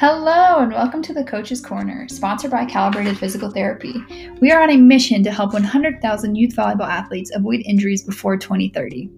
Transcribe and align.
Hello, 0.00 0.60
and 0.60 0.72
welcome 0.72 1.02
to 1.02 1.12
the 1.12 1.22
Coach's 1.22 1.60
Corner, 1.60 2.08
sponsored 2.08 2.50
by 2.50 2.64
Calibrated 2.64 3.18
Physical 3.18 3.50
Therapy. 3.50 4.02
We 4.40 4.50
are 4.50 4.62
on 4.62 4.70
a 4.70 4.78
mission 4.78 5.22
to 5.24 5.30
help 5.30 5.52
100,000 5.52 6.34
youth 6.34 6.56
volleyball 6.56 6.88
athletes 6.88 7.30
avoid 7.34 7.60
injuries 7.66 8.02
before 8.02 8.38
2030. 8.38 9.10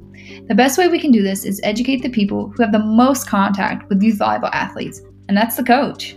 The 0.48 0.56
best 0.56 0.78
way 0.78 0.88
we 0.88 0.98
can 0.98 1.12
do 1.12 1.22
this 1.22 1.44
is 1.44 1.60
educate 1.62 2.02
the 2.02 2.08
people 2.08 2.48
who 2.48 2.64
have 2.64 2.72
the 2.72 2.80
most 2.80 3.28
contact 3.28 3.88
with 3.88 4.02
youth 4.02 4.18
volleyball 4.18 4.50
athletes, 4.52 5.00
and 5.28 5.36
that's 5.36 5.54
the 5.54 5.62
coach. 5.62 6.16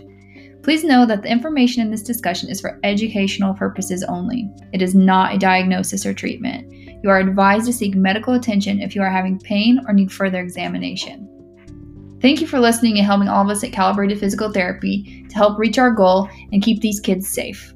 Please 0.64 0.82
know 0.82 1.06
that 1.06 1.22
the 1.22 1.30
information 1.30 1.80
in 1.80 1.92
this 1.92 2.02
discussion 2.02 2.50
is 2.50 2.60
for 2.60 2.80
educational 2.82 3.54
purposes 3.54 4.02
only. 4.02 4.50
It 4.72 4.82
is 4.82 4.96
not 4.96 5.32
a 5.32 5.38
diagnosis 5.38 6.04
or 6.04 6.12
treatment. 6.12 6.72
You 7.04 7.10
are 7.10 7.20
advised 7.20 7.66
to 7.66 7.72
seek 7.72 7.94
medical 7.94 8.34
attention 8.34 8.80
if 8.80 8.96
you 8.96 9.02
are 9.02 9.12
having 9.12 9.38
pain 9.38 9.80
or 9.86 9.92
need 9.92 10.10
further 10.10 10.40
examination. 10.40 11.30
Thank 12.20 12.40
you 12.40 12.46
for 12.46 12.58
listening 12.58 12.96
and 12.96 13.06
helping 13.06 13.28
all 13.28 13.42
of 13.42 13.50
us 13.50 13.62
at 13.62 13.72
Calibrated 13.72 14.18
Physical 14.18 14.50
Therapy 14.50 15.26
to 15.28 15.34
help 15.36 15.58
reach 15.58 15.78
our 15.78 15.90
goal 15.90 16.30
and 16.50 16.62
keep 16.62 16.80
these 16.80 16.98
kids 16.98 17.28
safe. 17.28 17.74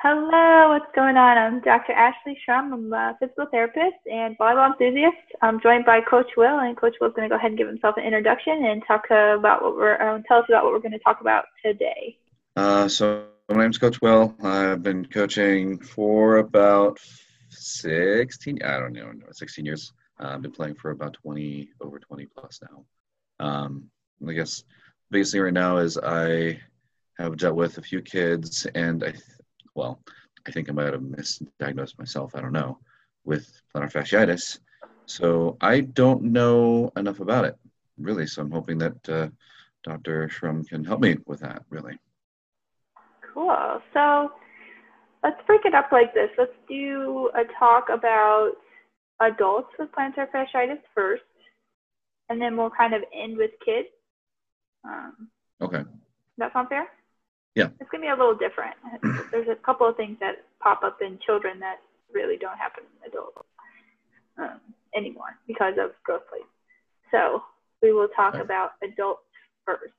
Hello, 0.00 0.68
what's 0.68 0.94
going 0.94 1.16
on? 1.16 1.36
I'm 1.38 1.60
Dr. 1.60 1.92
Ashley 1.92 2.38
Shrum. 2.48 2.72
I'm 2.72 2.92
a 2.92 3.16
physical 3.18 3.46
therapist 3.50 3.96
and 4.10 4.38
volleyball 4.38 4.70
enthusiast. 4.70 5.16
I'm 5.42 5.60
joined 5.60 5.84
by 5.84 6.00
Coach 6.00 6.30
Will, 6.36 6.60
and 6.60 6.76
Coach 6.76 6.94
Will's 7.00 7.14
going 7.14 7.28
to 7.28 7.32
go 7.32 7.36
ahead 7.36 7.50
and 7.50 7.58
give 7.58 7.66
himself 7.66 7.96
an 7.96 8.04
introduction 8.04 8.64
and 8.64 8.80
talk 8.86 9.06
about 9.06 9.60
what 9.60 9.74
we're 9.74 9.94
uh, 9.94 10.22
tell 10.28 10.38
us 10.38 10.44
about 10.48 10.62
what 10.62 10.72
we're 10.72 10.78
going 10.78 10.92
to 10.92 11.00
talk 11.00 11.20
about 11.20 11.46
today. 11.64 12.16
Uh, 12.56 12.86
so 12.86 13.24
my 13.48 13.56
name's 13.56 13.76
Coach 13.76 14.00
Will. 14.00 14.36
I've 14.44 14.84
been 14.84 15.04
coaching 15.06 15.80
for 15.80 16.36
about 16.36 17.00
16, 17.50 18.62
I 18.62 18.78
don't 18.78 18.92
know, 18.92 19.12
16 19.32 19.66
years. 19.66 19.92
Uh, 20.20 20.28
I've 20.34 20.42
been 20.42 20.52
playing 20.52 20.74
for 20.74 20.90
about 20.90 21.14
20, 21.14 21.70
over 21.80 21.98
20 21.98 22.26
plus 22.26 22.60
now. 22.62 22.84
Um, 23.44 23.90
I 24.26 24.32
guess 24.32 24.64
basically 25.10 25.40
right 25.40 25.52
now 25.52 25.78
is 25.78 25.96
I 25.96 26.60
have 27.18 27.36
dealt 27.36 27.56
with 27.56 27.78
a 27.78 27.82
few 27.82 28.00
kids, 28.00 28.66
and 28.74 29.02
I, 29.04 29.10
th- 29.10 29.22
well, 29.74 30.00
I 30.46 30.50
think 30.50 30.68
I 30.68 30.72
might 30.72 30.92
have 30.92 31.00
misdiagnosed 31.02 31.98
myself. 31.98 32.34
I 32.34 32.40
don't 32.40 32.52
know 32.52 32.78
with 33.24 33.60
plantar 33.74 33.92
fasciitis. 33.92 34.58
So 35.06 35.56
I 35.60 35.80
don't 35.80 36.22
know 36.22 36.90
enough 36.96 37.20
about 37.20 37.44
it 37.44 37.56
really. 37.98 38.26
So 38.26 38.42
I'm 38.42 38.50
hoping 38.50 38.78
that 38.78 39.08
uh, 39.08 39.28
Dr. 39.84 40.28
Shrum 40.28 40.66
can 40.68 40.84
help 40.84 41.00
me 41.00 41.18
with 41.26 41.40
that 41.40 41.62
really. 41.70 41.98
Cool. 43.34 43.80
So 43.92 44.32
let's 45.22 45.40
break 45.46 45.64
it 45.64 45.74
up 45.74 45.90
like 45.92 46.14
this. 46.14 46.30
Let's 46.38 46.52
do 46.68 47.30
a 47.34 47.42
talk 47.58 47.88
about 47.92 48.52
adults 49.20 49.68
with 49.78 49.90
plantar 49.92 50.26
fasciitis 50.30 50.80
first, 50.94 51.22
and 52.28 52.40
then 52.40 52.56
we'll 52.56 52.70
kind 52.70 52.94
of 52.94 53.02
end 53.14 53.36
with 53.36 53.50
kids. 53.64 53.88
Um, 54.84 55.28
okay. 55.60 55.82
That 56.38 56.52
sound 56.52 56.68
fair? 56.68 56.88
Yeah. 57.54 57.68
It's 57.80 57.90
gonna 57.90 58.02
be 58.02 58.08
a 58.08 58.16
little 58.16 58.36
different. 58.36 58.76
There's 59.30 59.48
a 59.48 59.56
couple 59.56 59.88
of 59.88 59.96
things 59.96 60.16
that 60.20 60.44
pop 60.60 60.82
up 60.84 60.98
in 61.00 61.18
children 61.24 61.58
that 61.60 61.78
really 62.12 62.36
don't 62.36 62.56
happen 62.56 62.84
in 62.84 63.10
adults 63.10 63.38
um, 64.38 64.60
anymore 64.94 65.36
because 65.46 65.74
of 65.78 65.90
growth 66.04 66.22
plates. 66.30 66.46
So 67.10 67.42
we 67.82 67.92
will 67.92 68.08
talk 68.08 68.34
okay. 68.34 68.42
about 68.42 68.72
adults 68.82 69.22
first. 69.64 69.92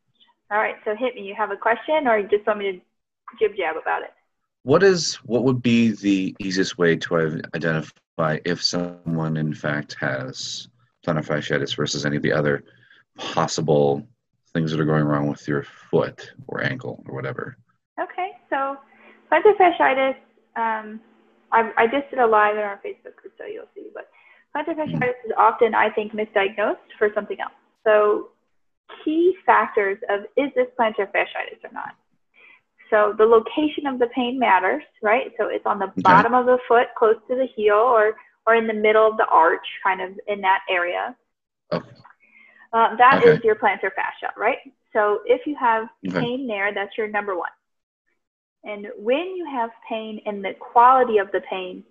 All 0.52 0.58
right. 0.58 0.76
So 0.86 0.96
hit 0.96 1.16
me. 1.16 1.22
You 1.22 1.36
have 1.38 1.52
a 1.52 1.58
question, 1.58 2.08
or 2.08 2.18
you 2.18 2.28
just 2.28 2.48
want 2.48 2.60
me 2.60 2.72
to 2.72 2.80
jib 3.40 3.58
jab 3.58 3.76
about 3.76 4.04
it? 4.04 4.14
What 4.64 4.84
is 4.84 5.16
what 5.26 5.44
would 5.44 5.62
be 5.62 5.92
the 5.92 6.36
easiest 6.40 6.78
way 6.78 6.96
to 6.98 7.42
identify 7.56 8.40
if 8.46 8.64
someone 8.64 9.38
in 9.38 9.54
fact 9.54 9.96
has 10.00 10.68
plantar 11.06 11.26
fasciitis 11.26 11.76
versus 11.76 12.06
any 12.06 12.18
of 12.18 12.24
the 12.24 12.34
other 12.34 12.64
possible 13.18 14.06
things 14.54 14.72
that 14.72 14.80
are 14.80 14.86
going 14.86 15.06
wrong 15.06 15.28
with 15.28 15.48
your 15.48 15.64
foot 15.64 16.34
or 16.48 16.64
ankle 16.64 17.04
or 17.08 17.16
whatever. 17.16 17.58
Okay, 18.02 18.32
so 18.50 18.78
plantar 19.32 19.56
fasciitis, 19.58 20.16
um, 20.56 21.00
I, 21.52 21.72
I 21.78 21.88
just 21.88 22.10
did 22.10 22.20
a 22.20 22.28
live 22.28 22.56
in 22.56 22.64
our 22.64 22.80
Facebook 22.86 23.16
group, 23.16 23.34
so 23.38 23.46
you'll 23.46 23.66
see, 23.76 23.90
but 23.94 24.10
plantar 24.56 24.76
mm-hmm. 24.76 24.82
fasciitis 24.82 25.02
mm-hmm. 25.02 25.28
is 25.28 25.34
often, 25.38 25.74
I 25.74 25.90
think, 25.90 26.14
misdiagnosed 26.14 26.78
for 26.98 27.10
something 27.14 27.40
else. 27.40 27.54
So 27.86 28.30
key 29.04 29.36
factors 29.46 29.98
of 30.10 30.22
is 30.36 30.52
this 30.56 30.68
plantar 30.78 31.12
fasciitis 31.12 31.64
or 31.64 31.72
not? 31.72 31.96
So 32.90 33.14
the 33.18 33.26
location 33.26 33.86
of 33.86 34.00
the 34.00 34.08
pain 34.16 34.40
matters, 34.40 34.84
right? 35.02 35.32
So 35.38 35.48
it's 35.48 35.66
on 35.66 35.80
the 35.80 35.86
okay. 35.86 36.02
bottom 36.02 36.34
of 36.34 36.46
the 36.46 36.58
foot, 36.68 36.88
close 36.98 37.16
to 37.28 37.36
the 37.36 37.48
heel, 37.56 37.76
or 37.76 38.16
or 38.48 38.56
in 38.56 38.66
the 38.66 38.74
middle 38.74 39.08
of 39.08 39.18
the 39.18 39.28
arch, 39.28 39.66
kind 39.84 40.02
of 40.02 40.12
in 40.28 40.42
that 40.42 40.62
area. 40.70 41.16
Okay. 41.72 41.90
Uh, 42.74 42.96
that 42.98 43.20
okay. 43.20 43.32
is 43.32 43.40
your 43.44 43.56
plantar 43.56 43.92
fascia, 43.96 44.34
right? 44.38 44.58
So 44.94 45.20
if 45.26 45.46
you 45.46 45.56
have 45.60 45.88
okay. 46.08 46.20
pain 46.20 46.48
there, 46.48 46.74
that's 46.74 46.98
your 46.98 47.08
number 47.08 47.38
one. 47.38 47.50
And 48.64 48.88
when 48.98 49.36
you 49.36 49.48
have 49.52 49.70
pain 49.88 50.20
and 50.26 50.44
the 50.44 50.54
quality 50.60 51.20
of 51.20 51.32
the 51.32 51.42
pain 51.50 51.84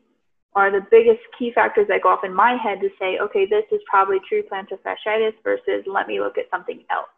are 0.55 0.71
the 0.71 0.85
biggest 0.91 1.21
key 1.39 1.53
factors 1.55 1.87
that 1.89 2.03
go 2.03 2.09
off 2.09 2.25
in 2.25 2.35
my 2.35 2.57
head 2.57 2.81
to 2.81 2.89
say, 2.99 3.19
okay, 3.19 3.47
this 3.47 3.65
is 3.71 3.81
probably 3.89 4.19
true 4.29 4.43
plantar 4.43 4.79
fasciitis 4.85 5.35
versus 5.45 5.85
let 5.87 6.09
me 6.09 6.21
look 6.21 6.39
at 6.39 6.51
something 6.51 6.83
else. 6.91 7.09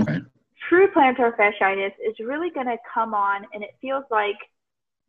Okay 0.00 0.20
true 0.68 0.88
plantar 0.88 1.36
fasciitis 1.36 1.92
is 2.04 2.14
really 2.20 2.50
going 2.50 2.66
to 2.66 2.76
come 2.92 3.14
on 3.14 3.46
and 3.52 3.62
it 3.62 3.70
feels 3.80 4.04
like 4.10 4.36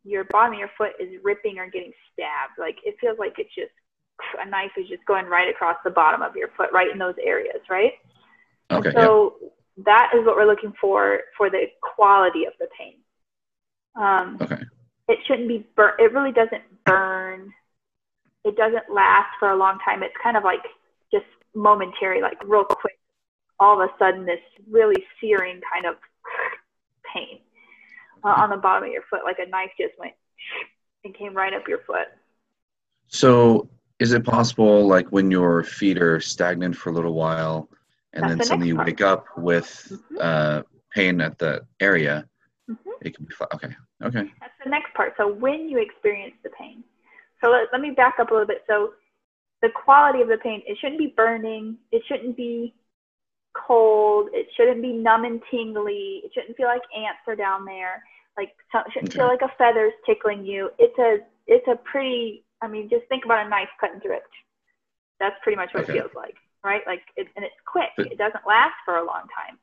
your 0.04 0.24
bottom 0.24 0.54
of 0.54 0.58
your 0.58 0.70
foot 0.78 0.92
is 1.00 1.10
ripping 1.22 1.58
or 1.58 1.66
getting 1.66 1.92
stabbed. 2.12 2.58
Like 2.58 2.76
it 2.84 2.96
feels 3.00 3.18
like 3.18 3.34
it's 3.38 3.54
just 3.54 3.72
a 4.40 4.48
knife 4.48 4.70
is 4.76 4.88
just 4.88 5.04
going 5.06 5.26
right 5.26 5.48
across 5.48 5.76
the 5.84 5.90
bottom 5.90 6.22
of 6.22 6.36
your 6.36 6.48
foot, 6.56 6.70
right 6.72 6.90
in 6.90 6.98
those 6.98 7.16
areas, 7.22 7.60
right? 7.68 7.92
Okay. 8.70 8.92
So 8.92 9.34
yeah. 9.42 9.48
that 9.84 10.12
is 10.14 10.24
what 10.24 10.36
we're 10.36 10.46
looking 10.46 10.72
for 10.80 11.20
for 11.36 11.50
the 11.50 11.64
quality 11.82 12.44
of 12.44 12.52
the 12.58 12.68
pain. 12.78 12.94
Um, 13.96 14.38
okay. 14.40 14.62
It 15.08 15.18
shouldn't 15.26 15.48
be 15.48 15.66
burn. 15.76 15.92
It 15.98 16.12
really 16.12 16.32
doesn't 16.32 16.62
burn. 16.84 17.52
It 18.44 18.56
doesn't 18.56 18.92
last 18.92 19.28
for 19.38 19.50
a 19.50 19.56
long 19.56 19.78
time. 19.84 20.02
It's 20.02 20.14
kind 20.22 20.36
of 20.36 20.44
like 20.44 20.62
just 21.12 21.26
momentary, 21.54 22.22
like 22.22 22.38
real 22.44 22.64
quick 22.64 22.98
all 23.58 23.80
of 23.80 23.88
a 23.88 23.92
sudden 23.98 24.26
this 24.26 24.40
really 24.70 25.02
searing 25.20 25.60
kind 25.72 25.86
of 25.86 25.96
pain 27.12 27.40
uh, 28.24 28.28
on 28.28 28.50
the 28.50 28.56
bottom 28.56 28.84
of 28.84 28.92
your 28.92 29.02
foot, 29.08 29.20
like 29.24 29.38
a 29.38 29.48
knife 29.48 29.70
just 29.78 29.98
went 29.98 30.14
and 31.04 31.14
came 31.14 31.34
right 31.34 31.54
up 31.54 31.68
your 31.68 31.80
foot. 31.86 32.08
So, 33.08 33.68
is 33.98 34.12
it 34.12 34.24
possible, 34.24 34.86
like 34.86 35.08
when 35.08 35.30
your 35.30 35.62
feet 35.62 35.98
are 35.98 36.20
stagnant 36.20 36.76
for 36.76 36.90
a 36.90 36.92
little 36.92 37.14
while, 37.14 37.68
and 38.12 38.22
That's 38.22 38.30
then 38.30 38.38
the 38.38 38.44
suddenly 38.44 38.68
you 38.68 38.76
wake 38.76 39.00
up 39.00 39.26
with 39.36 39.88
mm-hmm. 39.90 40.16
uh, 40.20 40.62
pain 40.94 41.20
at 41.20 41.38
the 41.38 41.64
area? 41.80 42.26
Mm-hmm. 42.68 42.90
It 43.02 43.16
can 43.16 43.24
be 43.24 43.34
fun. 43.34 43.48
Okay. 43.54 43.74
Okay. 44.02 44.30
That's 44.40 44.52
the 44.62 44.70
next 44.70 44.92
part. 44.94 45.14
So, 45.16 45.32
when 45.32 45.68
you 45.68 45.78
experience 45.78 46.34
the 46.42 46.50
pain, 46.50 46.82
so 47.42 47.50
let, 47.50 47.68
let 47.72 47.80
me 47.80 47.90
back 47.90 48.16
up 48.18 48.30
a 48.30 48.34
little 48.34 48.46
bit. 48.46 48.64
So, 48.66 48.94
the 49.62 49.70
quality 49.70 50.20
of 50.20 50.28
the 50.28 50.38
pain, 50.38 50.62
it 50.66 50.76
shouldn't 50.80 50.98
be 50.98 51.14
burning. 51.16 51.78
It 51.92 52.02
shouldn't 52.06 52.36
be 52.36 52.74
cold. 53.66 54.28
It 54.32 54.46
shouldn't 54.56 54.82
be 54.82 54.92
numb 54.92 55.24
and 55.24 55.40
tingly. 55.50 56.22
It 56.24 56.32
shouldn't 56.34 56.56
feel 56.56 56.66
like 56.66 56.82
ants 56.96 57.20
are 57.26 57.36
down 57.36 57.64
there. 57.64 58.02
Like 58.36 58.50
it 58.74 58.92
shouldn't 58.92 59.10
okay. 59.12 59.18
feel 59.18 59.28
like 59.28 59.42
a 59.42 59.52
feather's 59.56 59.92
tickling 60.04 60.44
you. 60.44 60.70
It's 60.78 60.98
a 60.98 61.18
it's 61.46 61.66
a 61.68 61.76
pretty. 61.76 62.44
I 62.62 62.68
mean, 62.68 62.88
just 62.88 63.06
think 63.08 63.24
about 63.24 63.46
a 63.46 63.48
knife 63.48 63.68
cutting 63.80 64.00
through 64.00 64.16
it. 64.16 64.22
That's 65.20 65.36
pretty 65.42 65.56
much 65.56 65.70
what 65.72 65.84
okay. 65.84 65.92
it 65.92 66.02
feels 66.02 66.10
like, 66.14 66.34
right? 66.64 66.82
Like 66.86 67.02
it, 67.16 67.28
and 67.36 67.44
it's 67.44 67.54
quick. 67.66 67.90
But, 67.96 68.12
it 68.12 68.18
doesn't 68.18 68.46
last 68.46 68.74
for 68.84 68.96
a 68.96 69.04
long 69.04 69.28
time. 69.32 69.58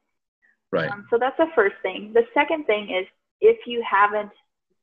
Right. 0.71 0.89
Um, 0.89 1.05
so 1.09 1.17
that's 1.19 1.37
the 1.37 1.47
first 1.55 1.75
thing. 1.83 2.11
The 2.13 2.23
second 2.33 2.65
thing 2.65 2.89
is 2.89 3.05
if 3.41 3.57
you 3.67 3.83
haven't 3.89 4.31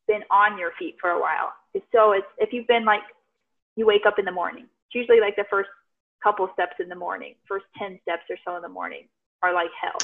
been 0.07 0.23
on 0.31 0.59
your 0.59 0.71
feet 0.79 0.97
for 1.01 1.11
a 1.11 1.21
while. 1.21 1.53
So 1.93 2.13
it's 2.13 2.27
if 2.39 2.53
you've 2.53 2.67
been 2.67 2.85
like 2.85 3.03
you 3.77 3.87
wake 3.87 4.07
up 4.07 4.19
in 4.19 4.25
the 4.25 4.33
morning. 4.33 4.65
It's 4.65 4.95
usually 4.95 5.21
like 5.21 5.37
the 5.37 5.47
first 5.51 5.71
couple 6.23 6.49
steps 6.53 6.77
in 6.81 6.89
the 6.89 6.95
morning, 6.95 7.35
first 7.49 7.65
10 7.79 7.99
steps 8.03 8.23
or 8.29 8.37
so 8.45 8.57
in 8.57 8.63
the 8.63 8.69
morning 8.69 9.09
are 9.43 9.55
like 9.55 9.71
hell. 9.81 9.99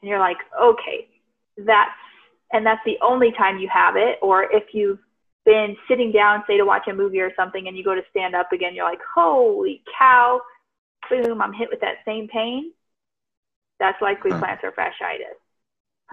And 0.00 0.08
you're 0.08 0.18
like, 0.18 0.38
okay, 0.60 1.08
that's, 1.56 1.90
and 2.52 2.66
that's 2.66 2.80
the 2.84 2.98
only 3.00 3.32
time 3.32 3.58
you 3.58 3.68
have 3.72 3.96
it. 3.96 4.18
Or 4.20 4.44
if 4.52 4.64
you've 4.72 4.98
been 5.44 5.76
sitting 5.88 6.12
down, 6.12 6.44
say 6.46 6.56
to 6.56 6.64
watch 6.64 6.86
a 6.88 6.94
movie 6.94 7.20
or 7.20 7.32
something, 7.36 7.66
and 7.66 7.76
you 7.76 7.84
go 7.84 7.94
to 7.94 8.02
stand 8.10 8.34
up 8.34 8.52
again, 8.52 8.74
you're 8.74 8.88
like, 8.88 9.00
holy 9.14 9.82
cow, 9.98 10.40
boom, 11.08 11.40
I'm 11.40 11.52
hit 11.52 11.68
with 11.70 11.80
that 11.80 11.96
same 12.04 12.28
pain. 12.28 12.72
That's 13.78 14.00
likely 14.00 14.30
huh. 14.30 14.40
plantar 14.40 14.72
fasciitis. 14.74 15.38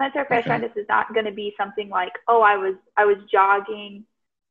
Plantar 0.00 0.26
fasciitis 0.26 0.70
okay. 0.70 0.80
is 0.80 0.86
not 0.88 1.12
going 1.12 1.26
to 1.26 1.32
be 1.32 1.54
something 1.56 1.88
like, 1.88 2.12
oh, 2.26 2.42
I 2.42 2.56
was 2.56 2.74
I 2.96 3.04
was 3.04 3.18
jogging 3.30 4.04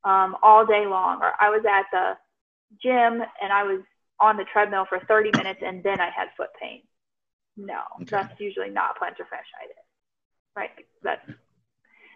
um, 0.04 0.38
all 0.42 0.66
day 0.66 0.86
long, 0.86 1.20
or 1.22 1.34
I 1.40 1.50
was 1.50 1.64
at 1.70 1.86
the 1.92 2.18
gym 2.82 3.22
and 3.42 3.52
I 3.52 3.64
was 3.64 3.82
on 4.22 4.38
the 4.38 4.46
treadmill 4.52 4.86
for 4.90 5.00
30 5.08 5.32
minutes 5.32 5.62
and 5.66 5.84
then 5.84 6.00
I 6.02 6.10
had 6.16 6.30
foot 6.38 6.50
pain. 6.62 6.82
No, 7.58 7.82
okay. 8.02 8.08
that's 8.12 8.40
usually 8.40 8.70
not 8.70 8.98
plantar 9.00 9.28
fasciitis, 9.28 9.84
right? 10.56 10.72
That 11.04 11.20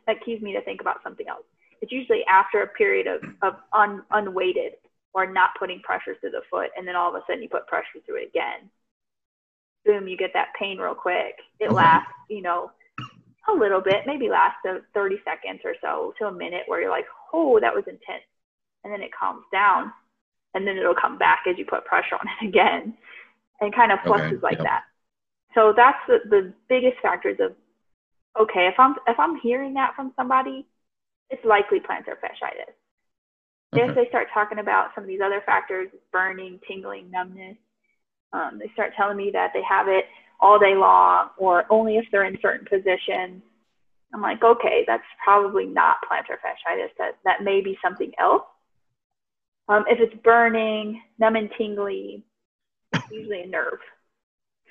that 0.07 0.23
keys 0.25 0.41
me 0.41 0.53
to 0.53 0.61
think 0.63 0.81
about 0.81 1.03
something 1.03 1.27
else. 1.27 1.45
It's 1.81 1.91
usually 1.91 2.23
after 2.27 2.61
a 2.63 2.67
period 2.67 3.07
of, 3.07 3.21
of 3.41 3.55
un, 3.73 4.03
unweighted 4.11 4.73
or 5.13 5.31
not 5.31 5.51
putting 5.59 5.81
pressure 5.81 6.15
through 6.19 6.31
the 6.31 6.41
foot, 6.49 6.69
and 6.77 6.87
then 6.87 6.95
all 6.95 7.09
of 7.09 7.15
a 7.15 7.21
sudden 7.27 7.43
you 7.43 7.49
put 7.49 7.67
pressure 7.67 7.99
through 8.05 8.17
it 8.23 8.29
again. 8.29 8.69
boom, 9.85 10.07
you 10.07 10.17
get 10.17 10.31
that 10.33 10.49
pain 10.59 10.77
real 10.77 10.95
quick. 10.95 11.35
It 11.59 11.69
Okay. 11.69 11.73
lasts, 11.73 12.11
you 12.29 12.41
know, 12.41 12.71
a 13.49 13.53
little 13.53 13.81
bit, 13.81 14.03
maybe 14.07 14.29
lasts 14.29 14.59
a 14.65 14.79
30 14.93 15.17
seconds 15.25 15.61
or 15.65 15.75
so 15.81 16.13
to 16.19 16.27
a 16.27 16.31
minute 16.31 16.63
where 16.67 16.81
you're 16.81 16.89
like, 16.91 17.07
oh, 17.33 17.59
that 17.59 17.75
was 17.75 17.83
intense. 17.87 18.23
And 18.83 18.93
then 18.93 19.01
it 19.01 19.11
calms 19.17 19.45
down. 19.51 19.93
And 20.53 20.67
then 20.67 20.77
it'll 20.77 20.95
come 20.95 21.17
back 21.17 21.43
as 21.49 21.57
you 21.57 21.65
put 21.65 21.85
pressure 21.85 22.15
on 22.15 22.27
it 22.27 22.47
again 22.49 22.95
and 23.61 23.75
kind 23.75 23.91
of 23.91 23.99
fluxes 24.05 24.37
Okay, 24.37 24.41
like 24.41 24.57
yep. 24.57 24.65
that. 24.65 24.83
So 25.55 25.73
that's 25.75 25.97
the, 26.07 26.17
the 26.29 26.53
biggest 26.67 26.97
factors 27.01 27.37
of, 27.39 27.53
okay, 28.39 28.67
if 28.67 28.75
I'm, 28.79 28.95
if 29.07 29.19
I'm 29.19 29.39
hearing 29.39 29.73
that 29.75 29.95
from 29.95 30.11
somebody, 30.15 30.65
it's 31.29 31.43
likely 31.45 31.79
plantar 31.79 32.17
fasciitis. 32.21 32.73
If 33.75 33.95
they 33.95 34.07
start 34.09 34.27
talking 34.33 34.59
about 34.59 34.89
some 34.93 35.03
of 35.03 35.07
these 35.07 35.21
other 35.23 35.41
factors, 35.45 35.89
burning, 36.11 36.59
tingling, 36.67 37.09
numbness, 37.09 37.57
um, 38.31 38.59
they 38.59 38.69
start 38.73 38.93
telling 38.95 39.17
me 39.17 39.31
that 39.33 39.51
they 39.53 39.61
have 39.67 39.87
it 39.87 40.05
all 40.39 40.59
day 40.59 40.75
long 40.75 41.29
or 41.37 41.65
only 41.71 41.97
if 41.97 42.05
they're 42.11 42.25
in 42.25 42.37
certain 42.41 42.67
positions. 42.67 43.41
I'm 44.13 44.21
like, 44.21 44.43
okay, 44.43 44.83
that's 44.85 45.03
probably 45.23 45.65
not 45.65 45.97
plantar 46.09 46.37
fasciitis. 46.37 46.89
That 46.99 47.17
that 47.25 47.43
may 47.43 47.61
be 47.61 47.77
something 47.83 48.11
else. 48.19 48.43
Um, 49.69 49.85
if 49.87 49.99
it's 49.99 50.21
burning, 50.23 51.01
numb 51.19 51.35
and 51.35 51.49
tingly, 51.57 52.23
it's 52.93 53.03
usually 53.11 53.41
a 53.43 53.47
nerve. 53.47 53.79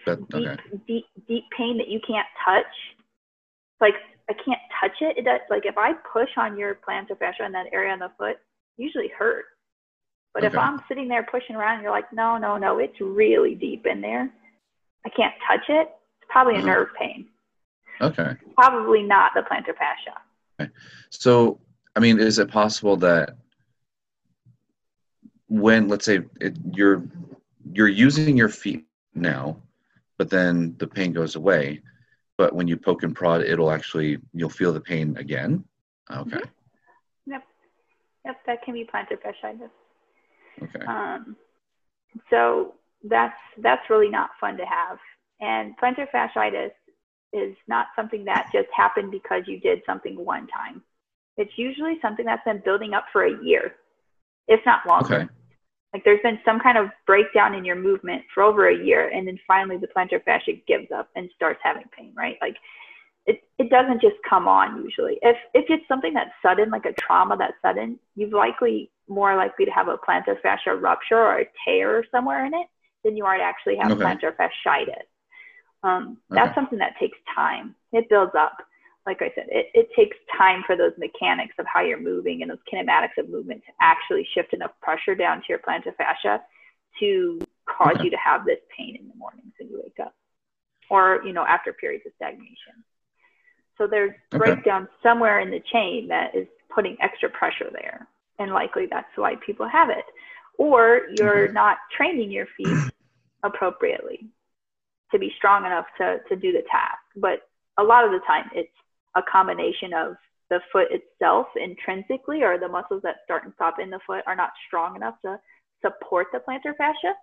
That, 0.07 0.19
Deep, 0.31 0.49
okay. 0.49 0.63
deep, 0.87 1.05
deep 1.29 1.45
pain 1.57 1.79
that 1.79 1.89
you 1.89 2.01
can't 2.07 2.27
touch. 2.45 2.67
Like 3.81 3.95
I 4.29 4.35
can't 4.35 4.61
touch 4.81 4.93
it. 5.01 5.17
It 5.19 5.25
does. 5.25 5.41
Like 5.49 5.65
if 5.65 5.79
I 5.79 5.93
push 6.13 6.29
on 6.37 6.59
your 6.59 6.75
plantar 6.87 7.19
fascia 7.19 7.45
in 7.45 7.53
that 7.53 7.67
area 7.73 7.93
on 7.93 8.01
the 8.01 8.11
foot, 8.19 8.37
usually 8.77 9.09
hurt. 9.17 9.45
But 10.35 10.45
if 10.45 10.57
I'm 10.57 10.81
sitting 10.89 11.09
there 11.09 11.25
pushing 11.31 11.57
around, 11.57 11.75
and 11.75 11.83
you're 11.83 11.93
like, 11.93 12.11
no, 12.13 12.39
no, 12.39 12.57
no, 12.57 12.79
it's 12.79 12.99
really 13.01 13.55
deep 13.55 13.85
in 13.87 14.01
there. 14.01 14.31
I 15.05 15.11
can't 15.11 15.35
touch 15.47 15.69
it. 15.69 15.89
It's 16.21 16.31
probably 16.31 16.57
a 16.57 16.63
Mhm. 16.63 16.67
nerve 16.67 16.89
pain. 16.99 17.29
Okay. 18.01 18.35
Probably 18.57 19.03
not 19.03 19.33
the 19.35 19.43
plantar 19.43 19.77
fascia. 19.77 20.19
Okay. 20.59 20.73
So, 21.11 21.61
I 21.95 22.01
mean, 22.01 22.19
is 22.19 22.39
it 22.39 22.51
possible 22.51 22.97
that 22.99 23.37
when, 25.53 25.87
let's 25.87 26.07
say, 26.07 26.21
it, 26.41 26.57
you're 26.73 27.05
you're 27.73 27.89
using 27.89 28.37
your 28.37 28.49
feet 28.49 28.87
now, 29.15 29.61
but 30.17 30.31
then 30.31 30.75
the 30.79 30.87
pain 30.87 31.13
goes 31.13 31.37
away, 31.37 31.83
but 32.39 32.55
when 32.55 32.67
you 32.67 32.77
poke 32.77 33.03
and 33.03 33.15
prod, 33.15 33.43
it'll 33.43 33.71
actually 33.71 34.19
you'll 34.33 34.49
feel 34.49 34.73
the 34.73 34.81
pain 34.81 35.15
again. 35.19 35.63
Okay. 36.11 36.41
Yep. 37.27 37.43
Yep, 38.25 38.37
that 38.47 38.63
can 38.65 38.75
be 38.75 38.89
plantar 38.93 39.19
fasciitis. 39.21 39.71
Okay. 40.63 40.85
Um, 40.87 41.37
so 42.31 42.75
that's 43.05 43.37
that's 43.59 43.91
really 43.91 44.09
not 44.09 44.31
fun 44.41 44.57
to 44.57 44.65
have. 44.65 44.99
And 45.41 45.75
plantar 45.79 46.07
fasciitis 46.15 46.71
is 47.35 47.55
not 47.69 47.89
something 47.95 48.25
that 48.25 48.49
just 48.55 48.69
happened 48.75 49.11
because 49.11 49.43
you 49.47 49.61
did 49.61 49.83
something 49.85 50.17
one 50.25 50.47
time. 50.47 50.83
It's 51.37 51.53
usually 51.57 51.99
something 52.01 52.25
that's 52.25 52.45
been 52.45 52.63
building 52.65 52.95
up 52.95 53.05
for 53.13 53.25
a 53.25 53.45
year, 53.45 53.75
if 54.49 54.61
not 54.65 54.87
longer. 54.87 55.15
Okay. 55.15 55.29
Like 55.93 56.05
there's 56.05 56.23
been 56.23 56.39
some 56.45 56.59
kind 56.59 56.79
of 56.79 56.89
breakdown 57.07 57.55
in 57.55 57.65
your 57.65 57.77
movement 57.77 58.23
for 58.35 58.43
over 58.43 58.69
a 58.69 58.77
year, 58.77 59.09
and 59.09 59.27
then 59.27 59.39
finally 59.47 59.77
the 59.77 59.89
plantar 59.89 60.23
fascia 60.25 60.53
gives 60.67 60.91
up 60.91 61.11
and 61.17 61.29
starts 61.37 61.61
having 61.63 61.85
pain, 61.97 62.13
right? 62.17 62.37
Like 62.41 62.57
it, 63.27 63.43
it 63.59 63.71
doesn't 63.71 64.01
just 64.01 64.17
come 64.29 64.49
on 64.49 64.83
usually. 64.83 65.19
If 65.23 65.37
if 65.55 65.67
it's 65.69 65.87
something 65.89 66.15
that's 66.15 66.31
sudden, 66.43 66.71
like 66.71 66.87
a 66.87 66.95
trauma 66.95 67.37
that's 67.37 67.55
sudden, 67.63 67.99
you've 68.17 68.33
likely 68.33 68.91
more 69.09 69.37
likely 69.37 69.65
to 69.67 69.71
have 69.71 69.89
a 69.89 69.99
plantar 69.99 70.41
fascia 70.41 70.75
rupture 70.75 71.19
or 71.19 71.41
a 71.41 71.47
tear 71.65 72.05
somewhere 72.11 72.47
in 72.47 72.55
it 72.55 72.67
than 73.05 73.17
you 73.17 73.27
are 73.27 73.37
to 73.37 73.43
actually 73.43 73.77
have 73.77 73.93
Okay. 73.93 74.03
plantar 74.05 74.35
fasciitis. 74.37 75.05
Um, 75.83 76.19
that's 76.31 76.49
Okay. 76.49 76.55
something 76.55 76.79
that 76.79 76.95
takes 76.99 77.19
time. 77.35 77.75
It 77.93 78.09
builds 78.09 78.33
up. 78.39 78.57
Like 79.07 79.21
I 79.21 79.33
said, 79.35 79.47
it, 79.49 79.67
it 79.75 79.89
takes 79.97 80.17
time 80.37 80.63
for 80.67 80.77
those 80.77 80.93
mechanics 80.97 81.55
of 81.59 81.67
how 81.73 81.81
you're 81.83 82.01
moving 82.01 82.43
and 82.43 82.51
those 82.51 82.59
kinematics 82.73 83.19
of 83.19 83.29
movement 83.29 83.63
to 83.67 83.73
actually 83.81 84.27
shift 84.35 84.53
enough 84.53 84.73
pressure 84.81 85.15
down 85.15 85.39
to 85.39 85.45
your 85.49 85.59
plantar 85.59 85.95
fascia 85.97 86.41
to 87.01 87.47
cause 87.67 87.97
Okay. 87.97 88.05
you 88.05 88.11
to 88.11 88.17
have 88.17 88.45
this 88.45 88.59
pain 88.77 88.97
in 89.01 89.09
the 89.09 89.15
mornings 89.17 89.53
when 89.59 89.69
you 89.71 89.81
wake 89.83 89.99
up 90.01 90.15
or, 90.91 91.21
you 91.25 91.33
know, 91.33 91.45
after 91.45 91.73
periods 91.73 92.05
of 92.07 92.13
stagnation. 92.17 92.85
So 93.79 93.87
there's 93.87 94.13
Okay. 94.35 94.39
breakdown 94.39 94.89
somewhere 95.03 95.41
in 95.41 95.51
the 95.51 95.61
chain 95.73 96.07
that 96.09 96.35
is 96.35 96.47
putting 96.75 96.97
extra 97.01 97.29
pressure 97.31 97.71
there. 97.73 98.07
And 98.39 98.53
likely 98.53 98.87
that's 98.91 99.09
why 99.17 99.35
people 99.45 99.69
have 99.69 99.91
it. 99.91 100.05
Or 100.59 101.03
you're 101.13 101.45
Okay. 101.45 101.53
not 101.53 101.79
training 101.97 102.31
your 102.31 102.47
feet 102.57 102.85
appropriately 103.43 104.27
to 105.11 105.19
be 105.19 105.33
strong 105.37 105.65
enough 105.67 105.87
to, 105.99 106.19
to 106.29 106.37
do 106.37 106.53
the 106.53 106.63
task. 106.71 106.99
But 107.17 107.49
a 107.79 107.83
lot 107.83 108.05
of 108.05 108.13
the 108.13 108.21
time 108.27 108.51
it's 108.55 108.71
a 109.17 109.23
combination 109.23 109.93
of 109.95 110.17
the 110.51 110.61
foot 110.73 110.89
itself 110.91 111.47
intrinsically 111.57 112.43
or 112.43 112.59
the 112.59 112.69
muscles 112.69 113.03
that 113.03 113.17
start 113.25 113.45
and 113.45 113.53
stop 113.55 113.79
in 113.81 113.91
the 113.91 114.01
foot 114.07 114.23
are 114.27 114.37
not 114.37 114.51
strong 114.67 114.97
enough 114.97 115.15
to 115.25 115.39
support 115.81 116.29
the 116.33 116.39
plantar 116.39 116.77
fascia, 116.77 117.15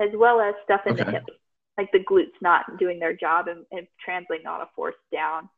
as 0.00 0.10
well 0.14 0.40
as 0.40 0.54
stuff 0.64 0.82
in 0.86 0.96
the 0.96 1.02
Okay. 1.02 1.12
hips, 1.12 1.32
like 1.78 1.90
the 1.92 2.00
glutes 2.00 2.36
not 2.40 2.78
doing 2.78 2.98
their 2.98 3.14
job 3.14 3.48
and, 3.48 3.64
and 3.72 3.86
translating 4.04 4.46
all 4.46 4.58
the 4.58 4.68
force 4.76 4.94
down 5.12 5.48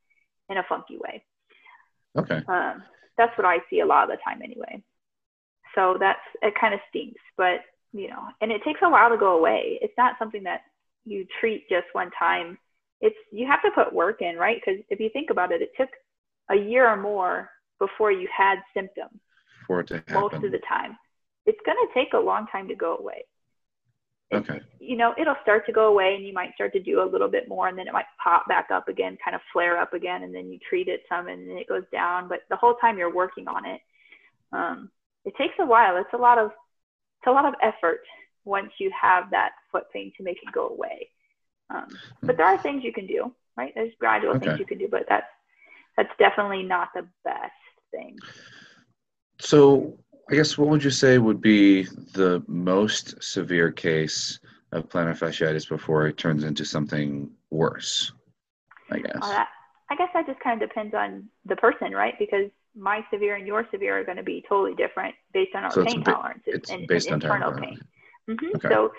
in 0.48 0.58
a 0.58 0.62
funky 0.68 0.98
way. 0.98 1.22
Okay. 2.16 2.40
Um, 2.48 2.82
that's 3.18 3.36
what 3.36 3.46
I 3.46 3.58
see 3.70 3.80
a 3.80 3.86
lot 3.86 4.04
of 4.04 4.10
the 4.10 4.22
time 4.24 4.42
anyway. 4.42 4.82
So 5.74 5.96
that's 5.98 6.20
it 6.42 6.54
kind 6.60 6.74
of 6.74 6.80
stinks, 6.88 7.20
but 7.36 7.60
you 7.92 8.08
know, 8.08 8.28
and 8.40 8.50
it 8.50 8.62
takes 8.64 8.80
a 8.82 8.88
while 8.90 9.10
to 9.10 9.16
go 9.16 9.38
away. 9.38 9.78
It's 9.82 9.96
not 9.96 10.16
something 10.18 10.42
that 10.44 10.62
you 11.04 11.26
treat 11.40 11.68
just 11.68 11.86
one 11.92 12.10
time. 12.18 12.58
It's 13.00 13.16
you 13.30 13.46
have 13.46 13.62
to 13.62 13.70
put 13.74 13.92
work 13.92 14.22
in, 14.22 14.36
right? 14.36 14.60
Because 14.64 14.80
if 14.88 15.00
you 15.00 15.10
think 15.12 15.30
about 15.30 15.52
it, 15.52 15.62
it 15.62 15.70
took 15.76 15.90
a 16.50 16.56
year 16.56 16.88
or 16.88 16.96
more 16.96 17.50
before 17.78 18.10
you 18.10 18.28
had 18.34 18.56
symptoms 18.74 19.20
For 19.66 19.80
it 19.80 19.88
to 19.88 19.96
happen. 19.96 20.14
most 20.14 20.34
of 20.34 20.52
the 20.52 20.60
time. 20.68 20.96
It's 21.44 21.58
going 21.64 21.76
to 21.76 21.94
take 21.94 22.12
a 22.14 22.18
long 22.18 22.46
time 22.48 22.68
to 22.68 22.74
go 22.74 22.96
away. 22.96 23.24
Okay. 24.34 24.60
You 24.80 24.96
know, 24.96 25.14
it'll 25.16 25.36
start 25.42 25.66
to 25.66 25.72
go 25.72 25.86
away 25.86 26.14
and 26.16 26.26
you 26.26 26.32
might 26.32 26.52
start 26.54 26.72
to 26.72 26.82
do 26.82 27.00
a 27.00 27.08
little 27.08 27.28
bit 27.28 27.48
more 27.48 27.68
and 27.68 27.78
then 27.78 27.86
it 27.86 27.92
might 27.92 28.06
pop 28.22 28.48
back 28.48 28.68
up 28.72 28.88
again, 28.88 29.16
kind 29.24 29.36
of 29.36 29.40
flare 29.52 29.78
up 29.78 29.92
again, 29.92 30.24
and 30.24 30.34
then 30.34 30.50
you 30.50 30.58
treat 30.68 30.88
it 30.88 31.02
some 31.08 31.28
and 31.28 31.48
then 31.48 31.56
it 31.56 31.68
goes 31.68 31.84
down. 31.92 32.28
But 32.28 32.40
the 32.50 32.56
whole 32.56 32.74
time 32.74 32.98
you're 32.98 33.14
working 33.14 33.46
on 33.46 33.64
it, 33.64 33.80
um, 34.52 34.90
it 35.24 35.34
takes 35.36 35.54
a 35.60 35.66
while. 35.66 35.96
It's 35.96 36.12
a 36.12 36.16
lot 36.16 36.38
of 36.38 36.46
it's 36.46 37.28
a 37.28 37.30
lot 37.30 37.46
of 37.46 37.54
effort 37.62 38.00
once 38.44 38.70
you 38.78 38.90
have 39.00 39.30
that 39.30 39.50
foot 39.70 39.84
pain 39.92 40.12
to 40.16 40.24
make 40.24 40.38
it 40.38 40.52
go 40.52 40.68
away. 40.68 41.10
Um, 41.70 41.98
but 42.22 42.36
there 42.36 42.46
are 42.46 42.58
things 42.62 42.84
you 42.84 42.92
can 42.92 43.06
do, 43.06 43.32
right? 43.56 43.72
There's 43.74 43.92
gradual 43.98 44.38
things 44.38 44.58
you 44.58 44.66
can 44.66 44.78
do, 44.78 44.88
but 44.90 45.06
that's 45.08 45.26
that's 45.96 46.12
definitely 46.18 46.62
not 46.62 46.88
the 46.94 47.06
best 47.24 47.52
thing. 47.90 48.18
So, 49.40 49.98
I 50.30 50.34
guess 50.34 50.58
what 50.58 50.68
would 50.68 50.84
you 50.84 50.90
say 50.90 51.18
would 51.18 51.40
be 51.40 51.84
the 51.84 52.42
most 52.46 53.22
severe 53.22 53.70
case 53.70 54.38
of 54.72 54.88
plantar 54.88 55.16
fasciitis 55.16 55.68
before 55.68 56.06
it 56.06 56.16
turns 56.16 56.44
into 56.44 56.64
something 56.64 57.30
worse? 57.50 58.12
I 58.90 58.98
guess. 58.98 59.22
Uh, 59.22 59.44
I 59.90 59.96
guess 59.96 60.08
that 60.14 60.26
just 60.26 60.40
kind 60.40 60.60
of 60.60 60.68
depends 60.68 60.94
on 60.94 61.28
the 61.44 61.56
person, 61.56 61.92
right? 61.92 62.14
Because 62.18 62.50
my 62.76 63.04
severe 63.12 63.36
and 63.36 63.46
your 63.46 63.66
severe 63.70 63.98
are 64.00 64.04
going 64.04 64.16
to 64.16 64.22
be 64.22 64.44
totally 64.48 64.74
different 64.74 65.14
based 65.32 65.54
on 65.54 65.64
our 65.64 65.72
So 65.72 65.84
pain 65.84 66.02
ba- 66.02 66.12
tolerances 66.12 66.54
it's 66.54 66.70
and, 66.70 66.86
based 66.88 67.06
and 67.06 67.24
on 67.24 67.30
internal 67.30 67.52
pain. 67.52 67.80
hmm 68.28 68.56
Okay. 68.56 68.68
So, 68.68 68.92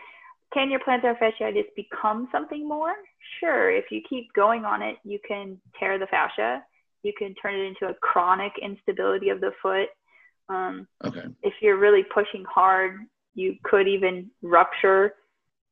can 0.53 0.71
your 0.71 0.79
plantar 0.79 1.17
fasciitis 1.19 1.65
become 1.75 2.27
something 2.31 2.67
more? 2.67 2.93
Sure. 3.39 3.69
If 3.71 3.85
you 3.91 4.01
keep 4.09 4.31
going 4.33 4.65
on 4.65 4.81
it, 4.81 4.97
you 5.03 5.19
can 5.27 5.59
tear 5.79 5.99
the 5.99 6.07
fascia. 6.07 6.63
You 7.03 7.13
can 7.17 7.35
turn 7.35 7.55
it 7.55 7.63
into 7.63 7.91
a 7.91 7.93
chronic 7.95 8.53
instability 8.61 9.29
of 9.29 9.41
the 9.41 9.51
foot. 9.61 9.89
Um, 10.49 10.87
Okay. 11.03 11.25
if 11.43 11.53
you're 11.61 11.77
really 11.77 12.03
pushing 12.03 12.45
hard, 12.45 12.99
you 13.35 13.55
could 13.63 13.87
even 13.87 14.31
rupture 14.41 15.13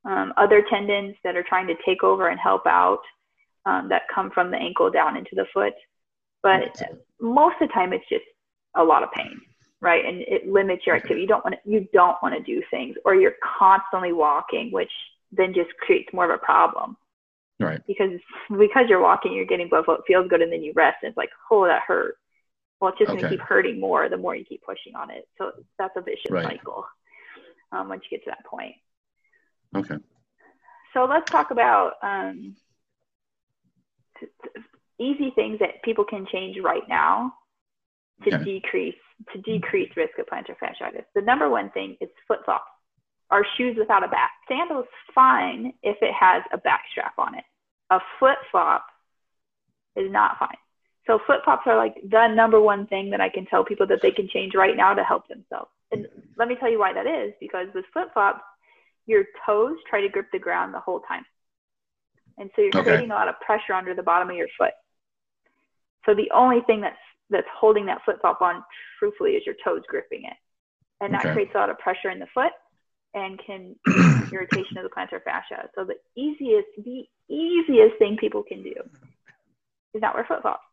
um, 0.04 0.34
other 0.38 0.64
tendons 0.70 1.16
that 1.24 1.36
are 1.36 1.44
trying 1.44 1.68
to 1.68 1.76
take 1.86 2.04
over 2.04 2.28
and 2.28 2.40
help 2.40 2.68
out 2.68 3.00
um, 3.66 3.90
that 3.90 4.04
come 4.14 4.30
from 4.32 4.52
the 4.52 4.58
ankle 4.58 4.92
down 4.92 5.18
into 5.18 5.32
the 5.34 5.46
foot. 5.54 5.74
But 6.44 6.80
most 7.20 7.56
of 7.60 7.68
the 7.68 7.74
time, 7.74 7.92
it's 7.94 8.08
just 8.08 8.26
a 8.76 8.84
lot 8.84 9.02
of 9.02 9.12
pain, 9.14 9.42
right? 9.86 10.04
And 10.04 10.22
it 10.22 10.48
limits 10.48 10.82
your 10.88 10.96
activity. 10.96 11.22
You 11.22 11.28
don't 11.28 11.46
want 11.46 11.56
to, 11.64 11.72
you 11.72 11.88
don't 11.94 12.18
want 12.24 12.34
to 12.36 12.42
do 12.42 12.62
things, 12.72 12.96
or 13.06 13.14
you're 13.14 13.36
constantly 13.60 14.14
walking, 14.14 14.72
which 14.72 14.90
then 15.32 15.54
just 15.54 15.70
creates 15.78 16.10
more 16.12 16.26
of 16.26 16.32
a 16.32 16.44
problem 16.44 16.98
Right. 17.60 17.82
because 17.86 18.20
because 18.50 18.86
you're 18.90 19.02
walking, 19.02 19.34
you're 19.34 19.46
getting 19.46 19.70
blood 19.70 19.86
flow, 19.86 19.94
it 19.94 20.02
feels 20.08 20.28
good, 20.28 20.42
and 20.42 20.52
then 20.52 20.64
you 20.64 20.74
rest, 20.76 20.98
and 21.04 21.10
it's 21.10 21.18
like, 21.18 21.30
oh, 21.52 21.66
that 21.68 21.84
hurt. 21.88 22.18
Well, 22.82 22.90
it's 22.90 23.00
just 23.00 23.12
going 23.12 23.24
to 23.24 23.30
keep 23.30 23.40
hurting 23.40 23.80
more 23.80 24.10
the 24.10 24.18
more 24.18 24.36
you 24.36 24.44
keep 24.44 24.64
pushing 24.64 24.96
on 24.96 25.12
it. 25.12 25.28
So 25.38 25.52
that's 25.78 25.94
a 25.96 26.02
vicious 26.02 26.32
Right. 26.32 26.44
cycle 26.44 26.86
um, 27.72 27.88
once 27.88 28.02
you 28.10 28.18
get 28.18 28.26
to 28.26 28.32
that 28.32 28.46
point. 28.46 28.76
Okay. 29.76 29.96
So 30.94 31.06
let's 31.06 31.30
talk 31.32 31.52
about 31.52 31.94
um, 32.02 32.56
t- 34.20 34.28
t- 34.44 34.62
easy 35.00 35.32
things 35.36 35.60
that 35.60 35.84
people 35.84 36.06
can 36.06 36.26
change 36.32 36.58
right 36.64 36.88
now 36.90 37.34
to 38.24 38.32
Okay. 38.34 38.44
decrease 38.44 38.96
to 39.34 39.42
decrease 39.42 39.92
risk 39.96 40.18
of 40.20 40.26
plantar 40.28 40.56
fasciitis. 40.62 41.06
The 41.16 41.22
number 41.22 41.50
one 41.50 41.70
thing 41.72 41.98
is 42.02 42.10
foot 42.28 42.40
softs. 42.46 42.70
are 43.32 43.46
shoes 43.58 43.76
without 43.78 44.04
a 44.04 44.08
back. 44.08 44.32
Sandals 44.48 44.86
fine 45.14 45.74
if 45.84 45.98
it 46.02 46.14
has 46.14 46.44
a 46.54 46.58
back 46.58 46.84
strap 46.92 47.14
on 47.18 47.36
it. 47.36 47.44
A 47.90 48.00
flip 48.20 48.38
flop 48.52 48.86
is 49.96 50.12
not 50.12 50.38
fine. 50.40 50.58
So 51.08 51.20
flip 51.26 51.40
flops 51.44 51.64
are 51.68 51.78
like 51.78 51.96
the 52.10 52.28
number 52.28 52.60
one 52.62 52.88
thing 52.88 53.10
that 53.12 53.22
I 53.22 53.30
can 53.30 53.46
tell 53.46 53.64
people 53.64 53.88
that 53.88 54.00
they 54.02 54.12
can 54.12 54.28
change 54.28 54.54
right 54.56 54.76
now 54.76 54.94
to 54.94 55.04
help 55.04 55.28
themselves. 55.28 55.70
And 55.92 56.08
let 56.38 56.48
me 56.48 56.56
tell 56.60 56.70
you 56.72 56.80
why 56.80 56.94
that 56.94 57.08
is 57.08 57.34
because 57.40 57.68
with 57.74 57.86
flip 57.94 58.10
flops, 58.14 58.42
your 59.06 59.26
toes 59.46 59.78
try 59.90 60.02
to 60.02 60.10
grip 60.10 60.28
the 60.32 60.40
ground 60.40 60.74
the 60.74 60.80
whole 60.80 61.02
time. 61.02 61.26
And 62.38 62.50
so 62.56 62.62
you're 62.62 62.74
Okay. 62.78 62.84
creating 62.84 63.12
a 63.12 63.16
lot 63.16 63.28
of 63.30 63.40
pressure 63.40 63.74
under 63.74 63.94
the 63.94 64.04
bottom 64.04 64.30
of 64.30 64.36
your 64.36 64.48
foot. 64.58 64.74
So 66.06 66.14
the 66.16 66.30
only 66.32 66.62
thing 66.62 66.82
that's 66.82 66.98
that's 67.30 67.48
holding 67.60 67.86
that 67.88 68.02
flip 68.06 68.18
flop 68.22 68.42
on 68.42 68.64
truthfully 69.00 69.32
is 69.32 69.44
your 69.46 69.56
toes 69.64 69.82
gripping 69.88 70.24
it. 70.26 70.38
And 71.02 71.14
that 71.14 71.26
Okay. 71.26 71.34
creates 71.34 71.52
a 71.56 71.58
lot 71.58 71.70
of 71.70 71.78
pressure 71.80 72.10
in 72.10 72.20
the 72.20 72.28
foot 72.34 72.52
and 73.14 73.40
can 73.46 73.76
irritation 74.32 74.78
of 74.78 74.84
the 74.84 74.90
plantar 74.90 75.24
fascia. 75.24 75.70
So 75.76 75.86
the 75.86 75.96
easiest, 76.20 76.68
the 76.78 77.04
easiest 77.30 77.98
thing 78.00 78.18
people 78.20 78.44
can 78.44 78.64
do 78.64 78.74
is 79.94 80.02
not 80.02 80.16
wear 80.16 80.26
flip 80.26 80.42
flops 80.42 80.64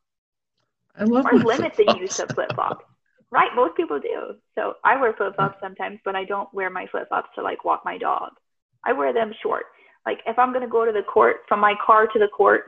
I 0.98 1.04
love 1.04 1.24
or 1.24 1.38
limit 1.44 1.72
the 1.76 1.84
use 1.84 2.12
of 2.18 2.28
flip 2.34 2.54
flops. 2.54 2.84
Right, 3.30 3.48
most 3.56 3.76
people 3.76 3.98
do. 3.98 4.34
So 4.54 4.74
I 4.84 5.00
wear 5.00 5.14
flip 5.14 5.36
flops 5.36 5.56
sometimes, 5.62 5.98
but 6.04 6.14
I 6.14 6.24
don't 6.24 6.52
wear 6.52 6.68
my 6.68 6.86
flip 6.90 7.08
flops 7.08 7.30
to 7.36 7.42
like 7.42 7.64
walk 7.64 7.82
my 7.84 7.96
dog. 7.96 8.32
I 8.84 8.92
wear 8.92 9.12
them 9.12 9.32
short. 9.42 9.64
Like 10.04 10.18
if 10.26 10.38
I'm 10.38 10.52
gonna 10.52 10.68
go 10.68 10.84
to 10.84 10.92
the 10.92 11.02
court 11.02 11.36
from 11.48 11.60
my 11.60 11.74
car 11.84 12.06
to 12.06 12.18
the 12.18 12.28
court, 12.28 12.64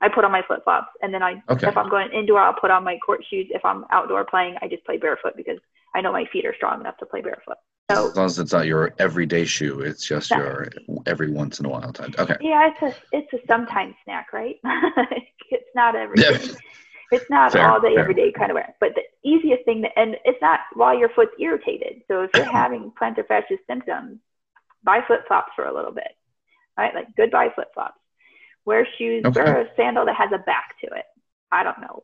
I 0.00 0.08
put 0.08 0.24
on 0.24 0.32
my 0.32 0.42
flip 0.46 0.64
flops, 0.64 0.88
and 1.02 1.14
then 1.14 1.22
I 1.22 1.42
Okay. 1.50 1.68
if 1.68 1.76
I'm 1.76 1.88
going 1.88 2.10
indoor, 2.12 2.40
I'll 2.40 2.52
put 2.60 2.70
on 2.70 2.84
my 2.84 2.98
court 2.98 3.24
shoes. 3.30 3.46
If 3.50 3.64
I'm 3.64 3.84
outdoor 3.90 4.24
playing, 4.24 4.56
I 4.60 4.68
just 4.68 4.84
play 4.84 4.98
barefoot 4.98 5.34
because 5.36 5.58
I 5.94 6.00
know 6.00 6.12
my 6.12 6.24
feet 6.32 6.44
are 6.44 6.54
strong 6.54 6.80
enough 6.80 6.96
to 6.98 7.06
play 7.06 7.20
barefoot. 7.22 7.56
So 7.90 8.08
As 8.10 8.16
long 8.16 8.26
as 8.26 8.38
it's 8.38 8.52
not 8.52 8.66
your 8.66 8.94
everyday 8.98 9.44
shoe, 9.44 9.80
it's 9.80 10.04
just 10.04 10.30
your 10.30 10.68
every 11.06 11.30
once 11.30 11.60
in 11.60 11.66
a 11.66 11.68
while 11.68 11.92
time. 11.92 12.14
Okay. 12.18 12.36
yeah, 12.40 12.70
it's 12.70 12.82
a 12.82 13.16
it's 13.16 13.32
a 13.32 13.38
sometimes 13.46 13.94
snack, 14.04 14.32
right? 14.32 14.56
it's 15.50 15.68
not 15.74 15.94
every 15.94 16.20
Yeah. 16.20 16.38
It's 17.12 17.28
not 17.30 17.52
Fair, 17.52 17.68
all 17.68 17.80
day, 17.80 17.94
fair. 17.94 18.00
every 18.02 18.14
day 18.14 18.32
kind 18.32 18.50
of 18.50 18.54
wear. 18.56 18.74
But 18.80 18.94
the 18.94 19.02
easiest 19.28 19.64
thing, 19.66 19.82
to, 19.82 19.98
and 19.98 20.16
it's 20.24 20.40
not 20.42 20.60
while 20.72 20.98
your 20.98 21.10
foot's 21.10 21.32
irritated. 21.38 22.02
So 22.08 22.22
if 22.22 22.30
you're 22.34 22.50
having 22.50 22.90
plantar 23.00 23.26
fascia 23.26 23.56
symptoms, 23.68 24.18
buy 24.82 25.00
flip 25.06 25.20
flops 25.28 25.52
for 25.54 25.66
a 25.66 25.74
little 25.74 25.92
bit, 25.92 26.16
right? 26.76 26.94
Like 26.94 27.14
goodbye 27.16 27.50
flip 27.54 27.68
flops. 27.74 28.00
Wear 28.66 28.86
shoes. 28.98 29.24
Okay. 29.24 29.40
Wear 29.42 29.62
a 29.62 29.68
sandal 29.76 30.06
that 30.06 30.16
has 30.16 30.30
a 30.32 30.38
back 30.38 30.76
to 30.82 30.86
it. 30.86 31.04
I 31.52 31.62
don't 31.62 31.80
know. 31.80 32.02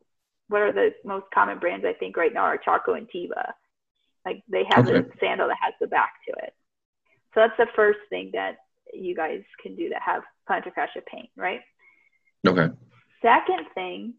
What 0.48 0.62
are 0.62 0.72
the 0.72 0.90
most 1.04 1.26
common 1.32 1.58
brands 1.58 1.86
I 1.86 1.92
think 1.92 2.16
right 2.16 2.32
now 2.32 2.42
are 2.42 2.58
Chaco 2.58 2.94
and 2.94 3.08
Teva. 3.08 3.52
Like 4.24 4.42
they 4.48 4.64
have 4.68 4.86
Okay. 4.86 4.98
a 4.98 5.18
sandal 5.18 5.48
that 5.48 5.56
has 5.60 5.74
the 5.80 5.86
back 5.86 6.12
to 6.28 6.34
it. 6.44 6.54
So 7.32 7.40
that's 7.40 7.56
the 7.56 7.68
first 7.74 8.00
thing 8.10 8.30
that 8.34 8.58
you 8.92 9.14
guys 9.14 9.42
can 9.62 9.76
do 9.76 9.88
that 9.90 10.02
have 10.02 10.22
plantar 10.48 10.74
fascia 10.74 11.00
pain, 11.06 11.28
right? 11.36 11.60
Okay. 12.46 12.68
Second 13.22 13.66
thing 13.74 14.14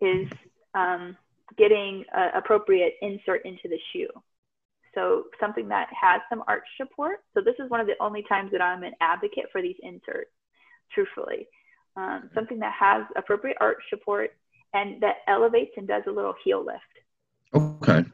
is 0.00 0.28
um, 0.74 1.16
getting 1.58 2.04
uh, 2.16 2.30
appropriate 2.34 2.94
insert 3.02 3.44
into 3.44 3.68
the 3.68 3.78
shoe. 3.92 4.08
So 4.94 5.24
something 5.38 5.68
that 5.68 5.88
has 5.92 6.22
some 6.30 6.42
arch 6.48 6.64
support. 6.78 7.18
So 7.34 7.42
this 7.42 7.54
is 7.58 7.70
one 7.70 7.80
of 7.80 7.86
the 7.86 7.96
only 8.00 8.22
times 8.22 8.50
that 8.52 8.62
I'm 8.62 8.82
an 8.82 8.94
advocate 9.00 9.46
for 9.52 9.60
these 9.60 9.76
inserts, 9.82 10.30
truthfully. 10.92 11.46
Um, 11.96 12.30
something 12.34 12.58
that 12.58 12.74
has 12.78 13.04
appropriate 13.16 13.56
arch 13.60 13.82
support 13.88 14.36
and 14.74 15.00
that 15.00 15.16
elevates 15.28 15.72
and 15.76 15.88
does 15.88 16.02
a 16.06 16.10
little 16.10 16.34
heel 16.44 16.64
lift. 16.64 16.82
Okay. 17.54 18.04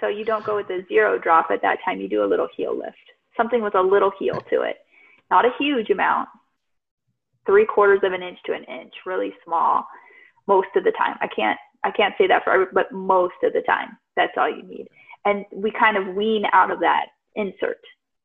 So 0.00 0.08
you 0.08 0.24
don't 0.24 0.44
go 0.44 0.56
with 0.56 0.68
a 0.70 0.84
zero 0.88 1.18
drop 1.18 1.50
at 1.52 1.62
that 1.62 1.78
time. 1.84 2.00
You 2.00 2.08
do 2.08 2.24
a 2.24 2.26
little 2.26 2.48
heel 2.56 2.76
lift, 2.76 2.96
something 3.36 3.62
with 3.62 3.76
a 3.76 3.80
little 3.80 4.10
heel 4.18 4.42
to 4.50 4.62
it, 4.62 4.78
not 5.30 5.44
a 5.44 5.50
huge 5.58 5.90
amount, 5.90 6.28
three 7.46 7.64
quarters 7.64 8.00
of 8.02 8.12
an 8.12 8.22
inch 8.22 8.38
to 8.46 8.52
an 8.52 8.64
inch, 8.64 8.92
really 9.06 9.32
small, 9.44 9.86
most 10.48 10.68
of 10.74 10.82
the 10.82 10.92
time. 10.92 11.16
I 11.20 11.28
can't 11.28 11.58
I 11.84 11.90
can't 11.90 12.14
say 12.18 12.26
that 12.28 12.44
for 12.44 12.52
every, 12.52 12.66
but 12.72 12.92
most 12.92 13.34
of 13.42 13.52
the 13.52 13.62
time, 13.62 13.96
that's 14.16 14.32
all 14.36 14.48
you 14.48 14.62
need. 14.62 14.88
And 15.24 15.44
we 15.52 15.72
kind 15.72 15.96
of 15.96 16.14
wean 16.14 16.44
out 16.52 16.70
of 16.70 16.80
that 16.80 17.06
insert, 17.34 17.80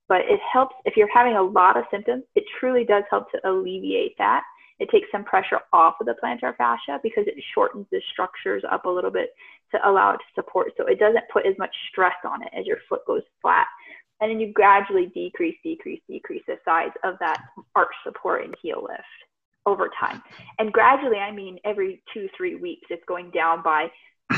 but 0.07 0.21
it 0.21 0.39
helps 0.51 0.75
if 0.85 0.95
you're 0.95 1.11
having 1.13 1.35
a 1.35 1.41
lot 1.41 1.77
of 1.77 1.85
symptoms. 1.91 2.23
It 2.35 2.43
truly 2.59 2.83
does 2.83 3.03
help 3.09 3.31
to 3.31 3.49
alleviate 3.49 4.17
that. 4.17 4.43
It 4.79 4.89
takes 4.89 5.07
some 5.11 5.23
pressure 5.23 5.59
off 5.73 5.95
of 5.99 6.05
the 6.05 6.15
plantar 6.23 6.55
fascia 6.55 6.99
because 7.01 7.25
it 7.27 7.35
shortens 7.53 7.87
the 7.91 8.01
structures 8.11 8.63
up 8.69 8.85
a 8.85 8.89
little 8.89 9.11
bit 9.11 9.29
to 9.71 9.89
allow 9.89 10.11
it 10.13 10.17
to 10.17 10.33
support. 10.35 10.71
So 10.77 10.85
it 10.85 10.99
doesn't 10.99 11.23
put 11.33 11.45
as 11.45 11.57
much 11.57 11.75
stress 11.89 12.15
on 12.23 12.43
it 12.43 12.49
as 12.57 12.65
your 12.65 12.77
foot 12.87 13.01
goes 13.07 13.23
flat. 13.41 13.67
And 14.19 14.31
then 14.31 14.39
you 14.39 14.51
gradually 14.53 15.07
decrease, 15.07 15.57
decrease, 15.63 16.01
decrease 16.07 16.43
the 16.47 16.57
size 16.65 16.91
of 17.03 17.15
that 17.19 17.37
arch 17.75 17.93
support 18.03 18.43
and 18.43 18.55
heel 18.61 18.85
lift 18.87 19.03
over 19.65 19.89
time. 19.99 20.21
And 20.59 20.71
gradually, 20.71 21.17
I 21.17 21.31
mean 21.31 21.59
every 21.65 22.01
two, 22.13 22.29
three 22.35 22.55
weeks, 22.55 22.87
it's 22.89 23.03
going 23.07 23.31
down 23.31 23.61
by 23.63 23.91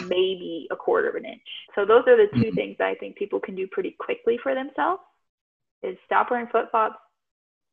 maybe 0.08 0.68
a 0.72 0.76
quarter 0.76 1.10
of 1.10 1.16
an 1.16 1.26
inch. 1.26 1.42
So 1.76 1.86
those 1.86 2.04
are 2.08 2.18
the 2.18 2.28
2 2.42 2.52
Mhm. 2.52 2.56
things 2.56 2.78
that 2.78 2.88
I 2.88 2.96
think 2.96 3.16
people 3.16 3.40
can 3.40 3.56
do 3.56 3.68
pretty 3.68 3.92
quickly 3.92 4.38
for 4.38 4.54
themselves 4.54 5.02
is 5.82 5.98
stop 6.06 6.30
wearing 6.30 6.48
flip 6.48 6.70
flops 6.72 7.00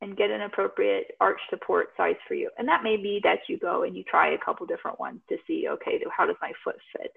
and 0.02 0.16
get 0.16 0.30
an 0.30 0.42
appropriate 0.42 1.12
arch 1.20 1.40
support 1.50 1.88
size 1.96 2.16
for 2.28 2.34
you. 2.34 2.50
And 2.58 2.68
that 2.68 2.82
may 2.82 2.96
be 2.96 3.20
that 3.24 3.40
you 3.48 3.58
go 3.58 3.84
and 3.84 3.96
you 3.96 4.04
try 4.04 4.34
a 4.34 4.38
couple 4.44 4.66
different 4.66 5.00
ones 5.00 5.20
to 5.28 5.36
see, 5.46 5.66
okay, 5.68 5.98
how 6.16 6.26
does 6.26 6.36
my 6.42 6.52
foot 6.62 6.76
fit? 6.96 7.12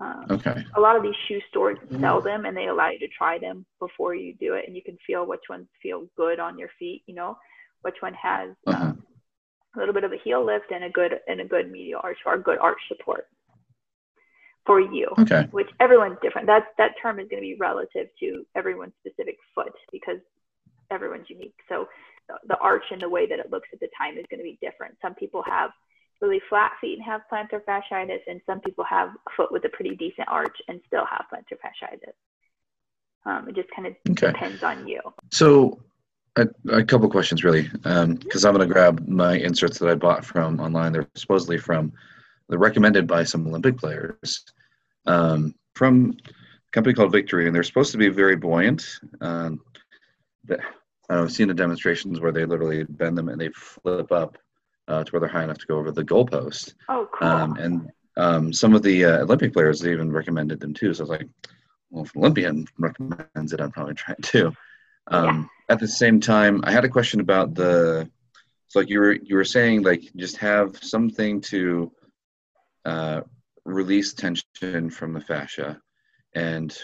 Um, 0.00 0.26
Okay. 0.30 0.64
a 0.76 0.80
lot 0.80 0.96
of 0.96 1.02
these 1.02 1.14
shoe 1.28 1.40
stores 1.48 1.78
sell 2.00 2.20
them 2.22 2.44
and 2.44 2.56
they 2.56 2.66
allow 2.68 2.90
you 2.90 2.98
to 3.00 3.08
try 3.08 3.38
them 3.38 3.64
before 3.78 4.14
you 4.14 4.34
do 4.34 4.54
it 4.54 4.64
and 4.66 4.74
you 4.74 4.82
can 4.82 4.96
feel 5.06 5.26
which 5.26 5.42
ones 5.48 5.66
feel 5.82 6.06
good 6.16 6.40
on 6.40 6.58
your 6.58 6.70
feet 6.78 7.02
you 7.06 7.14
know 7.14 7.36
which 7.82 7.94
one 8.00 8.14
has 8.14 8.50
Uh-huh. 8.66 8.84
um, 8.84 9.02
a 9.76 9.78
little 9.78 9.94
bit 9.94 10.02
of 10.02 10.12
a 10.12 10.16
heel 10.24 10.44
lift 10.44 10.72
and 10.72 10.82
a 10.84 10.90
good 10.90 11.20
and 11.28 11.40
a 11.40 11.44
good 11.44 11.70
medial 11.70 12.00
arch 12.02 12.18
or 12.26 12.36
good 12.38 12.58
arch 12.58 12.80
support 12.88 13.28
for 14.66 14.80
you 14.80 15.06
Okay. 15.18 15.46
which 15.52 15.68
everyone's 15.78 16.18
different 16.20 16.46
that 16.48 16.68
that 16.78 16.92
term 17.00 17.20
is 17.20 17.28
going 17.28 17.42
to 17.42 17.48
be 17.48 17.54
relative 17.60 18.08
to 18.18 18.44
everyone's 18.56 18.94
specific 19.06 19.36
foot 19.54 19.72
because 19.92 20.18
everyone's 20.92 21.28
unique 21.28 21.56
so 21.68 21.88
the, 22.28 22.34
the 22.48 22.58
arch 22.58 22.84
and 22.92 23.00
the 23.02 23.08
way 23.08 23.26
that 23.26 23.38
it 23.40 23.50
looks 23.50 23.68
at 23.72 23.80
the 23.80 23.88
time 23.98 24.16
is 24.16 24.24
going 24.30 24.38
to 24.38 24.44
be 24.44 24.58
different 24.62 24.94
some 25.02 25.14
people 25.14 25.42
have 25.46 25.70
really 26.22 26.40
flat 26.48 26.72
feet 26.80 26.96
and 26.96 27.04
have 27.04 27.20
plantar 27.30 27.60
fasciitis, 27.64 28.20
and 28.28 28.40
some 28.46 28.60
people 28.60 28.84
have 28.84 29.08
a 29.08 29.30
foot 29.36 29.52
with 29.52 29.64
a 29.64 29.68
pretty 29.70 29.96
decent 29.96 30.28
arch 30.28 30.56
and 30.68 30.80
still 30.86 31.04
have 31.04 31.26
plantar 31.30 31.58
fasciitis. 31.58 32.14
Um, 33.26 33.48
it 33.48 33.56
just 33.56 33.68
kind 33.74 33.88
of 33.88 33.94
Okay. 34.10 34.28
depends 34.28 34.62
on 34.62 34.86
you. 34.86 35.00
So, 35.32 35.80
a, 36.36 36.48
a 36.70 36.84
couple 36.84 37.10
questions 37.10 37.44
really, 37.44 37.68
because 37.68 38.44
I'm 38.44 38.54
going 38.54 38.66
to 38.66 38.72
grab 38.72 39.06
my 39.06 39.34
inserts 39.34 39.78
that 39.80 39.88
I 39.90 39.94
bought 39.94 40.24
from 40.24 40.60
online. 40.60 40.92
They're 40.92 41.08
supposedly 41.14 41.58
from, 41.58 41.92
they're 42.48 42.58
recommended 42.58 43.06
by 43.06 43.24
some 43.24 43.46
Olympic 43.46 43.76
players 43.76 44.44
um, 45.06 45.54
from 45.74 46.16
a 46.26 46.32
company 46.72 46.94
called 46.94 47.12
VKTRY, 47.12 47.46
and 47.46 47.54
they're 47.54 47.62
supposed 47.62 47.92
to 47.92 47.98
be 47.98 48.08
very 48.08 48.36
buoyant. 48.36 48.98
Um, 49.20 49.60
I've 51.20 51.32
seen 51.32 51.48
the 51.48 51.54
demonstrations 51.54 52.20
where 52.20 52.32
they 52.32 52.44
literally 52.44 52.84
bend 52.84 53.18
them 53.18 53.28
and 53.28 53.40
they 53.40 53.50
flip 53.50 54.12
up 54.12 54.38
uh, 54.88 55.04
to 55.04 55.10
where 55.12 55.20
they're 55.20 55.28
high 55.28 55.44
enough 55.44 55.58
to 55.58 55.66
go 55.66 55.78
over 55.78 55.90
the 55.90 56.04
goalpost. 56.04 56.74
Oh, 56.88 57.08
cool. 57.12 57.28
Um, 57.28 57.56
and 57.56 57.90
um, 58.16 58.52
some 58.52 58.74
of 58.74 58.82
the 58.82 59.04
uh, 59.04 59.18
Olympic 59.22 59.52
players 59.52 59.86
even 59.86 60.12
recommended 60.12 60.60
them 60.60 60.74
too. 60.74 60.92
So 60.94 61.00
I 61.00 61.04
was 61.04 61.10
like, 61.10 61.28
well, 61.90 62.04
if 62.04 62.14
an 62.14 62.20
Olympian 62.20 62.66
recommends 62.78 63.52
it, 63.52 63.60
I'm 63.60 63.70
probably 63.70 63.94
trying 63.94 64.22
to. 64.22 64.52
Um, 65.08 65.50
At 65.68 65.80
the 65.80 65.88
same 65.88 66.20
time, 66.20 66.60
I 66.64 66.70
had 66.70 66.84
a 66.84 66.88
question 66.88 67.20
about 67.20 67.54
the. 67.54 68.10
So 68.68 68.78
like 68.78 68.88
you 68.88 69.00
were 69.00 69.12
you 69.12 69.36
were 69.36 69.44
saying 69.44 69.82
like 69.82 70.02
just 70.16 70.36
have 70.38 70.82
something 70.82 71.40
to 71.42 71.92
uh, 72.84 73.20
release 73.64 74.14
tension 74.14 74.90
from 74.90 75.12
the 75.12 75.20
fascia, 75.20 75.80
and 76.34 76.76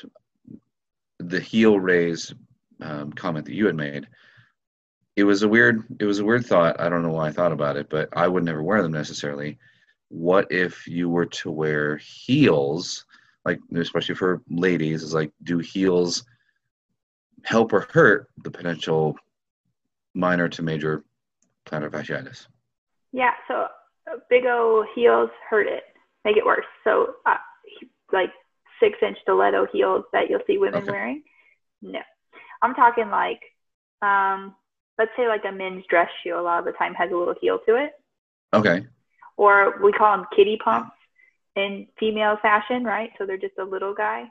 the 1.18 1.40
heel 1.40 1.78
raise 1.78 2.34
um, 2.80 3.12
comment 3.12 3.46
that 3.46 3.54
you 3.54 3.66
had 3.66 3.76
made. 3.76 4.06
It 5.16 5.24
was 5.24 5.42
a 5.42 5.48
weird 5.48 5.84
it 5.98 6.04
was 6.04 6.20
a 6.20 6.24
weird 6.24 6.46
thought. 6.46 6.80
I 6.80 6.88
don't 6.88 7.02
know 7.02 7.10
why 7.10 7.28
I 7.28 7.32
thought 7.32 7.52
about 7.52 7.76
it, 7.76 7.88
but 7.90 8.08
I 8.12 8.28
would 8.28 8.44
never 8.44 8.62
wear 8.62 8.82
them 8.82 8.92
necessarily. 8.92 9.58
What 10.08 10.50
if 10.50 10.86
you 10.86 11.08
were 11.08 11.26
to 11.26 11.50
wear 11.50 11.96
heels, 11.98 13.04
like 13.44 13.60
especially 13.74 14.14
for 14.14 14.42
ladies, 14.48 15.02
is 15.02 15.14
like 15.14 15.32
do 15.42 15.58
heels 15.58 16.24
help 17.44 17.72
or 17.72 17.88
hurt 17.92 18.28
the 18.42 18.50
potential 18.50 19.16
minor 20.14 20.48
to 20.48 20.62
major 20.62 21.04
plantar 21.66 21.90
fasciitis? 21.90 22.46
yeah, 23.12 23.32
so 23.48 23.66
uh, 24.10 24.16
big 24.30 24.44
O 24.46 24.86
heels 24.94 25.30
hurt 25.48 25.66
it, 25.66 25.82
make 26.24 26.36
it 26.36 26.44
worse. 26.46 26.66
So, 26.84 27.14
uh, 27.26 27.36
like 28.12 28.30
six 28.80 28.98
inch 29.02 29.18
stiletto 29.22 29.66
heels 29.72 30.04
that 30.12 30.30
you'll 30.30 30.40
see 30.46 30.58
women 30.58 30.82
Okay. 30.82 30.90
wearing. 30.90 31.22
No, 31.82 32.00
I'm 32.62 32.74
talking 32.74 33.10
like, 33.10 33.40
um, 34.02 34.54
let's 34.98 35.10
say 35.16 35.28
like 35.28 35.44
a 35.48 35.52
men's 35.52 35.84
dress 35.88 36.08
shoe. 36.22 36.38
A 36.38 36.40
lot 36.40 36.58
of 36.60 36.64
the 36.64 36.72
time 36.72 36.94
has 36.94 37.10
a 37.12 37.16
little 37.16 37.34
heel 37.40 37.58
to 37.66 37.76
it. 37.76 37.92
Okay. 38.54 38.86
or 39.36 39.78
we 39.82 39.92
call 39.92 40.16
them 40.16 40.26
kitty 40.34 40.58
pumps 40.64 40.92
in 41.54 41.86
female 41.98 42.36
fashion, 42.40 42.84
right? 42.84 43.10
So 43.18 43.26
they're 43.26 43.36
just 43.36 43.58
a 43.58 43.64
little 43.64 43.94
guy, 43.94 44.24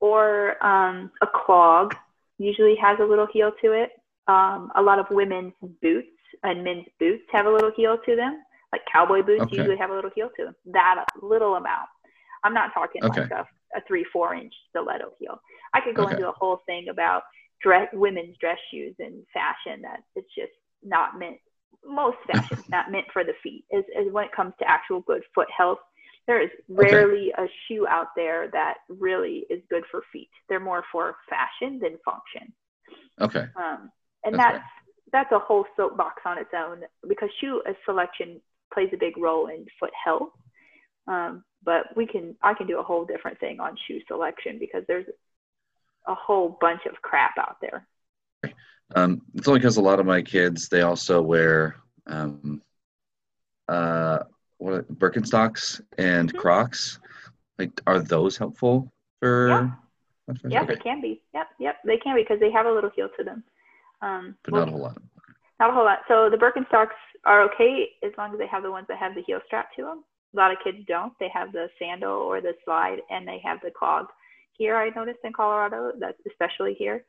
or 0.00 0.62
um, 0.64 1.10
a 1.22 1.26
clog. 1.26 1.94
usually 2.38 2.76
has 2.76 2.98
a 3.00 3.04
little 3.04 3.26
heel 3.32 3.52
to 3.62 3.72
it. 3.72 3.90
Um, 4.28 4.70
a 4.76 4.82
lot 4.82 4.98
of 4.98 5.06
women's 5.10 5.52
boots 5.82 6.08
and 6.42 6.62
men's 6.64 6.86
boots 7.00 7.24
have 7.32 7.46
a 7.46 7.50
little 7.50 7.72
heel 7.76 7.98
to 8.06 8.16
them. 8.16 8.42
Like 8.72 8.82
cowboy 8.92 9.22
boots 9.22 9.42
Okay. 9.42 9.56
usually 9.56 9.76
have 9.76 9.90
a 9.90 9.94
little 9.94 10.10
heel 10.14 10.30
to 10.36 10.44
them. 10.46 10.56
That 10.66 11.04
little 11.22 11.54
amount. 11.56 11.88
I'm 12.44 12.54
not 12.54 12.72
talking 12.74 13.02
Okay. 13.04 13.22
like 13.22 13.30
a, 13.30 13.46
a 13.76 13.80
three, 13.86 14.04
four 14.12 14.34
inch 14.34 14.52
stiletto 14.70 15.12
heel. 15.18 15.40
I 15.74 15.80
could 15.80 15.96
go 15.96 16.04
Okay. 16.04 16.14
into 16.14 16.28
a 16.28 16.32
whole 16.32 16.60
thing 16.66 16.88
about 16.90 17.22
dress, 17.62 17.88
women's 17.92 18.36
dress 18.38 18.58
shoes 18.72 18.94
and 18.98 19.24
fashion 19.32 19.82
that 19.82 20.00
it's 20.16 20.32
just 20.34 20.52
not 20.82 21.18
meant, 21.18 21.38
most 21.84 22.18
fashion's 22.26 22.64
not 22.70 22.90
meant 22.90 23.06
for 23.12 23.24
the 23.24 23.34
feet. 23.42 23.64
Is, 23.70 23.84
is 23.96 24.12
when 24.12 24.24
it 24.24 24.32
comes 24.32 24.54
to 24.60 24.68
actual 24.70 25.00
good 25.02 25.22
foot 25.34 25.48
health, 25.56 25.78
there 26.26 26.42
is 26.42 26.50
rarely 26.68 27.32
a 27.38 27.46
shoe 27.66 27.86
out 27.88 28.08
there 28.14 28.48
that 28.52 28.74
really 28.88 29.44
is 29.50 29.62
good 29.70 29.84
for 29.90 30.02
feet. 30.12 30.28
They're 30.48 30.60
more 30.60 30.84
for 30.92 31.16
fashion 31.28 31.78
than 31.80 31.98
function. 32.04 32.52
Okay. 33.20 33.46
Um, 33.56 33.90
and 34.24 34.38
That's 34.38 34.56
that's 34.56 34.64
that's 35.12 35.32
a 35.32 35.38
whole 35.38 35.64
soapbox 35.76 36.22
on 36.26 36.38
its 36.38 36.50
own 36.54 36.82
because 37.08 37.30
shoe 37.40 37.62
selection 37.84 38.40
plays 38.72 38.90
a 38.92 38.98
big 38.98 39.16
role 39.16 39.46
in 39.48 39.64
foot 39.80 39.92
health. 40.04 40.30
Um, 41.06 41.44
but 41.64 41.94
we 41.96 42.06
can 42.06 42.36
I 42.42 42.54
can 42.54 42.66
do 42.66 42.78
a 42.78 42.82
whole 42.82 43.04
different 43.04 43.38
thing 43.40 43.60
on 43.60 43.76
shoe 43.86 44.00
selection 44.08 44.58
because 44.58 44.84
there's 44.86 45.06
a 46.06 46.14
whole 46.14 46.56
bunch 46.60 46.86
of 46.86 47.00
crap 47.02 47.36
out 47.38 47.56
there. 47.60 47.86
Um, 48.94 49.22
it's 49.34 49.46
only 49.46 49.60
because 49.60 49.76
a 49.76 49.82
lot 49.82 50.00
of 50.00 50.06
my 50.06 50.22
kids 50.22 50.68
they 50.68 50.80
also 50.82 51.20
wear 51.20 51.76
um, 52.06 52.62
uh, 53.68 54.20
what 54.56 54.90
Birkenstocks 54.98 55.80
and 55.98 56.32
Mhm. 56.32 56.38
Crocs. 56.38 56.98
Like, 57.58 57.80
are 57.86 57.98
those 57.98 58.36
helpful 58.36 58.90
for? 59.20 59.48
Yeah. 59.48 59.70
Yeah, 60.44 60.62
Okay. 60.62 60.74
they 60.74 60.76
can 60.76 61.00
be. 61.00 61.22
Yep, 61.34 61.48
yep, 61.58 61.82
they 61.84 61.96
can 61.98 62.14
be 62.14 62.22
because 62.22 62.38
they 62.38 62.50
have 62.50 62.66
a 62.66 62.72
little 62.72 62.90
heel 62.90 63.08
to 63.16 63.24
them. 63.24 63.42
Um, 64.00 64.36
But 64.44 64.52
well, 64.54 64.66
not 64.66 64.68
a 64.68 64.72
whole 64.72 64.80
lot. 64.82 65.02
Not 65.58 65.70
a 65.70 65.72
whole 65.72 65.84
lot. 65.84 66.00
So 66.06 66.30
the 66.30 66.36
Birkenstocks 66.36 66.94
are 67.24 67.42
okay 67.42 67.96
as 68.02 68.12
long 68.16 68.32
as 68.32 68.38
they 68.38 68.46
have 68.46 68.62
the 68.62 68.70
ones 68.70 68.86
that 68.88 68.98
have 68.98 69.14
the 69.14 69.22
heel 69.22 69.40
strap 69.46 69.72
to 69.74 69.82
them. 69.82 70.04
A 70.34 70.36
lot 70.36 70.52
of 70.52 70.58
kids 70.62 70.78
don't. 70.86 71.12
They 71.18 71.30
have 71.32 71.52
the 71.52 71.68
sandal 71.78 72.12
or 72.12 72.40
the 72.40 72.54
slide, 72.64 72.98
and 73.10 73.26
they 73.26 73.40
have 73.44 73.58
the 73.62 73.70
clog. 73.70 74.06
Here, 74.52 74.76
I 74.76 74.90
noticed 74.90 75.20
in 75.24 75.32
Colorado, 75.32 75.92
that's 75.98 76.18
especially 76.26 76.74
here, 76.74 77.04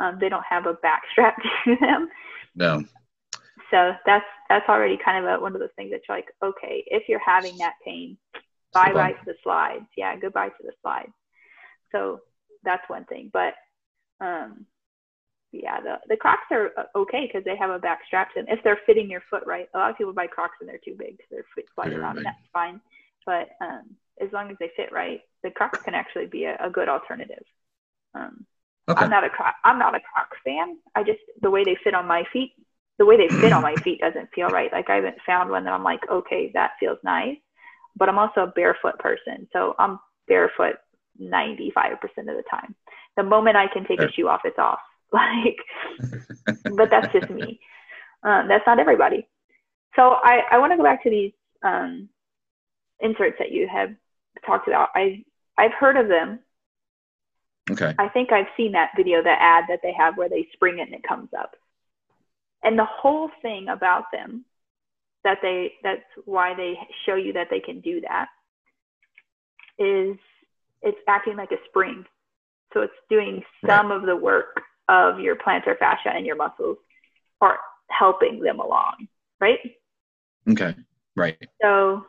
um, 0.00 0.18
they 0.20 0.28
don't 0.28 0.44
have 0.48 0.66
a 0.66 0.74
back 0.74 1.02
strap 1.12 1.36
to 1.64 1.76
them. 1.80 2.08
No. 2.54 2.84
So 3.70 3.92
that's 4.06 4.24
that's 4.48 4.68
already 4.68 4.98
kind 5.02 5.24
of 5.24 5.30
a, 5.32 5.42
one 5.42 5.54
of 5.54 5.60
those 5.60 5.70
things 5.76 5.90
that 5.90 6.02
you're 6.08 6.18
like, 6.18 6.28
okay, 6.42 6.84
if 6.86 7.04
you're 7.08 7.20
having 7.24 7.56
that 7.58 7.74
pain, 7.84 8.16
bye 8.72 8.92
bye 8.92 9.12
to 9.12 9.24
the 9.24 9.34
slides. 9.42 9.86
Yeah, 9.96 10.16
goodbye 10.16 10.48
to 10.48 10.62
the 10.62 10.72
slides. 10.82 11.12
So 11.92 12.20
that's 12.62 12.88
one 12.88 13.04
thing. 13.04 13.30
But 13.32 13.54
um, 14.20 14.66
yeah, 15.62 15.80
the 15.80 15.96
the 16.08 16.16
Crocs 16.16 16.46
are 16.50 16.70
uh, 16.76 16.84
okay 16.96 17.26
because 17.26 17.44
they 17.44 17.56
have 17.56 17.70
a 17.70 17.78
back 17.78 18.00
strap 18.06 18.32
to 18.34 18.40
them 18.40 18.46
if 18.48 18.62
they're 18.64 18.80
fitting 18.86 19.10
your 19.10 19.22
foot 19.30 19.42
right. 19.46 19.68
A 19.74 19.78
lot 19.78 19.90
of 19.90 19.96
people 19.98 20.12
buy 20.12 20.26
Crocs 20.26 20.56
and 20.60 20.68
they're 20.68 20.78
too 20.84 20.96
big 20.98 21.16
because 21.16 21.30
their 21.30 21.44
feet 21.54 21.66
Very 21.76 21.96
around, 21.96 22.16
and 22.18 22.26
that's 22.26 22.36
fine. 22.52 22.80
But 23.26 23.50
um, 23.60 23.96
as 24.20 24.28
long 24.32 24.50
as 24.50 24.56
they 24.60 24.70
fit 24.76 24.92
right, 24.92 25.20
the 25.42 25.50
Crocs 25.50 25.78
can 25.84 25.94
actually 25.94 26.26
be 26.26 26.44
a, 26.44 26.56
a 26.60 26.70
good 26.70 26.88
alternative. 26.88 27.44
Um, 28.14 28.46
Okay. 28.88 29.02
I'm 29.02 29.10
not 29.10 29.24
a 29.24 29.30
Croc. 29.30 29.54
I'm 29.64 29.78
not 29.78 29.94
a 29.94 30.00
Croc 30.00 30.28
fan. 30.44 30.76
I 30.94 31.02
just 31.02 31.20
the 31.40 31.50
way 31.50 31.64
they 31.64 31.76
fit 31.82 31.94
on 31.94 32.06
my 32.06 32.24
feet, 32.32 32.52
the 32.98 33.06
way 33.06 33.16
they 33.16 33.28
fit 33.40 33.52
on 33.52 33.62
my 33.62 33.74
feet 33.82 34.00
doesn't 34.00 34.28
feel 34.34 34.48
right. 34.48 34.70
Like 34.72 34.90
I 34.90 34.96
haven't 34.96 35.16
found 35.26 35.50
one 35.50 35.64
that 35.64 35.72
I'm 35.72 35.82
like, 35.82 36.00
okay, 36.10 36.50
that 36.52 36.72
feels 36.78 36.98
nice. 37.02 37.38
But 37.96 38.08
I'm 38.08 38.18
also 38.18 38.42
a 38.42 38.46
barefoot 38.54 38.98
person, 38.98 39.48
so 39.52 39.74
I'm 39.78 39.98
barefoot 40.26 40.76
95% 41.20 41.92
of 42.18 42.26
the 42.26 42.42
time. 42.50 42.74
The 43.16 43.22
moment 43.22 43.56
I 43.56 43.68
can 43.72 43.86
take 43.86 44.00
a 44.00 44.10
shoe 44.12 44.28
off, 44.28 44.40
it's 44.44 44.58
off. 44.58 44.80
Like, 46.54 46.74
but 46.76 46.90
that's 46.90 47.12
just 47.12 47.30
me. 47.30 47.60
Um, 48.24 48.48
that's 48.48 48.64
not 48.66 48.80
everybody. 48.80 49.28
So 49.94 50.16
I, 50.22 50.40
I 50.50 50.58
want 50.58 50.72
to 50.72 50.76
go 50.76 50.82
back 50.82 51.04
to 51.04 51.10
these 51.10 51.32
um, 51.62 52.08
inserts 53.00 53.36
that 53.38 53.52
you 53.52 53.68
have 53.68 53.90
talked 54.44 54.66
about. 54.66 54.88
I 54.94 55.24
I've 55.56 55.72
heard 55.72 55.96
of 55.96 56.08
them. 56.08 56.40
Okay. 57.70 57.94
I 57.98 58.08
think 58.08 58.32
I've 58.32 58.48
seen 58.56 58.72
that 58.72 58.90
video, 58.96 59.22
the 59.22 59.30
ad 59.30 59.64
that 59.68 59.80
they 59.82 59.92
have 59.92 60.16
where 60.16 60.28
they 60.28 60.48
spring 60.52 60.78
it 60.80 60.88
and 60.88 60.94
it 60.94 61.02
comes 61.06 61.28
up. 61.38 61.54
And 62.62 62.78
the 62.78 62.84
whole 62.84 63.30
thing 63.40 63.68
about 63.68 64.04
them 64.12 64.44
that 65.22 65.38
they 65.42 65.72
that's 65.82 66.02
why 66.24 66.54
they 66.54 66.74
show 67.06 67.14
you 67.14 67.32
that 67.34 67.48
they 67.50 67.60
can 67.60 67.80
do 67.80 68.00
that 68.02 68.26
is 69.78 70.16
it's 70.82 70.98
acting 71.08 71.36
like 71.36 71.52
a 71.52 71.68
spring. 71.68 72.04
So 72.72 72.80
it's 72.80 72.92
doing 73.08 73.42
some 73.66 73.90
of 73.90 74.02
the 74.02 74.16
work 74.16 74.60
of 74.88 75.20
your 75.20 75.36
plantar 75.36 75.78
fascia 75.78 76.10
and 76.10 76.26
your 76.26 76.36
muscles 76.36 76.78
are 77.40 77.58
helping 77.90 78.40
them 78.40 78.60
along, 78.60 79.08
right? 79.40 79.58
Okay. 80.48 80.74
Right. 81.16 81.38
So 81.62 82.06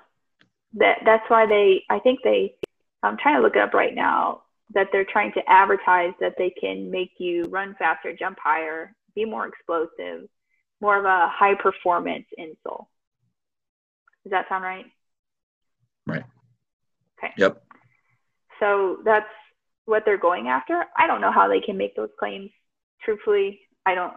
that 0.74 1.00
that's 1.06 1.30
why 1.30 1.46
they 1.46 1.84
I 1.90 2.00
think 2.00 2.20
they 2.24 2.56
I'm 3.04 3.18
trying 3.18 3.36
to 3.36 3.42
look 3.42 3.56
it 3.56 3.62
up 3.62 3.74
right 3.74 3.94
now 3.94 4.42
that 4.74 4.88
they're 4.92 5.06
trying 5.06 5.32
to 5.34 5.42
advertise 5.48 6.14
that 6.20 6.34
they 6.38 6.50
can 6.50 6.90
make 6.90 7.12
you 7.20 7.44
run 7.44 7.76
faster, 7.78 8.16
jump 8.18 8.38
higher, 8.44 8.96
be 9.14 9.24
more 9.24 9.48
explosive, 9.48 10.28
more 10.82 10.98
of 10.98 11.06
a 11.06 11.30
high 11.30 11.54
performance 11.56 12.26
insole. 12.40 12.88
Does 14.24 14.32
that 14.32 14.50
sound 14.50 14.64
right? 14.64 14.86
Right. 16.08 16.24
Okay. 17.20 17.34
Yep. 17.38 17.64
So 18.60 18.98
that's 19.06 19.30
what 19.86 20.04
they're 20.04 20.18
going 20.18 20.48
after. 20.48 20.86
I 20.98 21.06
don't 21.08 21.22
know 21.22 21.32
how 21.32 21.48
they 21.48 21.60
can 21.62 21.78
make 21.78 21.96
those 21.96 22.10
claims. 22.18 22.50
Truthfully, 23.04 23.62
I 23.86 23.96
don't. 23.96 24.14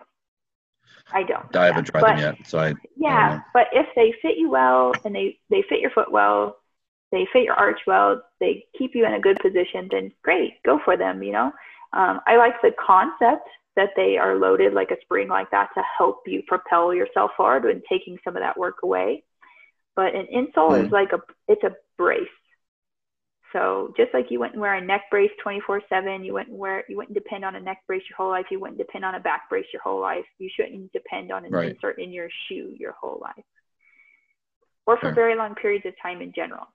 I 1.12 1.23
don't. 1.23 1.55
I 1.57 1.67
haven't 1.67 1.85
tried 1.87 2.01
But- 2.01 2.17
them 2.17 2.37
yet, 2.37 2.47
so 2.47 2.59
I. 2.59 2.75
yeah, 2.97 3.37
know. 3.37 3.43
but 3.55 3.67
if 3.73 3.87
they 3.95 4.12
fit 4.23 4.37
you 4.37 4.51
well 4.51 4.93
and 5.05 5.14
they 5.14 5.38
they 5.51 5.62
fit 5.69 5.81
your 5.81 5.91
foot 5.91 6.11
well, 6.11 6.57
they 7.12 7.27
fit 7.33 7.45
your 7.45 7.55
arch 7.55 7.81
well, 7.87 8.23
they 8.41 8.64
keep 8.77 8.95
you 8.95 9.07
in 9.07 9.14
a 9.14 9.21
good 9.21 9.38
position, 9.41 9.88
then 9.91 10.12
great, 10.23 10.62
go 10.64 10.79
for 10.85 10.97
them. 10.97 11.23
You 11.23 11.33
know, 11.33 11.53
um, 11.93 12.21
I 12.27 12.37
like 12.37 12.61
the 12.62 12.73
concept 12.79 13.49
that 13.77 13.91
they 13.97 14.17
are 14.19 14.37
loaded 14.37 14.73
like 14.75 14.91
a 14.91 15.01
spring 15.03 15.29
like 15.29 15.51
that 15.51 15.69
to 15.75 15.83
help 15.97 16.23
you 16.27 16.43
propel 16.47 16.93
yourself 16.93 17.31
forward 17.37 17.64
when 17.64 17.83
taking 17.88 18.19
some 18.25 18.37
of 18.37 18.43
that 18.43 18.59
work 18.59 18.77
away. 18.83 19.23
But 19.95 20.14
an 20.14 20.27
insole 20.27 20.81
is 20.83 20.88
Mhm. 20.88 20.93
like 20.93 21.12
a 21.12 21.21
it's 21.49 21.62
a 21.64 21.77
brace. 21.97 22.29
So 23.52 23.94
just 23.96 24.12
like 24.12 24.30
you 24.30 24.38
wouldn't 24.40 24.58
wear 24.61 24.74
a 24.74 24.80
neck 24.80 25.04
brace 25.11 25.30
24/7, 25.42 26.24
you 26.24 26.34
wouldn't 26.34 26.56
wear 26.56 26.84
you 26.88 26.96
wouldn't 26.96 27.14
depend 27.14 27.44
on 27.44 27.56
a 27.56 27.61
neck 27.61 27.82
brace 27.87 28.02
your 28.08 28.16
whole 28.16 28.30
life. 28.30 28.46
You 28.50 28.61
wouldn't 28.61 28.78
depend 28.78 29.04
on 29.04 29.14
a 29.14 29.20
back 29.20 29.48
brace 29.48 29.66
your 29.72 29.82
whole 29.82 30.00
life. 30.00 30.26
You 30.38 30.50
shouldn't 30.54 30.92
depend 30.92 31.32
on 31.32 31.44
an 31.44 31.52
Right. 31.52 31.70
insert 31.70 31.98
in 31.98 32.12
your 32.12 32.28
shoe 32.46 32.74
your 32.78 32.92
whole 32.92 33.18
life, 33.22 33.44
or 34.87 34.98
for 34.98 35.12
very 35.12 35.34
long 35.34 35.54
periods 35.54 35.87
of 35.87 35.94
time 36.02 36.20
in 36.20 36.32
general. 36.32 36.66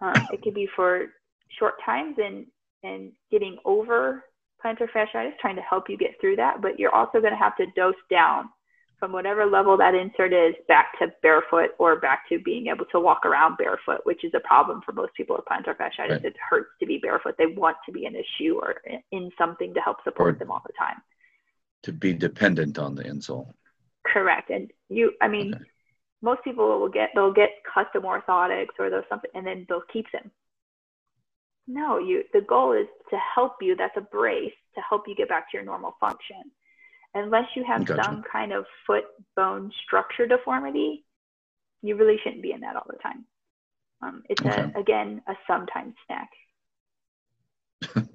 Um, 0.00 0.14
it 0.32 0.42
could 0.42 0.54
be 0.54 0.66
for 0.74 1.14
short 1.58 1.74
times 1.84 2.16
and 2.18 2.46
and 2.82 3.12
getting 3.30 3.58
over 3.64 4.24
plantar 4.64 4.88
fasciitis, 4.90 5.38
trying 5.38 5.56
to 5.56 5.62
help 5.62 5.90
you 5.90 5.96
get 5.96 6.18
through 6.20 6.36
that. 6.36 6.62
But 6.62 6.78
you're 6.78 6.94
also 6.94 7.20
going 7.20 7.32
to 7.32 7.38
have 7.38 7.56
to 7.56 7.66
dose 7.76 7.94
down 8.10 8.48
from 8.98 9.12
whatever 9.12 9.46
level 9.46 9.76
that 9.76 9.94
insert 9.94 10.32
is 10.32 10.54
back 10.66 10.98
to 10.98 11.12
barefoot 11.22 11.70
or 11.78 12.00
back 12.00 12.28
to 12.28 12.38
being 12.40 12.66
able 12.66 12.84
to 12.86 12.98
walk 12.98 13.24
around 13.24 13.56
barefoot, 13.56 14.00
which 14.04 14.24
is 14.24 14.32
a 14.34 14.40
problem 14.40 14.80
for 14.84 14.92
most 14.92 15.14
people 15.14 15.36
with 15.36 15.44
plantar 15.44 15.76
fasciitis. 15.76 16.10
Right. 16.10 16.24
It 16.24 16.36
hurts 16.50 16.70
to 16.80 16.86
be 16.86 16.98
barefoot. 16.98 17.36
They 17.38 17.46
want 17.46 17.76
to 17.86 17.92
be 17.92 18.06
in 18.06 18.16
a 18.16 18.24
shoe 18.36 18.58
or 18.60 18.72
in- 18.84 19.02
in 19.12 19.30
something 19.38 19.72
to 19.74 19.80
help 19.80 20.02
support 20.02 20.34
Or- 20.34 20.38
them 20.38 20.50
all 20.50 20.62
the 20.66 20.72
time. 20.72 21.00
To 21.84 21.92
be 21.92 22.12
dependent 22.12 22.78
on 22.78 22.96
the 22.96 23.04
insole. 23.04 23.54
Correct. 24.04 24.50
And 24.50 24.72
you, 24.88 25.14
I 25.20 25.28
mean, 25.28 25.54
Okay. 25.54 25.64
most 26.20 26.42
people 26.42 26.80
will 26.80 26.88
get 26.88 27.10
they'll 27.14 27.32
get 27.32 27.62
custom 27.64 28.02
orthotics 28.02 28.78
or 28.80 28.90
they'll 28.90 29.06
something, 29.08 29.30
and 29.34 29.46
then 29.46 29.64
they'll 29.68 29.82
keep 29.82 30.10
them. 30.10 30.32
No, 31.68 31.98
you. 31.98 32.24
The 32.32 32.40
goal 32.40 32.72
is 32.72 32.88
to 33.10 33.18
help 33.18 33.62
you. 33.62 33.76
That's 33.76 33.96
a 33.96 34.00
brace 34.00 34.54
to 34.74 34.80
help 34.80 35.06
you 35.06 35.14
get 35.14 35.28
back 35.28 35.50
to 35.50 35.56
your 35.56 35.64
normal 35.64 35.92
function. 36.00 36.50
Unless 37.14 37.46
you 37.56 37.64
have 37.64 37.82
Gotcha. 37.84 38.02
some 38.02 38.22
kind 38.30 38.52
of 38.52 38.64
foot 38.86 39.04
bone 39.36 39.72
structure 39.84 40.26
deformity, 40.26 41.04
you 41.82 41.96
really 41.96 42.16
shouldn't 42.22 42.42
be 42.42 42.52
in 42.52 42.60
that 42.60 42.76
all 42.76 42.86
the 42.88 42.98
time. 42.98 43.24
Um, 44.02 44.22
it's 44.28 44.40
Okay. 44.46 44.72
a, 44.74 44.78
again 44.78 45.22
a 45.26 45.34
sometimes 45.46 45.94
snack. 46.06 46.30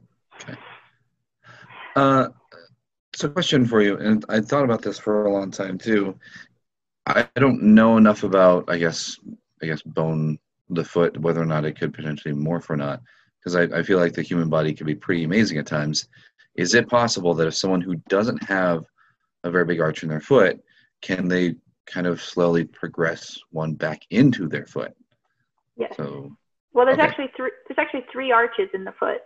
Uh, 1.95 2.29
so, 3.15 3.29
question 3.29 3.67
for 3.67 3.81
you, 3.81 3.97
and 3.97 4.25
I 4.27 4.41
thought 4.41 4.63
about 4.63 4.81
this 4.81 4.97
for 4.97 5.25
a 5.27 5.31
long 5.31 5.51
time 5.51 5.77
too. 5.77 6.17
I 7.05 7.27
don't 7.35 7.61
know 7.61 7.97
enough 7.97 8.23
about, 8.23 8.65
I 8.67 8.77
guess, 8.79 9.17
I 9.61 9.67
guess 9.67 9.83
bone 9.83 10.39
the 10.69 10.83
foot, 10.83 11.19
whether 11.19 11.41
or 11.41 11.45
not 11.45 11.65
it 11.65 11.77
could 11.77 11.93
potentially 11.93 12.33
morph 12.33 12.69
or 12.69 12.77
not, 12.77 13.01
because 13.39 13.55
I, 13.55 13.63
I 13.77 13.83
feel 13.83 13.99
like 13.99 14.13
the 14.13 14.23
human 14.23 14.49
body 14.49 14.73
can 14.73 14.87
be 14.87 14.95
pretty 14.95 15.23
amazing 15.23 15.59
at 15.59 15.67
times. 15.67 16.07
Is 16.55 16.75
it 16.75 16.89
possible 16.89 17.33
that 17.35 17.47
if 17.47 17.55
someone 17.55 17.81
who 17.81 17.95
doesn't 18.09 18.43
have 18.43 18.85
a 19.43 19.51
very 19.51 19.65
big 19.65 19.81
arch 19.81 20.03
in 20.03 20.09
their 20.09 20.21
foot, 20.21 20.61
can 21.01 21.27
they 21.27 21.55
kind 21.85 22.07
of 22.07 22.21
slowly 22.21 22.63
progress 22.63 23.39
one 23.51 23.73
back 23.73 24.03
into 24.09 24.47
their 24.47 24.65
foot? 24.65 24.95
Yes. 25.75 25.95
So, 25.97 26.35
Well, 26.73 26.85
there's 26.85 26.97
Okay. 26.97 27.07
actually 27.07 27.27
three. 27.35 27.51
There's 27.67 27.77
actually 27.77 28.05
three 28.11 28.31
arches 28.31 28.69
in 28.73 28.83
the 28.83 28.93
foot. 28.93 29.21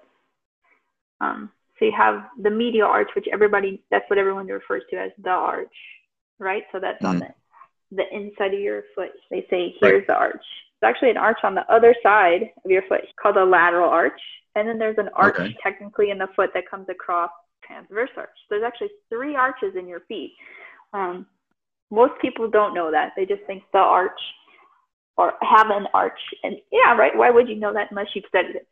Um, 1.22 1.52
So 1.80 1.86
you 1.86 1.92
have 1.92 2.30
the 2.40 2.50
medial 2.50 2.90
arch, 2.90 3.10
which 3.16 3.28
everybody, 3.32 3.84
that's 3.92 4.10
what 4.10 4.18
everyone 4.18 4.48
refers 4.48 4.84
to 4.90 4.98
as 4.98 5.12
the 5.20 5.30
arch, 5.30 5.78
right? 6.40 6.64
So 6.72 6.80
that's 6.80 7.02
mm. 7.04 7.10
on 7.10 7.20
the, 7.20 7.34
the 7.92 8.16
inside 8.16 8.54
of 8.54 8.60
your 8.60 8.84
foot. 8.96 9.12
They 9.30 9.46
say, 9.50 9.76
here's 9.80 10.00
right. 10.00 10.08
the 10.08 10.16
arch. 10.16 10.46
It's 10.80 10.88
actually 10.88 11.10
an 11.10 11.18
arch 11.18 11.40
on 11.44 11.56
the 11.56 11.66
other 11.74 11.96
side 12.04 12.52
of 12.64 12.70
your 12.70 12.84
foot 12.88 13.02
called 13.22 13.38
a 13.38 13.44
lateral 13.44 13.90
arch. 13.90 14.20
And 14.56 14.68
then 14.68 14.78
there's 14.78 14.98
an 15.00 15.10
arch 15.16 15.40
okay. 15.40 15.56
technically 15.62 16.12
in 16.12 16.20
the 16.20 16.28
foot 16.36 16.52
that 16.54 16.70
comes 16.70 16.88
across 16.90 17.32
transverse 17.66 18.10
arch. 18.16 18.30
There's 18.50 18.64
actually 18.64 18.90
three 19.10 19.36
arches 19.36 19.74
in 19.78 19.88
your 19.88 20.02
feet. 20.02 20.34
Um, 20.94 21.26
most 21.90 22.14
people 22.22 22.50
don't 22.50 22.76
know 22.76 22.92
that. 22.92 23.14
They 23.16 23.26
just 23.26 23.44
think 23.48 23.64
the 23.74 23.80
arch 23.80 24.20
or 25.18 25.34
have 25.42 25.68
an 25.72 25.88
arch. 25.94 26.20
And 26.44 26.58
yeah, 26.72 26.96
right. 26.96 27.16
Why 27.16 27.32
would 27.32 27.50
you 27.50 27.56
know 27.56 27.74
that 27.74 27.88
unless 27.90 28.08
you've 28.14 28.26
studied 28.30 28.56
it? 28.56 28.68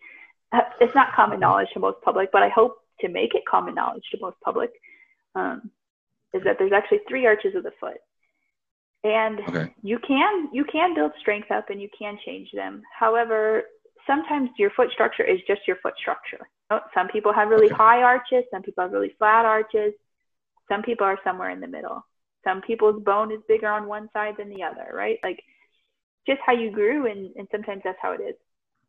Uh, 0.52 0.60
it's 0.80 0.94
not 0.94 1.16
common 1.16 1.40
knowledge 1.40 1.68
to 1.74 1.80
most 1.80 2.02
public, 2.04 2.32
but 2.32 2.44
I 2.44 2.50
hope 2.50 2.78
to 3.02 3.10
make 3.10 3.34
it 3.34 3.44
common 3.50 3.74
knowledge 3.74 4.04
to 4.12 4.18
most 4.22 4.38
public 4.44 4.72
um, 5.34 5.72
is 6.34 6.44
that 6.44 6.58
there's 6.60 6.72
actually 6.72 7.00
three 7.10 7.26
arches 7.26 7.56
of 7.56 7.64
the 7.64 7.72
foot 7.80 7.98
and 9.06 9.40
okay. 9.48 9.74
you 9.84 10.00
can 10.00 10.50
you 10.52 10.66
can 10.66 10.96
build 10.96 11.12
strength 11.20 11.52
up 11.52 11.70
and 11.70 11.80
you 11.80 11.88
can 11.98 12.18
change 12.26 12.50
them. 12.54 12.82
However 12.98 13.64
sometimes 14.08 14.50
your 14.58 14.72
foot 14.72 14.92
structure 14.92 15.24
is 15.24 15.40
just 15.48 15.62
your 15.68 15.78
foot 15.78 15.94
structure. 16.00 16.50
Oh, 16.72 16.80
some 16.96 17.08
people 17.10 17.32
have 17.32 17.50
really 17.50 17.68
okay. 17.68 17.76
high 17.76 18.02
arches 18.02 18.44
some 18.52 18.64
people 18.64 18.84
have 18.84 18.92
really 18.92 19.14
flat 19.20 19.46
arches 19.46 19.94
some 20.68 20.82
people 20.82 21.06
are 21.06 21.20
somewhere 21.24 21.52
in 21.52 21.60
the 21.60 21.68
middle. 21.68 22.04
Some 22.44 22.62
people's 22.62 23.04
bone 23.04 23.32
is 23.32 23.40
bigger 23.48 23.68
on 23.68 23.88
one 23.88 24.10
side 24.12 24.36
than 24.40 24.50
the 24.50 24.64
other 24.64 24.90
right? 24.94 25.20
Like 25.24 25.40
just 26.28 26.40
how 26.44 26.54
you 26.54 26.72
grew 26.72 27.06
and, 27.06 27.30
and 27.36 27.48
sometimes 27.52 27.84
that's 27.84 28.00
how 28.02 28.14
it 28.14 28.22
is. 28.22 28.36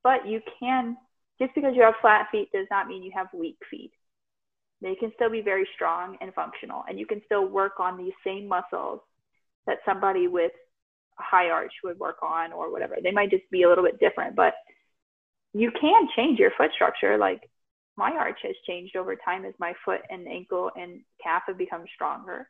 But 0.02 0.26
you 0.26 0.40
can 0.58 0.96
just 1.38 1.54
because 1.54 1.74
you 1.76 1.82
have 1.82 1.94
flat 2.00 2.28
feet 2.32 2.48
does 2.52 2.66
not 2.70 2.88
mean 2.88 3.02
you 3.02 3.12
have 3.14 3.26
weak 3.34 3.58
feet. 3.70 3.92
They 4.80 4.94
can 4.94 5.12
still 5.14 5.30
be 5.30 5.42
very 5.42 5.68
strong 5.74 6.16
and 6.22 6.32
functional 6.32 6.84
and 6.88 6.98
you 6.98 7.04
can 7.04 7.20
still 7.26 7.46
work 7.46 7.78
on 7.78 7.98
these 7.98 8.14
same 8.24 8.48
muscles 8.48 9.00
that 9.66 9.78
somebody 9.84 10.28
with 10.28 10.52
a 11.18 11.22
high 11.22 11.50
arch 11.50 11.72
would 11.84 11.98
work 11.98 12.16
on 12.22 12.52
or 12.52 12.70
whatever. 12.72 12.96
They 13.02 13.10
might 13.10 13.30
just 13.30 13.48
be 13.50 13.62
a 13.62 13.68
little 13.68 13.84
bit 13.84 14.00
different, 14.00 14.36
but 14.36 14.54
you 15.52 15.70
can 15.78 16.08
change 16.16 16.38
your 16.38 16.50
foot 16.56 16.70
structure. 16.74 17.16
Like 17.18 17.48
my 17.96 18.12
arch 18.12 18.38
has 18.42 18.54
changed 18.66 18.96
over 18.96 19.16
time 19.16 19.44
as 19.44 19.54
my 19.58 19.72
foot 19.84 20.00
and 20.10 20.26
ankle 20.28 20.70
and 20.76 21.00
calf 21.22 21.42
have 21.46 21.58
become 21.58 21.84
stronger. 21.94 22.48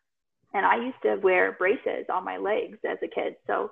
And 0.55 0.65
I 0.65 0.77
used 0.77 1.03
to 1.03 1.17
wear 1.17 1.57
braces 1.59 2.07
on 2.13 2.25
my 2.25 2.37
legs 2.37 2.79
as 2.89 2.99
a 3.03 3.09
kid. 3.09 3.37
So 3.47 3.71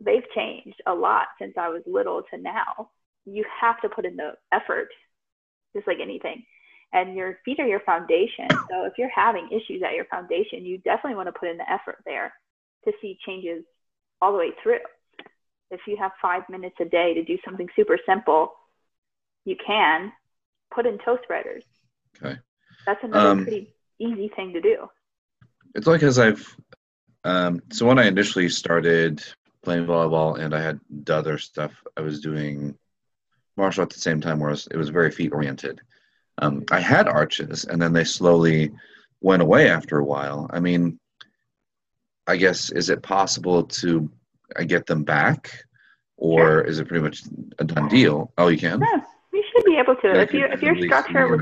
they've 0.00 0.28
changed 0.34 0.80
a 0.86 0.94
lot 0.94 1.28
since 1.38 1.54
I 1.58 1.68
was 1.68 1.82
little 1.86 2.22
to 2.30 2.40
now. 2.40 2.90
You 3.26 3.44
have 3.60 3.80
to 3.82 3.88
put 3.88 4.06
in 4.06 4.16
the 4.16 4.32
effort, 4.52 4.88
just 5.74 5.86
like 5.86 5.98
anything 6.02 6.44
and 6.92 7.14
your 7.14 7.38
feet 7.44 7.60
are 7.60 7.66
your 7.66 7.80
foundation. 7.80 8.48
So 8.70 8.84
if 8.84 8.94
you're 8.98 9.10
having 9.14 9.48
issues 9.48 9.82
at 9.82 9.94
your 9.94 10.06
foundation, 10.06 10.64
you 10.64 10.78
definitely 10.78 11.16
want 11.16 11.28
to 11.28 11.38
put 11.38 11.48
in 11.48 11.56
the 11.56 11.70
effort 11.70 11.98
there 12.04 12.32
to 12.84 12.92
see 13.00 13.18
changes 13.24 13.64
all 14.20 14.32
the 14.32 14.38
way 14.38 14.50
through. 14.62 14.80
If 15.70 15.80
you 15.86 15.96
have 15.98 16.12
five 16.20 16.42
minutes 16.48 16.76
a 16.80 16.84
day 16.84 17.14
to 17.14 17.22
do 17.22 17.38
something 17.44 17.68
super 17.76 17.98
simple, 18.06 18.52
you 19.44 19.56
can 19.64 20.12
put 20.74 20.86
in 20.86 20.98
toe 20.98 21.18
spreaders. 21.22 21.64
Okay. 22.22 22.38
That's 22.86 23.02
another 23.04 23.28
um, 23.28 23.42
pretty 23.44 23.72
easy 23.98 24.30
thing 24.34 24.52
to 24.52 24.60
do. 24.60 24.88
It's 25.74 25.86
like 25.86 26.02
as 26.02 26.18
I've, 26.18 26.56
um, 27.24 27.62
so 27.70 27.86
when 27.86 27.98
I 27.98 28.06
initially 28.06 28.48
started 28.48 29.22
playing 29.62 29.86
volleyball 29.86 30.38
and 30.38 30.54
I 30.54 30.60
had 30.60 30.80
the 30.90 31.14
other 31.14 31.38
stuff, 31.38 31.72
I 31.96 32.00
was 32.00 32.20
doing 32.20 32.76
martial 33.56 33.82
at 33.82 33.90
the 33.90 34.00
same 34.00 34.20
time, 34.20 34.40
whereas 34.40 34.66
it 34.70 34.76
was 34.76 34.88
very 34.88 35.10
feet 35.10 35.32
oriented. 35.32 35.80
Um, 36.40 36.64
I 36.70 36.80
had 36.80 37.06
arches, 37.08 37.64
and 37.64 37.80
then 37.80 37.92
they 37.92 38.04
slowly 38.04 38.70
went 39.20 39.42
away 39.42 39.68
after 39.68 39.98
a 39.98 40.04
while. 40.04 40.48
I 40.52 40.60
mean, 40.60 40.98
I 42.26 42.36
guess 42.36 42.70
is 42.70 42.90
it 42.90 43.02
possible 43.02 43.64
to 43.64 44.10
I 44.56 44.64
get 44.64 44.86
them 44.86 45.04
back, 45.04 45.64
or 46.16 46.38
sure. 46.38 46.60
is 46.62 46.78
it 46.78 46.88
pretty 46.88 47.02
much 47.02 47.22
a 47.58 47.64
done 47.64 47.88
deal? 47.88 48.32
Oh, 48.38 48.48
you 48.48 48.58
can. 48.58 48.80
Yeah, 48.80 49.00
you 49.32 49.44
should 49.52 49.64
be 49.64 49.78
able 49.78 49.96
to. 49.96 50.08
Yeah, 50.08 50.22
if 50.22 50.32
you 50.32 50.46
if 50.46 50.62
your 50.62 50.76
structure 50.82 51.28
was 51.28 51.40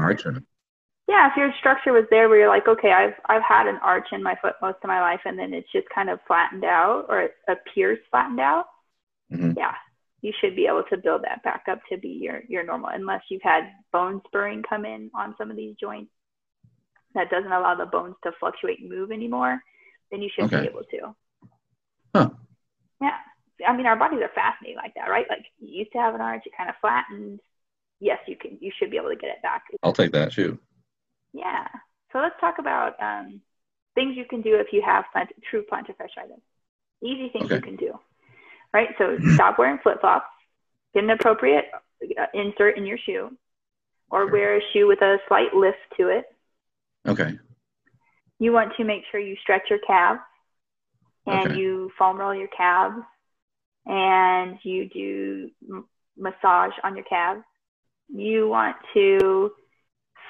yeah, 1.08 1.30
if 1.30 1.36
your 1.38 1.52
structure 1.58 1.92
was 1.94 2.04
there 2.10 2.28
where 2.28 2.38
you're 2.38 2.48
like, 2.48 2.68
okay, 2.68 2.92
I've 2.92 3.14
I've 3.26 3.42
had 3.42 3.66
an 3.66 3.78
arch 3.82 4.08
in 4.12 4.22
my 4.22 4.36
foot 4.42 4.54
most 4.60 4.76
of 4.82 4.88
my 4.88 5.00
life, 5.00 5.20
and 5.24 5.38
then 5.38 5.54
it's 5.54 5.70
just 5.72 5.88
kind 5.88 6.10
of 6.10 6.20
flattened 6.26 6.64
out, 6.64 7.06
or 7.08 7.22
it 7.22 7.34
appears 7.48 7.98
flattened 8.10 8.40
out. 8.40 8.66
Mm-hmm. 9.32 9.52
Yeah, 9.56 9.74
you 10.20 10.32
should 10.40 10.56
be 10.56 10.66
able 10.66 10.82
to 10.90 10.96
build 10.96 11.22
that 11.22 11.42
back 11.42 11.64
up 11.70 11.80
to 11.90 11.98
be 11.98 12.08
your, 12.08 12.42
your 12.48 12.64
normal, 12.64 12.90
unless 12.92 13.22
you've 13.30 13.42
had 13.42 13.64
bone 13.92 14.20
spurring 14.26 14.62
come 14.68 14.84
in 14.84 15.10
on 15.14 15.34
some 15.38 15.50
of 15.50 15.56
these 15.56 15.76
joints. 15.80 16.10
That 17.14 17.30
doesn't 17.30 17.52
allow 17.52 17.74
the 17.74 17.86
bones 17.86 18.16
to 18.24 18.32
fluctuate 18.38 18.80
and 18.80 18.90
move 18.90 19.10
anymore, 19.10 19.60
then 20.10 20.20
you 20.20 20.28
should 20.34 20.46
okay. 20.46 20.62
be 20.62 20.66
able 20.66 20.82
to. 20.90 21.14
Huh. 22.14 22.30
Yeah. 23.00 23.16
I 23.66 23.76
mean, 23.76 23.86
our 23.86 23.96
bodies 23.96 24.20
are 24.22 24.30
fascinating 24.34 24.76
like 24.76 24.94
that, 24.94 25.08
right? 25.08 25.26
Like 25.28 25.44
you 25.58 25.78
used 25.78 25.92
to 25.92 25.98
have 25.98 26.14
an 26.14 26.20
arch, 26.20 26.42
it 26.44 26.52
kind 26.56 26.68
of 26.68 26.76
flattened. 26.80 27.40
Yes, 28.00 28.18
you 28.26 28.36
can. 28.36 28.58
You 28.60 28.70
should 28.78 28.90
be 28.90 28.96
able 28.96 29.08
to 29.08 29.16
get 29.16 29.30
it 29.30 29.42
back. 29.42 29.64
I'll 29.82 29.92
take 29.92 30.12
that 30.12 30.32
too. 30.32 30.58
Yeah. 31.32 31.66
So 32.12 32.18
let's 32.18 32.38
talk 32.40 32.56
about 32.58 32.94
um, 33.02 33.40
things 33.94 34.16
you 34.16 34.24
can 34.28 34.42
do 34.42 34.56
if 34.56 34.68
you 34.72 34.82
have 34.84 35.04
plant- 35.12 35.32
true 35.50 35.64
plantar 35.70 35.96
fasciitis. 35.96 36.40
Easy 37.02 37.30
things 37.32 37.46
okay. 37.46 37.56
you 37.56 37.62
can 37.62 37.76
do 37.76 37.98
right? 38.72 38.88
So 38.98 39.16
stop 39.34 39.58
wearing 39.58 39.78
flip 39.82 40.00
flops, 40.00 40.26
get 40.94 41.04
an 41.04 41.10
appropriate 41.10 41.66
uh, 42.02 42.26
insert 42.34 42.76
in 42.76 42.86
your 42.86 42.98
shoe, 42.98 43.30
or 44.10 44.24
sure. 44.24 44.32
wear 44.32 44.56
a 44.56 44.60
shoe 44.72 44.86
with 44.86 45.00
a 45.02 45.18
slight 45.28 45.54
lift 45.54 45.78
to 45.98 46.08
it. 46.08 46.26
Okay. 47.06 47.38
You 48.38 48.52
want 48.52 48.72
to 48.76 48.84
make 48.84 49.02
sure 49.10 49.20
you 49.20 49.36
stretch 49.42 49.62
your 49.68 49.80
calves 49.86 50.20
and 51.26 51.50
okay. 51.50 51.58
you 51.58 51.90
foam 51.98 52.18
roll 52.18 52.34
your 52.34 52.48
calves 52.56 53.02
and 53.86 54.58
you 54.62 54.88
do 54.88 55.50
m- 55.68 55.88
massage 56.16 56.72
on 56.84 56.94
your 56.94 57.04
calves. 57.04 57.42
You 58.08 58.48
want 58.48 58.76
to 58.94 59.50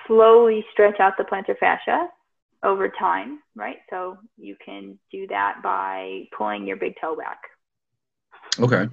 slowly 0.07 0.64
stretch 0.72 1.01
out 1.01 1.14
the 1.18 1.24
plantar 1.24 1.59
fascia 1.59 2.09
over 2.62 2.90
time, 2.98 3.40
right? 3.55 3.77
So 3.90 4.18
you 4.37 4.57
can 4.64 4.98
do 5.12 5.27
that 5.29 5.61
by 5.62 6.24
pulling 6.37 6.66
your 6.66 6.77
big 6.77 6.94
toe 7.01 7.14
back 7.14 7.38
Okay. 8.61 8.88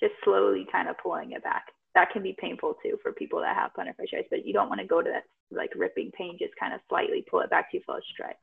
Just 0.00 0.14
slowly 0.24 0.66
kind 0.70 0.88
of 0.88 0.96
pulling 1.02 1.32
it 1.32 1.42
back. 1.42 1.66
That 1.94 2.10
can 2.12 2.22
be 2.22 2.36
painful 2.38 2.76
too 2.82 2.98
for 3.02 3.12
people 3.12 3.40
that 3.40 3.56
have 3.56 3.72
plantar 3.76 3.94
fasciitis, 3.96 4.30
but 4.30 4.46
you 4.46 4.52
don't 4.52 4.68
want 4.68 4.80
to 4.80 4.86
go 4.86 5.02
to 5.02 5.10
that 5.10 5.24
like 5.50 5.72
ripping 5.74 6.10
pain. 6.12 6.36
Just 6.38 6.54
kind 6.58 6.72
of 6.72 6.80
slightly 6.88 7.24
pull 7.28 7.40
it 7.40 7.50
back 7.50 7.70
to 7.70 7.78
you 7.78 7.82
a 7.88 8.00
stretch. 8.12 8.36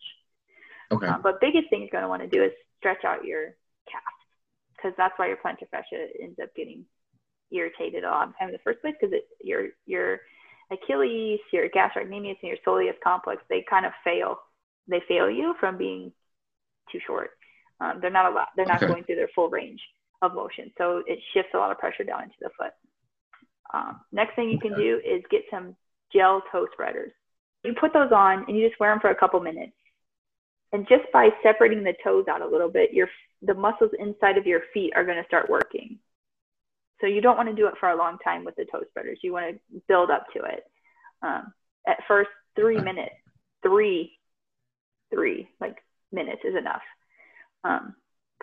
Okay. 0.92 1.08
Um, 1.08 1.22
but 1.22 1.42
biggest 1.42 1.70
thing 1.70 1.82
you're 1.82 1.90
going 1.90 2.04
to 2.04 2.10
want 2.10 2.22
to 2.22 2.28
do 2.28 2.44
is 2.44 2.52
stretch 2.80 3.04
out 3.06 3.26
your 3.26 3.56
calf 3.90 4.04
because 4.76 4.94
that's 4.98 5.14
why 5.18 5.28
your 5.28 5.38
plantar 5.38 5.68
fascia 5.72 6.08
ends 6.22 6.38
up 6.42 6.54
getting 6.56 6.86
irritated 7.52 8.04
a 8.04 8.10
lot 8.10 8.28
of 8.28 8.38
time 8.38 8.50
in 8.50 8.54
the 8.54 8.60
first 8.64 8.82
place 8.82 8.94
because 9.00 9.16
your 9.42 9.68
your 9.86 10.20
Achilles, 10.72 11.40
your 11.54 11.70
gastrocnemius, 11.70 12.38
and 12.42 12.52
your 12.52 12.58
soleus 12.66 13.00
complex 13.04 13.42
they 13.50 13.64
kind 13.70 13.86
of 13.86 13.94
fail. 14.04 14.38
They 14.88 15.02
fail 15.08 15.30
you 15.30 15.56
from 15.60 15.78
being 15.78 16.12
too 16.92 17.00
short. 17.06 17.32
Um, 17.80 18.00
they're 18.02 18.10
not 18.10 18.32
a 18.32 18.36
lot. 18.36 18.50
They're 18.56 18.66
not 18.66 18.82
okay. 18.82 18.88
going 18.92 19.04
through 19.04 19.16
their 19.16 19.30
full 19.36 19.50
range 19.50 19.82
of 20.22 20.34
motion. 20.34 20.72
So 20.78 21.04
it 21.06 21.20
shifts 21.34 21.52
a 21.54 21.58
lot 21.58 21.72
of 21.72 21.78
pressure 21.78 22.04
down 22.04 22.24
into 22.24 22.36
the 22.42 22.50
foot. 22.58 22.72
Um, 23.74 24.02
next 24.12 24.36
thing 24.36 24.50
you 24.50 24.60
can 24.60 24.76
do 24.76 25.00
is 25.06 25.22
get 25.30 25.42
some 25.52 25.76
gel 26.14 26.42
toe 26.52 26.68
spreaders. 26.74 27.12
You 27.64 27.74
put 27.80 27.94
those 27.94 28.12
on 28.12 28.46
and 28.48 28.58
you 28.58 28.68
just 28.68 28.80
wear 28.80 28.92
them 28.92 29.00
for 29.00 29.10
a 29.10 29.16
couple 29.16 29.40
minutes. 29.40 29.74
And 30.74 30.88
just 30.88 31.04
by 31.14 31.30
separating 31.44 31.84
the 31.84 31.94
toes 32.04 32.26
out 32.30 32.42
a 32.42 32.48
little 32.48 32.70
bit, 32.70 32.94
your 32.94 33.08
the 33.42 33.54
muscles 33.54 33.92
inside 34.00 34.38
of 34.38 34.48
your 34.48 34.62
feet 34.74 34.94
are 34.96 35.06
going 35.06 35.18
to 35.18 35.28
start 35.28 35.50
working. 35.50 36.00
So 37.00 37.08
you 37.08 37.22
don't 37.22 37.38
want 37.38 37.50
to 37.50 37.56
do 37.56 37.68
it 37.68 37.76
for 37.80 37.90
a 37.90 37.98
long 37.98 38.18
time 38.24 38.44
with 38.44 38.56
the 38.56 38.66
toe 38.66 38.84
spreaders. 38.90 39.20
You 39.22 39.32
want 39.32 39.56
to 39.56 39.82
build 39.88 40.10
up 40.10 40.26
to 40.36 40.44
it. 40.44 40.64
Um, 41.22 41.54
at 41.88 41.98
first, 42.08 42.30
three 42.56 42.80
minutes, 42.80 43.16
three, 43.62 44.18
three 45.14 45.50
like 45.62 45.78
minutes 46.12 46.42
is 46.44 46.56
enough. 46.56 46.82
Um, 47.64 47.96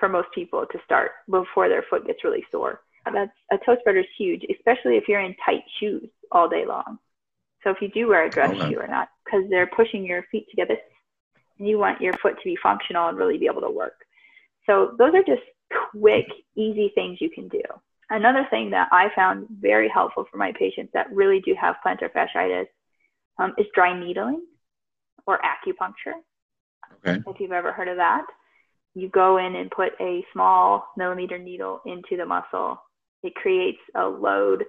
for 0.04 0.08
most 0.10 0.28
people 0.34 0.66
to 0.70 0.78
start 0.84 1.12
before 1.30 1.70
their 1.70 1.82
foot 1.88 2.06
gets 2.06 2.22
really 2.24 2.44
sore. 2.50 2.82
That's 3.10 3.30
a 3.50 3.56
toe 3.64 3.76
spreader 3.80 4.00
is 4.00 4.06
huge, 4.18 4.44
especially 4.54 4.98
if 4.98 5.04
you're 5.08 5.20
in 5.20 5.34
tight 5.42 5.62
shoes 5.80 6.10
all 6.30 6.46
day 6.46 6.66
long. 6.66 6.98
So 7.62 7.70
if 7.70 7.78
you 7.80 7.88
do 7.88 8.08
wear 8.08 8.26
a 8.26 8.30
dress 8.30 8.50
okay. 8.50 8.68
shoe 8.68 8.78
or 8.78 8.86
not, 8.86 9.08
because 9.24 9.44
they're 9.48 9.66
pushing 9.66 10.04
your 10.04 10.24
feet 10.30 10.46
together, 10.50 10.76
and 11.58 11.66
you 11.66 11.78
want 11.78 12.02
your 12.02 12.12
foot 12.14 12.34
to 12.36 12.44
be 12.44 12.58
functional 12.62 13.08
and 13.08 13.16
really 13.16 13.38
be 13.38 13.46
able 13.46 13.62
to 13.62 13.70
work. 13.70 14.04
So 14.66 14.94
those 14.98 15.14
are 15.14 15.22
just 15.22 15.42
quick, 15.92 16.26
easy 16.54 16.92
things 16.94 17.18
you 17.22 17.30
can 17.30 17.48
do. 17.48 17.62
Another 18.10 18.46
thing 18.50 18.68
that 18.70 18.88
I 18.92 19.08
found 19.16 19.46
very 19.58 19.88
helpful 19.88 20.26
for 20.30 20.36
my 20.36 20.52
patients 20.52 20.90
that 20.92 21.10
really 21.10 21.40
do 21.40 21.54
have 21.58 21.76
plantar 21.84 22.10
fasciitis 22.12 22.66
um, 23.38 23.54
is 23.56 23.66
dry 23.74 23.98
needling 23.98 24.42
or 25.26 25.38
acupuncture. 25.38 26.18
Okay. 27.06 27.22
If 27.26 27.40
you've 27.40 27.52
ever 27.52 27.72
heard 27.72 27.88
of 27.88 27.96
that 27.96 28.26
you 28.94 29.08
go 29.08 29.38
in 29.38 29.56
and 29.56 29.70
put 29.70 29.92
a 30.00 30.24
small 30.32 30.86
millimeter 30.96 31.38
needle 31.38 31.80
into 31.84 32.16
the 32.16 32.24
muscle. 32.24 32.80
It 33.22 33.34
creates 33.34 33.78
a 33.94 34.06
load, 34.06 34.64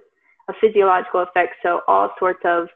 a 0.48 0.52
physiological 0.60 1.22
effect. 1.22 1.54
So 1.62 1.82
all 1.86 2.10
sorts 2.18 2.40
of 2.44 2.68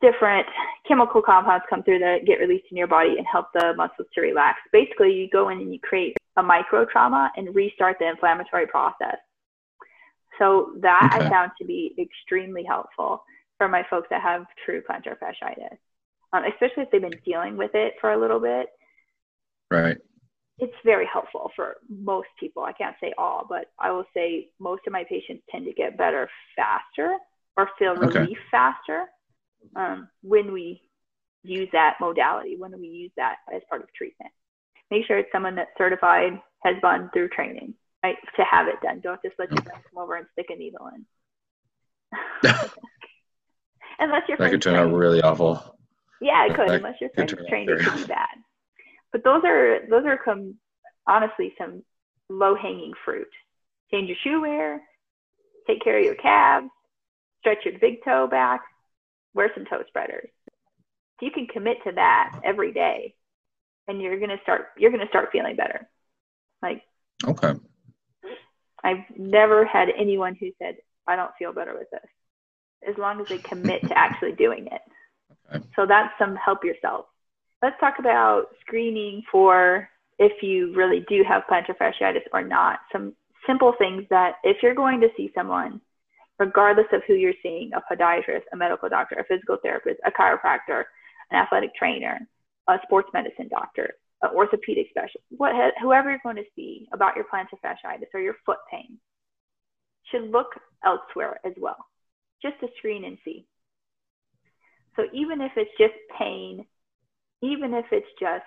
different 0.00 0.46
chemical 0.86 1.22
compounds 1.22 1.64
come 1.68 1.82
through 1.82 1.98
that 2.00 2.26
get 2.26 2.40
released 2.40 2.66
in 2.70 2.76
your 2.76 2.86
body 2.86 3.16
and 3.16 3.26
help 3.30 3.46
the 3.54 3.74
muscles 3.76 4.08
to 4.14 4.20
relax. 4.20 4.58
Basically, 4.72 5.12
you 5.12 5.28
go 5.30 5.48
in 5.48 5.58
and 5.58 5.72
you 5.72 5.80
create 5.80 6.16
a 6.36 6.42
micro 6.42 6.84
trauma 6.84 7.30
and 7.36 7.54
restart 7.54 7.96
the 7.98 8.08
inflammatory 8.08 8.66
process. 8.66 9.16
So 10.38 10.72
that 10.80 11.12
okay. 11.14 11.26
I 11.26 11.30
found 11.30 11.52
to 11.58 11.64
be 11.64 11.94
extremely 11.98 12.64
helpful 12.64 13.22
for 13.56 13.68
my 13.68 13.84
folks 13.88 14.08
that 14.10 14.20
have 14.20 14.46
true 14.64 14.82
plantar 14.82 15.16
fasciitis, 15.16 15.78
um, 16.32 16.42
especially 16.44 16.82
if 16.82 16.90
they've 16.90 17.00
been 17.00 17.20
dealing 17.24 17.56
with 17.56 17.70
it 17.74 17.94
for 18.00 18.12
a 18.12 18.20
little 18.20 18.40
bit. 18.40 18.66
Right. 19.70 19.96
It's 20.58 20.74
very 20.84 21.06
helpful 21.12 21.50
for 21.56 21.76
most 21.88 22.28
people. 22.38 22.62
I 22.62 22.72
can't 22.72 22.96
say 23.00 23.12
all, 23.18 23.44
but 23.48 23.66
I 23.78 23.90
will 23.90 24.04
say 24.14 24.48
most 24.60 24.82
of 24.86 24.92
my 24.92 25.04
patients 25.08 25.42
tend 25.50 25.64
to 25.66 25.72
get 25.72 25.98
better 25.98 26.28
faster 26.54 27.16
or 27.56 27.68
feel 27.78 27.94
relief 27.96 28.16
okay. 28.16 28.36
faster 28.50 29.06
um, 29.74 30.08
when 30.22 30.52
we 30.52 30.80
use 31.42 31.68
that 31.72 31.96
modality, 32.00 32.56
when 32.56 32.78
we 32.80 32.86
use 32.86 33.10
that 33.16 33.36
as 33.54 33.62
part 33.68 33.82
of 33.82 33.92
treatment. 33.94 34.30
Make 34.90 35.06
sure 35.06 35.18
it's 35.18 35.32
someone 35.32 35.56
that's 35.56 35.70
certified, 35.76 36.40
has 36.64 36.76
gone 36.80 37.10
through 37.12 37.28
training, 37.28 37.74
right, 38.02 38.16
to 38.36 38.44
have 38.44 38.68
it 38.68 38.76
done. 38.82 39.00
Don't 39.00 39.20
just 39.22 39.34
let 39.38 39.50
your 39.50 39.62
friend 39.62 39.82
come 39.90 40.02
over 40.02 40.16
and 40.16 40.26
stick 40.32 40.46
a 40.50 40.56
needle 40.56 40.88
in. 40.94 41.04
unless 43.98 44.22
your 44.28 44.38
that 44.38 44.50
could 44.50 44.62
turn 44.62 44.74
trained. 44.74 44.90
out 44.90 44.96
really 44.96 45.22
awful. 45.22 45.76
Yeah, 46.20 46.46
it 46.46 46.54
could, 46.54 46.68
that 46.68 46.76
unless 46.76 47.00
your 47.00 47.10
friend's 47.10 47.34
trained, 47.48 47.68
be 47.68 48.04
bad. 48.06 48.28
But 49.14 49.22
those 49.22 49.44
are 49.44 49.78
those 49.88 50.04
are 50.06 50.18
come 50.18 50.56
honestly 51.06 51.54
some 51.56 51.84
low 52.28 52.56
hanging 52.56 52.92
fruit. 53.04 53.28
Change 53.92 54.08
your 54.08 54.16
shoe 54.24 54.40
wear, 54.40 54.82
take 55.68 55.84
care 55.84 55.98
of 55.98 56.04
your 56.04 56.16
calves, 56.16 56.66
stretch 57.38 57.58
your 57.64 57.78
big 57.78 58.04
toe 58.04 58.26
back, 58.26 58.62
wear 59.32 59.52
some 59.54 59.66
toe 59.66 59.84
spreaders. 59.86 60.28
You 61.20 61.30
can 61.30 61.46
commit 61.46 61.76
to 61.84 61.92
that 61.92 62.40
every 62.42 62.72
day, 62.72 63.14
and 63.86 64.02
you're 64.02 64.18
gonna 64.18 64.40
start 64.42 64.70
you're 64.76 64.90
gonna 64.90 65.08
start 65.10 65.28
feeling 65.30 65.54
better. 65.54 65.88
Like 66.60 66.82
okay. 67.24 67.54
I've 68.82 69.04
never 69.16 69.64
had 69.64 69.90
anyone 69.96 70.34
who 70.34 70.50
said 70.60 70.78
I 71.06 71.14
don't 71.14 71.30
feel 71.38 71.52
better 71.52 71.74
with 71.78 71.88
this, 71.92 72.10
as 72.88 72.98
long 72.98 73.20
as 73.20 73.28
they 73.28 73.38
commit 73.38 73.80
to 73.82 73.92
actually 73.96 74.32
doing 74.32 74.66
it. 74.66 74.82
Okay. 75.54 75.64
So 75.76 75.86
that's 75.86 76.12
some 76.18 76.34
help 76.34 76.64
yourself. 76.64 77.06
Let's 77.64 77.80
talk 77.80 77.94
about 77.98 78.48
screening 78.60 79.22
for 79.32 79.88
if 80.18 80.42
you 80.42 80.74
really 80.76 81.02
do 81.08 81.24
have 81.26 81.44
plantar 81.50 81.74
fasciitis 81.80 82.20
or 82.30 82.42
not. 82.42 82.80
Some 82.92 83.14
simple 83.46 83.72
things 83.78 84.04
that 84.10 84.32
if 84.44 84.58
you're 84.62 84.74
going 84.74 85.00
to 85.00 85.08
see 85.16 85.30
someone 85.34 85.80
regardless 86.38 86.84
of 86.92 87.00
who 87.08 87.14
you're 87.14 87.32
seeing 87.42 87.70
a 87.72 87.80
podiatrist, 87.90 88.42
a 88.52 88.56
medical 88.56 88.90
doctor, 88.90 89.14
a 89.14 89.24
physical 89.24 89.56
therapist, 89.62 89.98
a 90.04 90.10
chiropractor, 90.10 90.82
an 91.30 91.38
athletic 91.38 91.74
trainer, 91.74 92.20
a 92.68 92.76
sports 92.82 93.08
medicine 93.14 93.48
doctor, 93.48 93.94
an 94.20 94.28
orthopedic 94.34 94.88
specialist, 94.90 95.24
what, 95.30 95.52
whoever 95.80 96.10
you're 96.10 96.20
going 96.22 96.36
to 96.36 96.44
see 96.54 96.86
about 96.92 97.16
your 97.16 97.24
plantar 97.32 97.58
fasciitis 97.64 98.12
or 98.12 98.20
your 98.20 98.36
foot 98.44 98.58
pain 98.70 98.98
should 100.10 100.30
look 100.30 100.48
elsewhere 100.84 101.40
as 101.46 101.54
well, 101.56 101.78
just 102.42 102.60
to 102.60 102.68
screen 102.76 103.06
and 103.06 103.16
see. 103.24 103.46
So 104.96 105.04
even 105.14 105.40
if 105.40 105.52
it's 105.56 105.70
just 105.78 105.94
pain, 106.18 106.66
even 107.44 107.74
if 107.74 107.86
it's 107.92 108.06
just, 108.18 108.44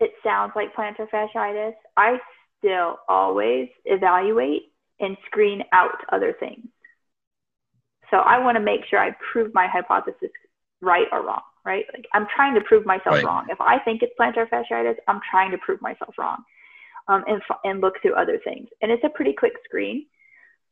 it 0.00 0.12
sounds 0.24 0.52
like 0.54 0.74
plantar 0.74 1.08
fasciitis, 1.08 1.74
I 1.96 2.18
still 2.58 2.98
always 3.08 3.68
evaluate 3.84 4.72
and 5.00 5.16
screen 5.26 5.62
out 5.72 5.98
other 6.12 6.34
things. 6.38 6.66
So 8.10 8.18
I 8.18 8.38
want 8.38 8.56
to 8.56 8.62
make 8.62 8.80
sure 8.88 8.98
I 8.98 9.10
prove 9.32 9.52
my 9.54 9.66
hypothesis 9.66 10.30
right 10.80 11.06
or 11.12 11.24
wrong, 11.24 11.42
right? 11.64 11.84
Like 11.92 12.06
I'm 12.14 12.26
trying 12.34 12.54
to 12.54 12.60
prove 12.60 12.86
myself 12.86 13.16
right. 13.16 13.24
wrong. 13.24 13.46
If 13.50 13.60
I 13.60 13.78
think 13.80 14.02
it's 14.02 14.12
plantar 14.18 14.48
fasciitis, 14.48 14.96
I'm 15.08 15.20
trying 15.30 15.50
to 15.50 15.58
prove 15.58 15.80
myself 15.82 16.14
wrong 16.18 16.38
um, 17.08 17.24
and, 17.26 17.42
and 17.64 17.80
look 17.80 17.94
through 18.02 18.14
other 18.14 18.38
things. 18.44 18.68
And 18.82 18.90
it's 18.90 19.04
a 19.04 19.08
pretty 19.08 19.32
quick 19.32 19.54
screen. 19.64 20.06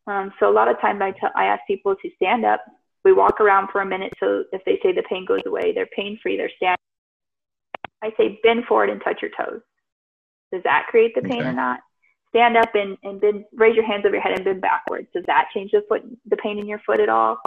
Um, 0.06 0.32
so 0.38 0.48
a 0.48 0.52
lot 0.52 0.68
of 0.68 0.80
times 0.80 1.00
I, 1.02 1.12
t- 1.12 1.34
I 1.34 1.46
ask 1.46 1.62
people 1.66 1.96
to 1.96 2.10
stand 2.16 2.44
up. 2.44 2.62
We 3.04 3.12
walk 3.12 3.40
around 3.40 3.68
for 3.70 3.80
a 3.80 3.86
minute. 3.86 4.12
So 4.20 4.44
if 4.52 4.64
they 4.64 4.78
say 4.82 4.92
the 4.92 5.02
pain 5.08 5.24
goes 5.26 5.42
away, 5.46 5.72
they're 5.72 5.86
pain 5.86 6.18
free, 6.22 6.36
they're 6.36 6.50
standing. 6.56 6.76
I 8.04 8.12
say 8.16 8.38
bend 8.42 8.66
forward 8.66 8.90
and 8.90 9.02
touch 9.02 9.22
your 9.22 9.30
toes. 9.30 9.60
Does 10.52 10.62
that 10.64 10.86
create 10.88 11.14
the 11.14 11.22
pain 11.22 11.40
okay. 11.40 11.48
or 11.48 11.52
not? 11.52 11.80
stand 12.34 12.56
up 12.56 12.74
and, 12.74 12.98
and 13.04 13.20
bend, 13.20 13.44
raise 13.54 13.76
your 13.76 13.86
hands 13.86 14.04
over 14.04 14.16
your 14.16 14.22
head 14.22 14.32
and 14.32 14.44
bend 14.44 14.60
backwards. 14.60 15.06
Does 15.14 15.22
that 15.26 15.46
change 15.54 15.70
the 15.70 15.84
foot, 15.88 16.02
the 16.26 16.36
pain 16.36 16.58
in 16.58 16.66
your 16.66 16.80
foot 16.80 16.98
at 16.98 17.08
all? 17.08 17.38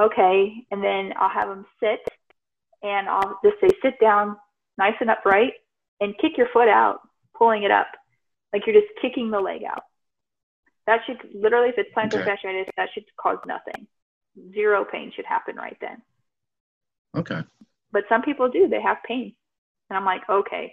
Okay. 0.00 0.52
And 0.70 0.82
then 0.82 1.12
I'll 1.18 1.30
have 1.30 1.48
them 1.48 1.66
sit 1.80 2.00
and 2.82 3.08
I'll 3.08 3.38
just 3.44 3.56
say, 3.60 3.68
sit 3.82 3.98
down 4.00 4.36
nice 4.78 4.94
and 5.00 5.10
upright 5.10 5.54
and 6.00 6.16
kick 6.18 6.38
your 6.38 6.48
foot 6.52 6.68
out, 6.68 7.00
pulling 7.36 7.64
it 7.64 7.72
up. 7.72 7.88
Like 8.52 8.62
you're 8.66 8.80
just 8.80 8.92
kicking 9.02 9.30
the 9.30 9.40
leg 9.40 9.62
out. 9.64 9.82
That 10.86 11.00
should 11.04 11.18
literally, 11.34 11.70
if 11.70 11.74
it's 11.78 11.90
plantar 11.92 12.22
okay. 12.22 12.30
fasciitis, 12.30 12.68
that 12.76 12.90
should 12.94 13.04
cause 13.20 13.38
nothing. 13.44 13.88
Zero 14.52 14.84
pain 14.84 15.10
should 15.16 15.26
happen 15.26 15.56
right 15.56 15.76
then. 15.80 16.00
Okay. 17.16 17.40
But 17.90 18.04
some 18.08 18.22
people 18.22 18.48
do, 18.48 18.68
they 18.68 18.80
have 18.80 18.98
pain. 19.04 19.34
And 19.88 19.96
I'm 19.96 20.04
like, 20.04 20.22
okay, 20.28 20.72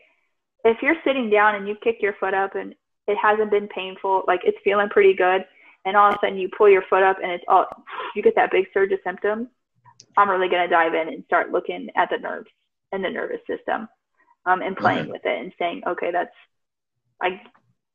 if 0.63 0.77
you're 0.81 0.95
sitting 1.03 1.29
down 1.29 1.55
and 1.55 1.67
you 1.67 1.75
kick 1.83 1.97
your 2.01 2.13
foot 2.19 2.33
up 2.33 2.55
and 2.55 2.73
it 3.07 3.17
hasn't 3.17 3.51
been 3.51 3.67
painful, 3.67 4.23
like 4.27 4.41
it's 4.43 4.57
feeling 4.63 4.89
pretty 4.89 5.13
good, 5.13 5.45
and 5.85 5.97
all 5.97 6.09
of 6.09 6.15
a 6.15 6.17
sudden 6.21 6.37
you 6.37 6.49
pull 6.57 6.69
your 6.69 6.83
foot 6.89 7.03
up 7.03 7.17
and 7.21 7.31
it's 7.31 7.43
all 7.47 7.67
you 8.15 8.21
get 8.21 8.35
that 8.35 8.51
big 8.51 8.65
surge 8.73 8.91
of 8.91 8.99
symptoms, 9.03 9.47
I'm 10.17 10.29
really 10.29 10.49
gonna 10.49 10.67
dive 10.67 10.93
in 10.93 11.09
and 11.09 11.23
start 11.25 11.51
looking 11.51 11.89
at 11.95 12.09
the 12.09 12.17
nerves 12.17 12.49
and 12.91 13.03
the 13.03 13.09
nervous 13.09 13.41
system, 13.47 13.89
um, 14.45 14.61
and 14.61 14.77
playing 14.77 15.09
with 15.09 15.25
it 15.25 15.41
and 15.41 15.51
saying, 15.59 15.81
okay, 15.87 16.11
that's 16.11 16.33
I 17.21 17.41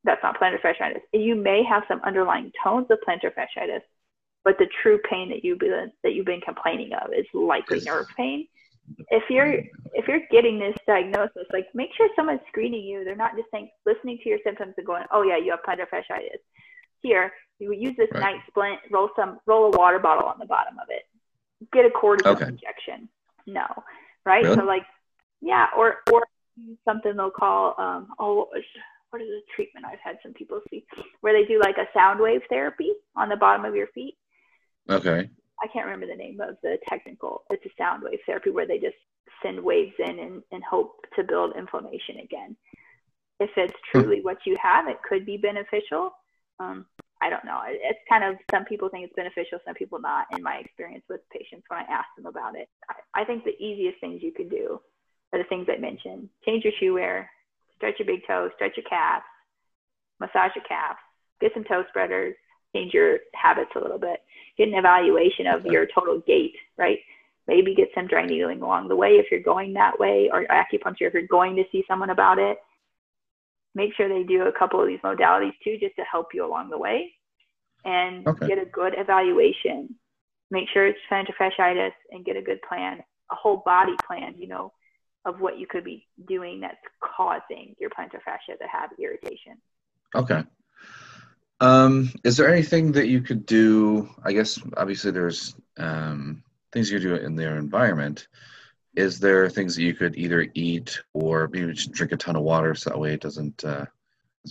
that's 0.03 0.21
not 0.23 0.39
plantar 0.39 0.61
fasciitis. 0.61 1.01
You 1.11 1.35
may 1.35 1.63
have 1.63 1.83
some 1.87 2.01
underlying 2.05 2.51
tones 2.63 2.87
of 2.89 2.99
plantar 3.07 3.33
fasciitis, 3.33 3.81
but 4.45 4.57
the 4.57 4.67
true 4.81 4.99
pain 5.09 5.29
that 5.29 5.43
you've 5.43 5.59
been 5.59 5.91
that 6.03 6.13
you've 6.13 6.25
been 6.25 6.41
complaining 6.41 6.91
of 6.93 7.11
is 7.13 7.25
likely 7.33 7.81
nerve 7.81 8.07
pain 8.15 8.47
if 9.09 9.23
you're 9.29 9.63
if 9.93 10.07
you're 10.07 10.21
getting 10.31 10.59
this 10.59 10.75
diagnosis, 10.85 11.47
like 11.51 11.67
make 11.73 11.89
sure 11.95 12.07
someone's 12.15 12.41
screening 12.47 12.83
you. 12.83 13.03
They're 13.03 13.15
not 13.15 13.35
just 13.35 13.49
saying 13.51 13.69
listening 13.85 14.19
to 14.23 14.29
your 14.29 14.39
symptoms 14.43 14.73
and 14.77 14.85
going, 14.85 15.03
"Oh 15.11 15.23
yeah, 15.23 15.37
you 15.37 15.51
have 15.51 15.61
plantar 15.67 15.87
fasciitis." 15.91 16.39
Here, 17.01 17.31
you 17.59 17.73
use 17.73 17.95
this 17.97 18.09
right. 18.13 18.21
night 18.21 18.41
splint, 18.47 18.79
roll 18.91 19.09
some, 19.15 19.39
roll 19.45 19.73
a 19.73 19.77
water 19.77 19.99
bottle 19.99 20.27
on 20.27 20.37
the 20.37 20.45
bottom 20.45 20.77
of 20.79 20.87
it, 20.89 21.03
get 21.71 21.85
a 21.85 21.89
cortisone 21.89 22.35
okay. 22.35 22.47
injection. 22.47 23.09
No, 23.47 23.65
right? 24.25 24.43
Really? 24.43 24.55
So 24.55 24.63
like, 24.63 24.85
yeah, 25.41 25.67
or 25.77 25.97
or 26.11 26.23
something 26.85 27.15
they'll 27.15 27.31
call 27.31 27.73
um 27.77 28.09
oh 28.19 28.49
what 29.11 29.21
is 29.21 29.27
the 29.27 29.41
treatment 29.55 29.85
I've 29.85 29.99
had 30.03 30.17
some 30.21 30.33
people 30.33 30.59
see 30.69 30.85
where 31.21 31.33
they 31.33 31.47
do 31.47 31.59
like 31.59 31.77
a 31.77 31.87
sound 31.93 32.19
wave 32.19 32.41
therapy 32.49 32.91
on 33.15 33.29
the 33.29 33.37
bottom 33.37 33.65
of 33.65 33.75
your 33.75 33.87
feet. 33.87 34.17
Okay. 34.89 35.29
I 35.61 35.67
can't 35.67 35.85
remember 35.85 36.07
the 36.07 36.15
name 36.15 36.39
of 36.41 36.57
the 36.63 36.77
technical. 36.87 37.43
It's 37.49 37.65
a 37.65 37.69
sound 37.77 38.03
wave 38.03 38.19
therapy 38.25 38.49
where 38.49 38.67
they 38.67 38.79
just 38.79 38.95
send 39.43 39.61
waves 39.61 39.93
in 39.99 40.19
and, 40.19 40.43
and 40.51 40.63
hope 40.63 41.05
to 41.15 41.23
build 41.23 41.55
inflammation 41.57 42.19
again. 42.23 42.55
If 43.39 43.51
it's 43.57 43.73
hmm. 43.91 44.01
truly 44.01 44.21
what 44.21 44.37
you 44.45 44.55
have, 44.61 44.87
it 44.87 44.97
could 45.07 45.25
be 45.25 45.37
beneficial. 45.37 46.11
Um, 46.59 46.85
I 47.21 47.29
don't 47.29 47.45
know. 47.45 47.59
It's 47.67 47.99
kind 48.09 48.23
of 48.23 48.35
some 48.51 48.65
people 48.65 48.87
think 48.89 49.05
it's 49.05 49.15
beneficial, 49.15 49.59
some 49.65 49.75
people 49.75 49.99
not. 49.99 50.27
In 50.35 50.41
my 50.41 50.55
experience 50.55 51.03
with 51.09 51.21
patients, 51.31 51.65
when 51.67 51.79
I 51.79 51.91
ask 51.91 52.07
them 52.15 52.25
about 52.25 52.55
it, 52.55 52.69
I, 52.89 53.21
I 53.21 53.25
think 53.25 53.43
the 53.43 53.61
easiest 53.61 53.99
things 53.99 54.23
you 54.23 54.31
can 54.31 54.47
do 54.47 54.79
are 55.33 55.39
the 55.39 55.45
things 55.49 55.67
I 55.69 55.79
mentioned: 55.79 56.29
change 56.45 56.63
your 56.63 56.73
shoe 56.79 56.93
wear, 56.93 57.29
stretch 57.75 57.95
your 57.99 58.05
big 58.05 58.25
toe, 58.25 58.49
stretch 58.55 58.77
your 58.77 58.85
calves, 58.89 59.25
massage 60.19 60.55
your 60.55 60.63
calves, 60.65 60.99
get 61.41 61.51
some 61.53 61.65
toe 61.65 61.83
spreaders, 61.89 62.35
change 62.73 62.93
your 62.93 63.19
habits 63.33 63.71
a 63.75 63.79
little 63.79 63.99
bit, 63.99 64.19
get 64.59 64.67
an 64.67 64.75
evaluation 64.75 65.47
of 65.47 65.65
your 65.65 65.87
total 65.87 66.21
gait, 66.27 66.53
right? 66.77 66.99
Maybe 67.47 67.73
get 67.73 67.87
some 67.95 68.07
dry 68.07 68.25
needling 68.25 68.61
along 68.61 68.89
the 68.89 68.95
way 68.95 69.11
if 69.11 69.27
you're 69.31 69.41
going 69.41 69.73
that 69.73 69.97
way, 69.97 70.29
or 70.31 70.45
acupuncture 70.45 71.07
if 71.07 71.13
you're 71.13 71.23
going 71.27 71.55
to 71.55 71.63
see 71.71 71.83
someone 71.87 72.11
about 72.11 72.37
it. 72.37 72.57
Make 73.73 73.95
sure 73.95 74.09
they 74.09 74.23
do 74.23 74.43
a 74.43 74.51
couple 74.51 74.81
of 74.81 74.87
these 74.87 74.99
modalities 74.99 75.53
too, 75.63 75.77
just 75.79 75.95
to 75.95 76.03
help 76.03 76.27
you 76.33 76.45
along 76.45 76.69
the 76.69 76.77
way, 76.77 77.13
and 77.85 78.27
okay. 78.27 78.47
get 78.47 78.57
a 78.59 78.65
good 78.65 78.93
evaluation. 78.97 79.95
Make 80.51 80.67
sure 80.73 80.85
it's 80.85 80.99
plantar 81.09 81.33
fasciitis 81.39 81.93
and 82.11 82.25
get 82.25 82.35
a 82.35 82.41
good 82.41 82.59
plan, 82.67 82.99
a 83.31 83.35
whole 83.35 83.63
body 83.65 83.95
plan, 84.05 84.35
you 84.37 84.47
know, 84.47 84.73
of 85.25 85.39
what 85.39 85.57
you 85.57 85.67
could 85.67 85.83
be 85.83 86.05
doing 86.27 86.59
that's 86.59 86.77
causing 87.01 87.75
your 87.79 87.91
plantar 87.91 88.21
fascia 88.25 88.57
to 88.59 88.67
have 88.69 88.89
irritation. 88.99 89.57
Okay. 90.15 90.43
Um, 91.61 92.11
is 92.23 92.37
there 92.37 92.51
anything 92.51 92.91
that 92.93 93.07
you 93.07 93.21
could 93.21 93.45
do? 93.45 94.09
I 94.23 94.33
guess 94.33 94.59
obviously 94.77 95.11
there's 95.11 95.55
um, 95.77 96.43
things 96.71 96.89
you 96.89 96.99
could 96.99 97.07
do 97.07 97.15
in 97.15 97.35
their 97.35 97.57
environment. 97.57 98.27
Is 98.95 99.19
there 99.19 99.49
things 99.49 99.75
that 99.75 99.83
you 99.83 99.93
could 99.93 100.17
either 100.17 100.47
eat 100.53 100.99
or 101.13 101.49
maybe 101.51 101.73
just 101.73 101.91
drink 101.91 102.11
a 102.11 102.17
ton 102.17 102.35
of 102.35 102.43
water 102.43 102.75
so 102.75 102.89
that 102.89 102.99
way 102.99 103.13
it 103.13 103.21
doesn't 103.21 103.63
uh, 103.63 103.85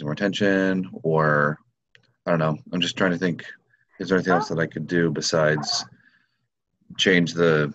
more 0.03 0.15
tension? 0.15 0.89
Or 1.03 1.59
I 2.27 2.31
don't 2.31 2.39
know. 2.39 2.59
I'm 2.73 2.81
just 2.81 2.97
trying 2.97 3.13
to 3.13 3.19
think. 3.19 3.45
Is 3.99 4.09
there 4.09 4.19
anything 4.19 4.35
else 4.35 4.49
that 4.49 4.61
I 4.61 4.67
could 4.67 4.87
do 4.87 5.11
besides 5.11 5.85
change 6.97 7.35
the 7.35 7.75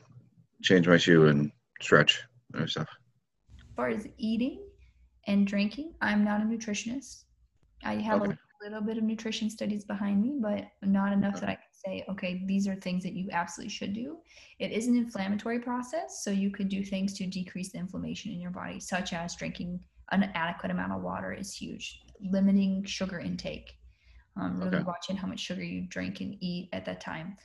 change 0.61 0.87
my 0.87 0.97
shoe 0.97 1.27
and 1.27 1.51
stretch 1.81 2.23
and 2.53 2.69
stuff. 2.69 2.87
As 3.59 3.75
far 3.75 3.89
as 3.89 4.07
eating 4.17 4.61
and 5.27 5.45
drinking, 5.45 5.93
I'm 6.01 6.23
not 6.23 6.41
a 6.41 6.45
nutritionist. 6.45 7.25
I 7.83 7.95
have 7.95 8.21
Okay. 8.21 8.31
a 8.31 8.37
little 8.63 8.81
bit 8.81 8.97
of 8.97 9.03
nutrition 9.03 9.49
studies 9.49 9.83
behind 9.83 10.21
me, 10.21 10.37
but 10.39 10.65
not 10.81 11.11
enough 11.13 11.39
that 11.39 11.49
I 11.49 11.55
can 11.55 11.73
say, 11.73 12.05
okay, 12.09 12.43
these 12.45 12.67
are 12.67 12.75
things 12.75 13.03
that 13.03 13.13
you 13.13 13.29
absolutely 13.31 13.69
should 13.69 13.93
do. 13.93 14.17
It 14.59 14.71
is 14.71 14.87
an 14.87 14.95
inflammatory 14.95 15.59
process, 15.59 16.23
so 16.23 16.31
you 16.31 16.49
could 16.49 16.69
do 16.69 16.83
things 16.83 17.13
to 17.15 17.25
decrease 17.27 17.71
the 17.71 17.79
inflammation 17.79 18.31
in 18.31 18.39
your 18.39 18.51
body, 18.51 18.79
such 18.79 19.13
as 19.13 19.35
drinking 19.35 19.79
an 20.11 20.31
adequate 20.35 20.71
amount 20.71 20.93
of 20.93 21.01
water 21.01 21.33
is 21.33 21.53
huge. 21.53 22.01
Limiting 22.21 22.83
sugar 22.85 23.19
intake, 23.19 23.73
um, 24.37 24.57
really 24.59 24.77
Okay. 24.77 24.83
watching 24.83 25.17
how 25.17 25.27
much 25.27 25.39
sugar 25.39 25.63
you 25.63 25.81
drink 25.87 26.21
and 26.21 26.37
eat 26.39 26.69
at 26.71 26.85
that 26.85 27.01
time, 27.01 27.37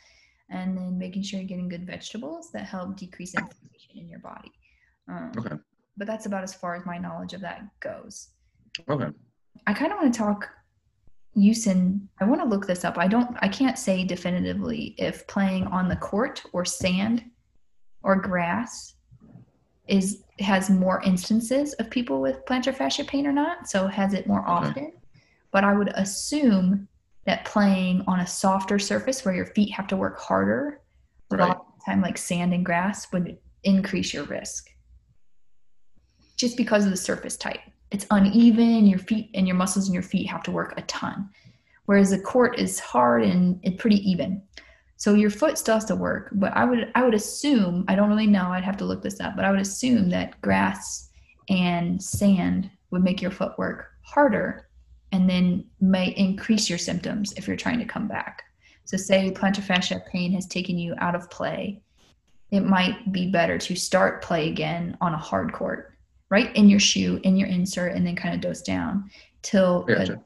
and 0.50 0.76
then 0.76 0.98
making 0.98 1.22
sure 1.22 1.40
you're 1.40 1.48
getting 1.48 1.68
good 1.68 1.86
vegetables 1.86 2.50
that 2.52 2.64
help 2.64 2.96
decrease 2.96 3.34
inflammation 3.34 3.98
in 3.98 4.08
your 4.08 4.20
body. 4.20 4.52
Um, 5.08 5.32
Okay. 5.36 5.56
But 5.96 6.06
that's 6.06 6.26
about 6.26 6.44
as 6.44 6.54
far 6.54 6.76
as 6.76 6.86
my 6.86 6.96
knowledge 6.96 7.32
of 7.32 7.40
that 7.40 7.62
goes. 7.80 8.28
Okay. 8.88 9.10
I 9.66 9.74
kind 9.74 9.90
of 9.92 9.98
want 9.98 10.14
to 10.14 10.18
talk 10.18 10.48
use 11.40 11.66
in 11.66 12.08
I 12.20 12.24
want 12.24 12.40
to 12.40 12.46
look 12.48 12.66
this 12.66 12.84
up. 12.84 12.98
I 12.98 13.08
don't 13.08 13.36
I 13.40 13.48
can't 13.48 13.78
say 13.78 14.04
definitively 14.04 14.94
if 14.98 15.26
playing 15.26 15.66
on 15.66 15.88
the 15.88 15.96
court 15.96 16.42
or 16.52 16.64
sand 16.64 17.24
or 18.02 18.16
grass 18.16 18.94
is 19.86 20.22
has 20.40 20.70
more 20.70 21.02
instances 21.02 21.72
of 21.74 21.90
people 21.90 22.20
with 22.20 22.44
plantar 22.46 22.74
fascia 22.74 23.04
pain 23.04 23.26
or 23.26 23.32
not. 23.32 23.68
So 23.68 23.86
has 23.86 24.14
it 24.14 24.26
more 24.26 24.46
often? 24.46 24.92
But 25.50 25.64
I 25.64 25.74
would 25.74 25.88
assume 25.94 26.88
that 27.26 27.44
playing 27.44 28.04
on 28.06 28.20
a 28.20 28.26
softer 28.26 28.78
surface 28.78 29.24
where 29.24 29.34
your 29.34 29.46
feet 29.46 29.72
have 29.72 29.86
to 29.88 29.96
work 29.96 30.18
harder, 30.18 30.80
a 31.30 31.36
Right. 31.36 31.48
lot 31.48 31.56
of 31.56 31.84
time 31.84 32.00
like 32.00 32.18
sand 32.18 32.54
and 32.54 32.64
grass 32.64 33.10
would 33.12 33.38
increase 33.64 34.14
your 34.14 34.24
risk. 34.24 34.68
Just 36.36 36.56
because 36.56 36.84
of 36.84 36.90
the 36.90 36.96
surface 36.96 37.36
type 37.36 37.60
it's 37.90 38.06
uneven 38.10 38.86
your 38.86 38.98
feet 38.98 39.30
and 39.34 39.46
your 39.46 39.56
muscles 39.56 39.88
in 39.88 39.94
your 39.94 40.02
feet 40.02 40.26
have 40.26 40.42
to 40.44 40.50
work 40.50 40.74
a 40.76 40.82
ton. 40.82 41.28
Whereas 41.86 42.10
the 42.10 42.20
court 42.20 42.58
is 42.58 42.78
hard 42.78 43.22
and 43.22 43.58
it's 43.62 43.80
pretty 43.80 44.08
even. 44.08 44.42
So 44.96 45.14
your 45.14 45.30
foot 45.30 45.56
still 45.56 45.76
has 45.76 45.84
to 45.86 45.94
work 45.94 46.30
but 46.32 46.52
i 46.56 46.64
would 46.64 46.90
i 46.96 47.04
would 47.04 47.14
assume 47.14 47.84
i 47.86 47.94
don't 47.94 48.08
really 48.08 48.26
know 48.26 48.48
i'd 48.48 48.64
have 48.64 48.76
to 48.78 48.84
look 48.84 49.00
this 49.00 49.20
up 49.20 49.36
but 49.36 49.44
i 49.44 49.50
would 49.52 49.60
assume 49.60 50.10
that 50.10 50.40
grass 50.40 51.10
and 51.48 52.02
sand 52.02 52.68
would 52.90 53.04
make 53.04 53.22
your 53.22 53.30
foot 53.30 53.56
work 53.58 53.92
harder 54.02 54.68
and 55.12 55.30
then 55.30 55.64
may 55.80 56.08
increase 56.16 56.68
your 56.68 56.78
symptoms 56.78 57.32
if 57.36 57.46
you're 57.46 57.56
trying 57.56 57.78
to 57.78 57.84
come 57.84 58.08
back. 58.08 58.42
So 58.84 58.96
say 58.96 59.30
plantar 59.30 59.62
fascia 59.62 60.02
pain 60.10 60.32
has 60.32 60.46
taken 60.46 60.78
you 60.78 60.94
out 60.98 61.14
of 61.14 61.30
play 61.30 61.80
it 62.50 62.64
might 62.64 63.12
be 63.12 63.30
better 63.30 63.58
to 63.58 63.76
start 63.76 64.22
play 64.22 64.48
again 64.48 64.96
on 65.00 65.12
a 65.12 65.18
hard 65.18 65.52
court 65.52 65.94
right 66.30 66.54
in 66.56 66.68
your 66.68 66.80
shoe 66.80 67.20
in 67.24 67.36
your 67.36 67.48
insert 67.48 67.92
and 67.92 68.06
then 68.06 68.16
kind 68.16 68.34
of 68.34 68.40
dose 68.40 68.62
down 68.62 69.10
till 69.42 69.84
a 69.88 69.94
gotcha. 69.94 70.20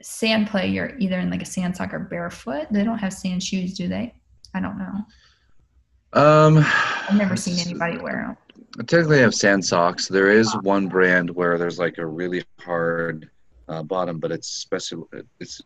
sand 0.00 0.48
play 0.48 0.68
you're 0.68 0.96
either 0.98 1.18
in 1.18 1.30
like 1.30 1.42
a 1.42 1.46
sand 1.46 1.76
sock 1.76 1.92
or 1.94 1.98
barefoot 1.98 2.66
they 2.70 2.84
don't 2.84 2.98
have 2.98 3.12
sand 3.12 3.42
shoes 3.42 3.74
do 3.74 3.88
they 3.88 4.12
i 4.54 4.60
don't 4.60 4.78
know 4.78 6.20
Um, 6.20 6.58
i've 6.58 7.16
never 7.16 7.36
seen 7.36 7.58
anybody 7.58 7.98
wear 7.98 8.24
them 8.26 8.36
I 8.78 8.84
technically 8.84 9.18
have 9.18 9.34
sand 9.34 9.64
socks. 9.64 10.08
There 10.08 10.30
is 10.30 10.50
one 10.62 10.88
brand 10.88 11.28
where 11.28 11.58
there's 11.58 11.78
like 11.78 11.98
a 11.98 12.06
really 12.06 12.42
hard 12.58 13.28
uh, 13.68 13.82
bottom, 13.82 14.18
but 14.18 14.32
it's 14.32 14.48
special. 14.48 15.10
It's 15.40 15.60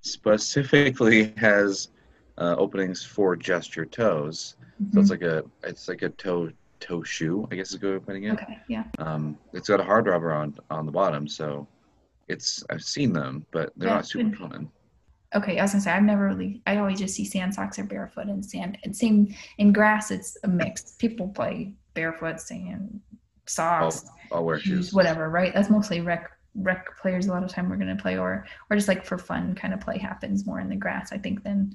specifically 0.00 1.34
has 1.36 1.88
uh, 2.38 2.56
openings 2.56 3.04
for 3.04 3.36
just 3.36 3.76
your 3.76 3.84
toes. 3.84 4.56
So 4.94 5.00
it's 5.00 5.10
like 5.10 5.20
a 5.20 5.44
it's 5.62 5.88
like 5.88 6.00
a 6.00 6.08
toe 6.08 6.50
toe 6.80 7.02
shoe. 7.02 7.46
I 7.50 7.54
guess 7.56 7.68
is 7.68 7.74
a 7.74 7.78
good 7.78 7.90
way 7.90 7.96
of 7.96 8.06
putting 8.06 8.24
it. 8.24 8.32
okay 8.32 8.58
yeah 8.68 8.84
Um, 8.98 9.38
it's 9.52 9.68
got 9.68 9.80
a 9.80 9.84
hard 9.84 10.06
rubber 10.06 10.32
on 10.32 10.56
on 10.70 10.86
the 10.86 10.92
bottom, 10.92 11.28
so 11.28 11.66
it's 12.28 12.64
I've 12.70 12.82
seen 12.82 13.12
them, 13.12 13.44
but 13.52 13.72
they're 13.76 13.90
not 13.90 14.06
super 14.06 14.24
good. 14.30 14.38
common. 14.38 14.70
okay 15.34 15.58
i 15.58 15.62
was 15.62 15.72
gonna 15.72 15.82
say 15.82 15.92
i've 15.92 16.02
never 16.02 16.26
really 16.26 16.60
i 16.66 16.76
always 16.76 16.98
just 16.98 17.14
see 17.14 17.24
sand 17.24 17.54
socks 17.54 17.78
or 17.78 17.84
barefoot 17.84 18.26
and 18.26 18.44
sand 18.44 18.76
and 18.82 18.96
same 18.96 19.32
in 19.58 19.72
grass 19.72 20.10
it's 20.10 20.36
a 20.42 20.48
mix 20.48 20.92
people 20.98 21.28
play 21.28 21.72
barefoot 21.94 22.40
sand 22.40 23.00
socks 23.46 24.04
I'll 24.32 24.44
wear 24.44 24.58
shoes, 24.58 24.86
shoes. 24.86 24.92
whatever, 24.92 25.28
right? 25.28 25.52
That's 25.52 25.70
mostly 25.70 26.00
rec 26.00 26.30
rec 26.54 26.96
players. 27.02 27.26
A 27.26 27.30
lot 27.32 27.42
of 27.42 27.50
time 27.50 27.68
we're 27.68 27.76
gonna 27.76 27.96
play, 27.96 28.16
or 28.16 28.46
or 28.70 28.76
just 28.76 28.86
like 28.86 29.04
for 29.04 29.18
fun, 29.18 29.54
kind 29.56 29.74
of 29.74 29.80
play 29.80 29.98
happens 29.98 30.46
more 30.46 30.60
in 30.60 30.68
the 30.68 30.76
grass, 30.76 31.10
I 31.12 31.18
think, 31.18 31.42
than 31.42 31.72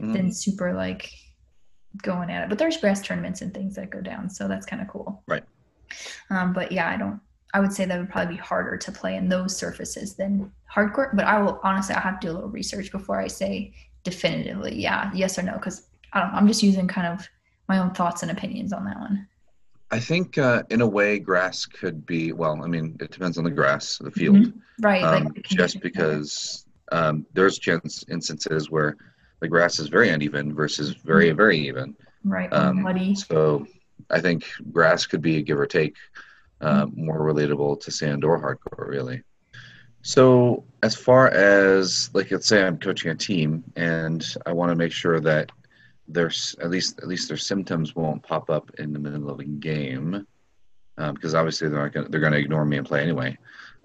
Mhm. 0.00 0.12
than 0.14 0.32
super 0.32 0.72
like 0.72 1.10
going 2.02 2.30
at 2.30 2.44
it. 2.44 2.48
But 2.48 2.58
there's 2.58 2.76
grass 2.76 3.02
tournaments 3.02 3.42
and 3.42 3.52
things 3.52 3.74
that 3.76 3.90
go 3.90 4.00
down, 4.00 4.30
so 4.30 4.48
that's 4.48 4.66
kind 4.66 4.82
of 4.82 4.88
cool. 4.88 5.22
Right. 5.26 5.44
Um, 6.30 6.52
but 6.52 6.72
yeah, 6.72 6.88
I 6.88 6.96
don't. 6.96 7.20
I 7.52 7.58
would 7.58 7.72
say 7.72 7.84
that 7.84 7.98
would 7.98 8.10
probably 8.10 8.36
be 8.36 8.40
harder 8.40 8.76
to 8.76 8.92
play 8.92 9.16
in 9.16 9.28
those 9.28 9.56
surfaces 9.56 10.14
than 10.14 10.52
hardcore. 10.72 11.14
But 11.16 11.24
I 11.24 11.40
will 11.40 11.60
honestly, 11.64 11.94
I 11.94 12.00
have 12.00 12.20
to 12.20 12.26
do 12.28 12.32
a 12.32 12.34
little 12.34 12.48
research 12.48 12.92
before 12.92 13.18
I 13.18 13.26
say 13.26 13.72
definitively, 14.04 14.80
yeah, 14.80 15.10
yes 15.14 15.38
or 15.38 15.42
no, 15.42 15.54
because 15.54 15.88
I 16.12 16.20
don't. 16.20 16.34
I'm 16.34 16.46
just 16.46 16.62
using 16.62 16.86
kind 16.86 17.06
of 17.06 17.28
my 17.68 17.78
own 17.78 17.92
thoughts 17.92 18.22
and 18.22 18.30
opinions 18.30 18.72
on 18.72 18.84
that 18.84 18.98
one. 18.98 19.26
I 19.92 19.98
think 19.98 20.38
uh, 20.38 20.62
in 20.70 20.82
a 20.82 20.86
way, 20.86 21.18
grass 21.18 21.66
could 21.66 22.06
be 22.06 22.32
well. 22.32 22.62
I 22.62 22.68
mean, 22.68 22.96
it 23.00 23.10
depends 23.10 23.38
on 23.38 23.44
the 23.44 23.50
grass, 23.50 23.98
the 23.98 24.10
field. 24.10 24.52
Right. 24.80 25.02
um, 25.02 25.24
like 25.24 25.42
just 25.42 25.80
because 25.80 26.64
um, 26.92 27.26
there's 27.32 27.58
chance 27.58 28.04
instances 28.08 28.70
where 28.70 28.96
the 29.40 29.48
grass 29.48 29.78
is 29.78 29.88
very 29.88 30.10
uneven 30.10 30.54
versus 30.54 30.90
very 30.90 31.30
very 31.32 31.58
even. 31.58 31.96
right. 32.24 32.52
Um, 32.52 32.82
muddy. 32.82 33.14
so 33.14 33.66
I 34.10 34.20
think 34.20 34.46
grass 34.72 35.06
could 35.06 35.22
be 35.22 35.38
a 35.38 35.42
give 35.42 35.58
or 35.58 35.66
take, 35.66 35.96
uh, 36.60 36.86
more 36.92 37.20
relatable 37.20 37.80
to 37.82 37.90
sand 37.90 38.24
or 38.24 38.40
hardcore 38.40 38.88
really. 38.88 39.22
So 40.02 40.64
as 40.82 40.94
far 40.94 41.28
as 41.28 42.10
like 42.14 42.30
let's 42.30 42.46
say 42.46 42.62
I'm 42.62 42.78
coaching 42.78 43.10
a 43.10 43.14
team 43.14 43.64
and 43.76 44.24
I 44.46 44.52
want 44.52 44.70
to 44.70 44.76
make 44.76 44.92
sure 44.92 45.20
that 45.20 45.50
there's 46.08 46.56
at 46.60 46.70
least 46.70 46.98
at 46.98 47.08
least 47.08 47.28
their 47.28 47.36
symptoms 47.36 47.94
won't 47.94 48.22
pop 48.22 48.50
up 48.50 48.70
in 48.78 48.92
the 48.92 48.98
middle 48.98 49.30
of 49.30 49.40
a 49.40 49.44
game 49.44 50.26
um, 50.98 51.14
because 51.14 51.34
obviously 51.34 51.68
they're 51.68 51.82
not 51.82 51.92
gonna 51.92 52.08
they're 52.08 52.20
gonna 52.20 52.36
ignore 52.36 52.64
me 52.64 52.78
and 52.78 52.86
play 52.86 53.02
anyway. 53.02 53.36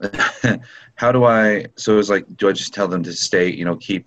How 0.96 1.12
do 1.12 1.24
I? 1.24 1.68
So 1.76 1.98
it's 1.98 2.10
like, 2.10 2.26
do 2.36 2.50
I 2.50 2.52
just 2.52 2.74
tell 2.74 2.88
them 2.88 3.04
to 3.04 3.14
stay? 3.14 3.52
You 3.52 3.66
know, 3.66 3.78
keep 3.78 4.06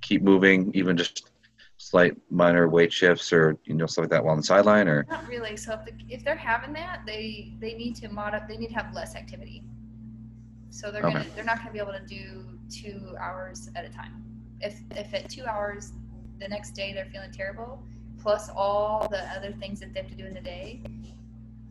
keep 0.00 0.22
moving, 0.22 0.70
even 0.74 0.96
just 0.96 1.30
slight 1.76 2.16
minor 2.30 2.68
weight 2.68 2.92
shifts 2.92 3.32
or 3.32 3.56
you 3.64 3.74
know 3.74 3.86
stuff 3.86 4.04
like 4.04 4.10
that 4.10 4.24
while 4.24 4.32
on 4.32 4.38
the 4.38 4.42
sideline, 4.44 4.88
or 4.88 5.06
Not 5.08 5.26
really. 5.28 5.56
So 5.56 5.74
if, 5.74 5.84
the, 5.84 5.92
if 6.08 6.24
they're 6.24 6.36
having 6.36 6.72
that, 6.74 7.02
they 7.06 7.52
they 7.60 7.74
need 7.74 7.96
to 7.96 8.08
mod 8.08 8.34
up. 8.34 8.48
They 8.48 8.56
need 8.56 8.68
to 8.68 8.74
have 8.74 8.92
less 8.94 9.14
activity. 9.14 9.62
So 10.70 10.90
they're 10.90 11.02
gonna 11.02 11.26
they're 11.34 11.44
not 11.44 11.58
gonna 11.58 11.72
be 11.72 11.78
able 11.78 11.92
to 11.92 12.04
do 12.06 12.44
two 12.70 13.16
hours 13.18 13.70
at 13.74 13.84
a 13.84 13.88
time. 13.88 14.22
If 14.60 14.80
if 14.96 15.14
at 15.14 15.28
two 15.30 15.44
hours, 15.44 15.92
the 16.40 16.48
next 16.48 16.72
day 16.72 16.92
they're 16.92 17.06
feeling 17.06 17.32
terrible, 17.32 17.82
plus 18.20 18.48
all 18.50 19.08
the 19.08 19.22
other 19.36 19.52
things 19.52 19.80
that 19.80 19.94
they 19.94 20.00
have 20.00 20.10
to 20.10 20.16
do 20.16 20.26
in 20.26 20.34
the 20.34 20.40
day, 20.40 20.82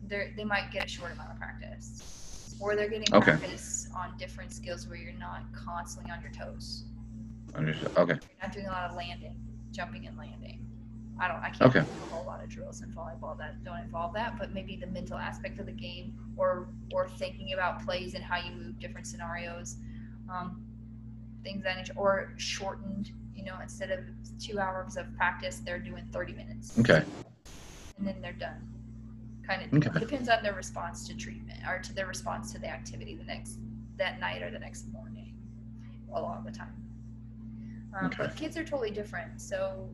they 0.06 0.32
they 0.36 0.44
might 0.44 0.70
get 0.72 0.84
a 0.86 0.88
short 0.88 1.12
amount 1.12 1.30
of 1.30 1.38
practice, 1.38 2.56
or 2.60 2.74
they're 2.76 2.88
getting 2.88 3.14
Okay. 3.14 3.32
practice 3.32 3.88
on 3.94 4.16
different 4.18 4.52
skills 4.52 4.86
where 4.88 4.96
you're 4.96 5.12
not 5.12 5.42
constantly 5.52 6.10
on 6.10 6.20
your 6.22 6.32
toes. 6.32 6.84
Understood. 7.54 7.90
okay, 7.96 8.14
You're 8.14 8.42
not 8.42 8.52
doing 8.52 8.66
a 8.66 8.70
lot 8.70 8.90
of 8.90 8.96
landing, 8.96 9.36
jumping 9.72 10.06
and 10.06 10.16
landing. 10.16 10.66
I 11.20 11.28
don't. 11.28 11.38
I 11.42 11.50
can't 11.50 11.62
Okay. 11.62 11.80
do 11.80 12.02
a 12.04 12.06
whole 12.14 12.24
lot 12.24 12.42
of 12.42 12.48
drills 12.48 12.82
in 12.82 12.90
volleyball 12.92 13.36
that 13.38 13.64
don't 13.64 13.80
involve 13.80 14.14
that, 14.14 14.38
but 14.38 14.52
maybe 14.52 14.76
the 14.76 14.86
mental 14.86 15.18
aspect 15.18 15.58
of 15.58 15.66
the 15.66 15.72
game, 15.72 16.14
or 16.36 16.68
or 16.92 17.08
thinking 17.08 17.52
about 17.54 17.84
plays 17.84 18.14
and 18.14 18.22
how 18.22 18.36
you 18.38 18.52
move 18.52 18.78
different 18.78 19.06
scenarios, 19.06 19.76
um, 20.30 20.62
things 21.42 21.64
that 21.64 21.76
nature, 21.76 21.94
or 21.96 22.32
shortened. 22.36 23.10
You 23.34 23.44
know, 23.44 23.56
instead 23.62 23.90
of 23.90 24.00
two 24.38 24.60
hours 24.60 24.96
of 24.96 25.12
practice, 25.16 25.60
they're 25.64 25.78
doing 25.80 26.08
thirty 26.12 26.32
minutes, 26.34 26.74
okay, 26.78 27.02
and 27.98 28.06
then 28.06 28.20
they're 28.20 28.32
done. 28.32 28.68
Kind 29.46 29.62
of 29.62 29.78
Okay. 29.86 29.98
depends 29.98 30.28
on 30.28 30.42
their 30.42 30.54
response 30.54 31.06
to 31.08 31.16
treatment 31.16 31.60
or 31.68 31.78
to 31.80 31.92
their 31.94 32.06
response 32.06 32.52
to 32.52 32.58
the 32.58 32.68
activity 32.68 33.16
the 33.16 33.24
next 33.24 33.58
that 33.96 34.20
night 34.20 34.42
or 34.42 34.50
the 34.50 34.58
next 34.58 34.86
morning. 34.92 35.34
A 36.14 36.20
lot 36.20 36.38
of 36.38 36.44
the 36.44 36.52
time. 36.52 36.74
Um, 37.96 38.06
Okay. 38.06 38.16
But 38.18 38.36
kids 38.36 38.56
are 38.56 38.64
totally 38.64 38.90
different. 38.90 39.40
So 39.40 39.88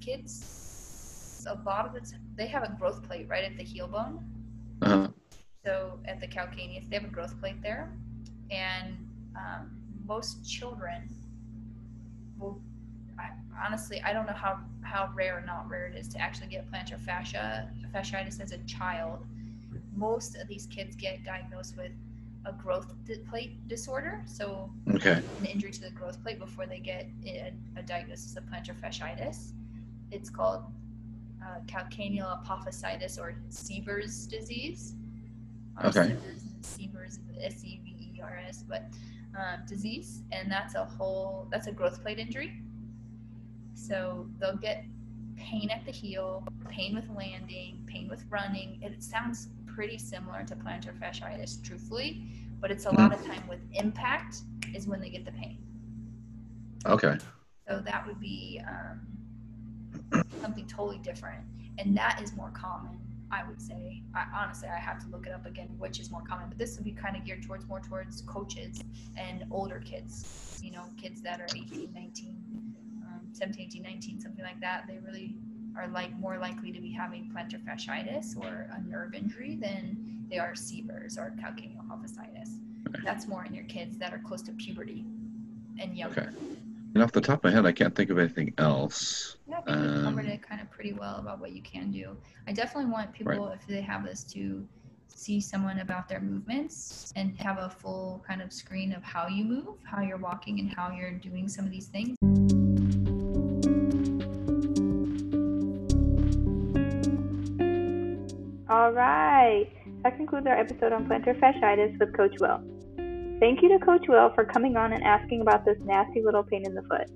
kids, 0.00 1.44
a 1.48 1.54
lot 1.64 1.86
of 1.86 1.92
the 1.94 2.00
time, 2.00 2.20
they 2.36 2.46
have 2.46 2.62
a 2.62 2.74
growth 2.78 3.02
plate 3.02 3.26
right 3.28 3.44
at 3.44 3.56
the 3.56 3.62
heel 3.62 3.88
bone. 3.88 4.24
uh, 4.82 5.08
So 5.64 5.98
at 6.06 6.20
the 6.20 6.26
calcaneus, 6.26 6.88
they 6.88 6.96
have 6.96 7.04
a 7.04 7.12
growth 7.12 7.38
plate 7.40 7.62
there, 7.62 7.92
and 8.50 8.96
um, 9.36 9.70
most 10.04 10.48
children 10.48 11.08
will. 12.38 12.60
I, 13.18 13.30
honestly, 13.64 14.00
I 14.02 14.12
don't 14.12 14.26
know 14.26 14.32
how 14.32 14.60
how 14.82 15.10
rare 15.14 15.38
or 15.38 15.42
not 15.42 15.68
rare 15.68 15.86
it 15.86 15.96
is 15.96 16.08
to 16.08 16.18
actually 16.20 16.48
get 16.48 16.70
plantar 16.70 16.98
fascia 16.98 17.70
fasciitis 17.94 18.40
as 18.40 18.52
a 18.52 18.58
child. 18.58 19.24
Most 19.94 20.36
of 20.36 20.48
these 20.48 20.66
kids 20.66 20.96
get 20.96 21.24
diagnosed 21.24 21.76
with 21.76 21.92
a 22.44 22.52
growth 22.52 22.92
plate 23.28 23.66
disorder, 23.68 24.22
so 24.26 24.70
okay, 24.94 25.22
an 25.40 25.46
injury 25.46 25.70
to 25.70 25.80
the 25.80 25.90
growth 25.90 26.22
plate 26.22 26.38
before 26.38 26.66
they 26.66 26.80
get 26.80 27.08
a, 27.24 27.52
a 27.76 27.82
diagnosis 27.82 28.36
of 28.36 28.44
plantar 28.44 28.74
fasciitis. 28.74 29.52
It's 30.10 30.28
called 30.28 30.64
uh, 31.42 31.60
calcaneal 31.66 32.44
epiphysitis 32.44 33.18
or 33.18 33.34
Sever's 33.48 34.26
disease. 34.26 34.94
Okay. 35.84 36.16
Sever's, 36.62 37.18
S 37.40 37.64
E 37.64 37.80
V 37.84 38.12
E 38.16 38.20
R 38.22 38.40
S, 38.48 38.64
but 38.68 38.86
um, 39.36 39.60
disease, 39.66 40.22
and 40.32 40.50
that's 40.50 40.74
a 40.74 40.84
whole 40.84 41.48
that's 41.50 41.66
a 41.66 41.72
growth 41.72 42.02
plate 42.02 42.18
injury. 42.18 42.60
So 43.74 44.26
they'll 44.38 44.56
get 44.56 44.84
pain 45.36 45.70
at 45.70 45.84
the 45.84 45.90
heel, 45.90 46.46
pain 46.68 46.94
with 46.94 47.08
landing, 47.16 47.82
pain 47.86 48.08
with 48.08 48.24
running. 48.30 48.78
It 48.82 49.02
sounds 49.02 49.48
pretty 49.74 49.98
similar 49.98 50.44
to 50.44 50.54
plantar 50.56 50.98
fasciitis, 50.98 51.62
truthfully, 51.62 52.26
but 52.60 52.70
it's 52.70 52.86
a 52.86 52.90
Mhm. 52.90 52.96
lot 52.96 53.12
of 53.12 53.24
time 53.24 53.46
with 53.48 53.60
impact 53.72 54.42
is 54.74 54.86
when 54.86 55.00
they 55.00 55.10
get 55.10 55.24
the 55.24 55.32
pain. 55.32 55.58
Okay. 56.86 57.18
So 57.68 57.80
that 57.84 58.06
would 58.06 58.20
be 58.20 58.60
um, 58.68 59.06
something 60.40 60.66
totally 60.66 60.98
different, 60.98 61.44
and 61.78 61.96
that 61.96 62.20
is 62.22 62.34
more 62.34 62.50
common. 62.50 62.98
I 63.30 63.44
would 63.48 63.62
say. 63.62 64.02
I, 64.14 64.26
honestly, 64.34 64.68
I 64.68 64.78
have 64.78 64.98
to 65.04 65.08
look 65.08 65.26
it 65.26 65.32
up 65.32 65.46
again, 65.46 65.68
which 65.78 65.98
is 66.00 66.10
more 66.10 66.20
common. 66.20 66.50
But 66.50 66.58
this 66.58 66.76
would 66.76 66.84
be 66.84 66.92
kind 66.92 67.16
of 67.16 67.24
geared 67.24 67.42
towards 67.42 67.66
more 67.66 67.80
towards 67.80 68.20
coaches 68.22 68.82
and 69.16 69.44
older 69.50 69.80
kids. 69.80 70.26
You 70.60 70.72
know, 70.72 70.84
kids 70.98 71.22
that 71.22 71.40
are 71.40 71.46
18, 71.46 71.92
19, 71.94 72.36
um, 73.06 73.20
17, 73.32 73.66
18, 73.68 73.82
19, 73.82 74.20
something 74.20 74.44
like 74.44 74.60
that. 74.60 74.84
They 74.86 74.98
really 74.98 75.34
are 75.76 75.88
like 75.88 76.16
more 76.18 76.38
likely 76.38 76.72
to 76.72 76.80
be 76.80 76.90
having 76.90 77.30
plantar 77.34 77.62
fasciitis 77.64 78.36
or 78.36 78.68
a 78.72 78.82
nerve 78.88 79.14
injury 79.14 79.56
than 79.60 80.24
they 80.28 80.38
are 80.38 80.54
Sever's 80.54 81.18
or 81.18 81.34
calcaneal 81.40 81.84
epiphysitis. 81.86 82.58
That's 83.04 83.26
more 83.26 83.44
in 83.44 83.54
your 83.54 83.64
kids 83.64 83.98
that 83.98 84.12
are 84.12 84.18
close 84.18 84.42
to 84.42 84.52
puberty 84.52 85.04
and 85.78 85.96
younger. 85.96 86.32
Okay. 86.36 86.46
And 86.94 87.02
off 87.02 87.12
the 87.12 87.22
top 87.22 87.38
of 87.38 87.44
my 87.44 87.50
head, 87.50 87.64
I 87.64 87.72
can't 87.72 87.94
think 87.94 88.10
of 88.10 88.18
anything 88.18 88.52
else. 88.58 89.36
Yeah, 89.48 89.60
I 89.66 89.72
think 89.72 89.96
we 89.96 90.02
covered 90.02 90.26
Um, 90.26 90.30
it 90.30 90.42
kind 90.42 90.60
of 90.60 90.70
pretty 90.70 90.92
well 90.92 91.16
about 91.16 91.40
what 91.40 91.52
you 91.52 91.62
can 91.62 91.90
do. 91.90 92.16
I 92.46 92.52
definitely 92.52 92.90
want 92.90 93.12
people, 93.12 93.48
if 93.48 93.66
they 93.66 93.80
have 93.80 94.04
this, 94.04 94.24
to 94.24 94.66
see 95.08 95.40
someone 95.40 95.78
about 95.78 96.08
their 96.08 96.20
movements 96.20 97.12
and 97.16 97.38
have 97.38 97.58
a 97.58 97.70
full 97.70 98.22
kind 98.26 98.42
of 98.42 98.52
screen 98.52 98.92
of 98.92 99.02
how 99.02 99.26
you 99.26 99.44
move, 99.44 99.78
how 99.84 100.02
you're 100.02 100.18
walking, 100.18 100.60
and 100.60 100.70
how 100.74 100.90
you're 100.90 101.12
doing 101.12 101.48
some 101.48 101.64
of 101.64 101.70
these 101.70 101.86
things. 101.86 102.14
All 108.82 108.90
right. 108.90 109.70
That 110.02 110.16
concludes 110.16 110.44
our 110.48 110.58
episode 110.58 110.92
on 110.92 111.06
plantar 111.06 111.38
fasciitis 111.38 112.00
with 112.00 112.16
Coach 112.16 112.34
Will. 112.40 112.58
Thank 113.38 113.62
you 113.62 113.68
to 113.68 113.78
Coach 113.78 114.06
Will 114.08 114.32
for 114.34 114.44
coming 114.44 114.76
on 114.76 114.92
and 114.92 115.04
asking 115.04 115.40
about 115.40 115.64
this 115.64 115.76
nasty 115.84 116.20
little 116.20 116.42
pain 116.42 116.66
in 116.66 116.74
the 116.74 116.82
foot. 116.82 117.08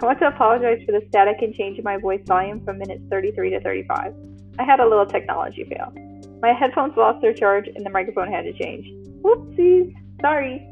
I 0.00 0.06
want 0.06 0.18
to 0.20 0.28
apologize 0.28 0.80
for 0.86 0.92
the 0.92 1.04
static 1.10 1.42
and 1.42 1.52
change 1.52 1.76
in 1.76 1.84
my 1.84 1.98
voice 1.98 2.22
volume 2.26 2.64
from 2.64 2.78
minutes 2.78 3.02
33 3.10 3.50
to 3.50 3.60
35. 3.60 4.14
I 4.58 4.62
had 4.64 4.80
a 4.80 4.88
little 4.88 5.04
technology 5.04 5.64
fail. 5.64 5.92
My 6.40 6.54
headphones 6.54 6.96
lost 6.96 7.20
their 7.20 7.34
charge 7.34 7.66
and 7.66 7.84
the 7.84 7.90
microphone 7.90 8.32
had 8.32 8.46
to 8.46 8.54
change. 8.54 8.86
Whoopsies! 9.20 9.92
Sorry. 10.22 10.66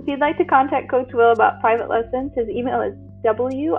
If 0.00 0.08
you'd 0.08 0.18
like 0.18 0.38
to 0.38 0.46
contact 0.46 0.90
Coach 0.90 1.12
Will 1.12 1.32
about 1.32 1.60
private 1.60 1.90
lessons, 1.90 2.32
his 2.34 2.48
email 2.48 2.80
is 2.80 2.94
W-I-L-L-I-A-M 3.22 3.76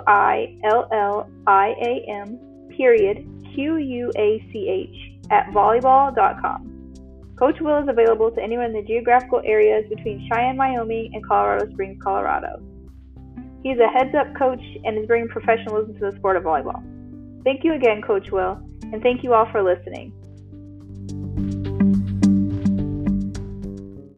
period 2.76 3.26
Q-U-A-C-H 3.56 5.09
at 5.30 5.46
volleyball.com. 5.48 6.66
Coach 7.38 7.56
Will 7.60 7.82
is 7.82 7.88
available 7.88 8.30
to 8.32 8.42
anyone 8.42 8.66
in 8.66 8.72
the 8.74 8.82
geographical 8.82 9.40
areas 9.44 9.88
between 9.88 10.28
Cheyenne, 10.30 10.56
Wyoming 10.56 11.12
and 11.14 11.26
Colorado 11.26 11.70
Springs, 11.72 11.98
Colorado. 12.02 12.62
He's 13.62 13.78
a 13.78 13.88
heads 13.88 14.14
up 14.14 14.34
coach 14.36 14.62
and 14.84 14.98
is 14.98 15.06
bringing 15.06 15.28
professionalism 15.28 15.94
to 15.94 16.10
the 16.10 16.16
sport 16.16 16.36
of 16.36 16.44
volleyball. 16.44 16.82
Thank 17.44 17.64
you 17.64 17.74
again, 17.74 18.02
Coach 18.02 18.30
Will, 18.30 18.60
and 18.92 19.02
thank 19.02 19.22
you 19.24 19.32
all 19.32 19.50
for 19.50 19.62
listening. 19.62 20.12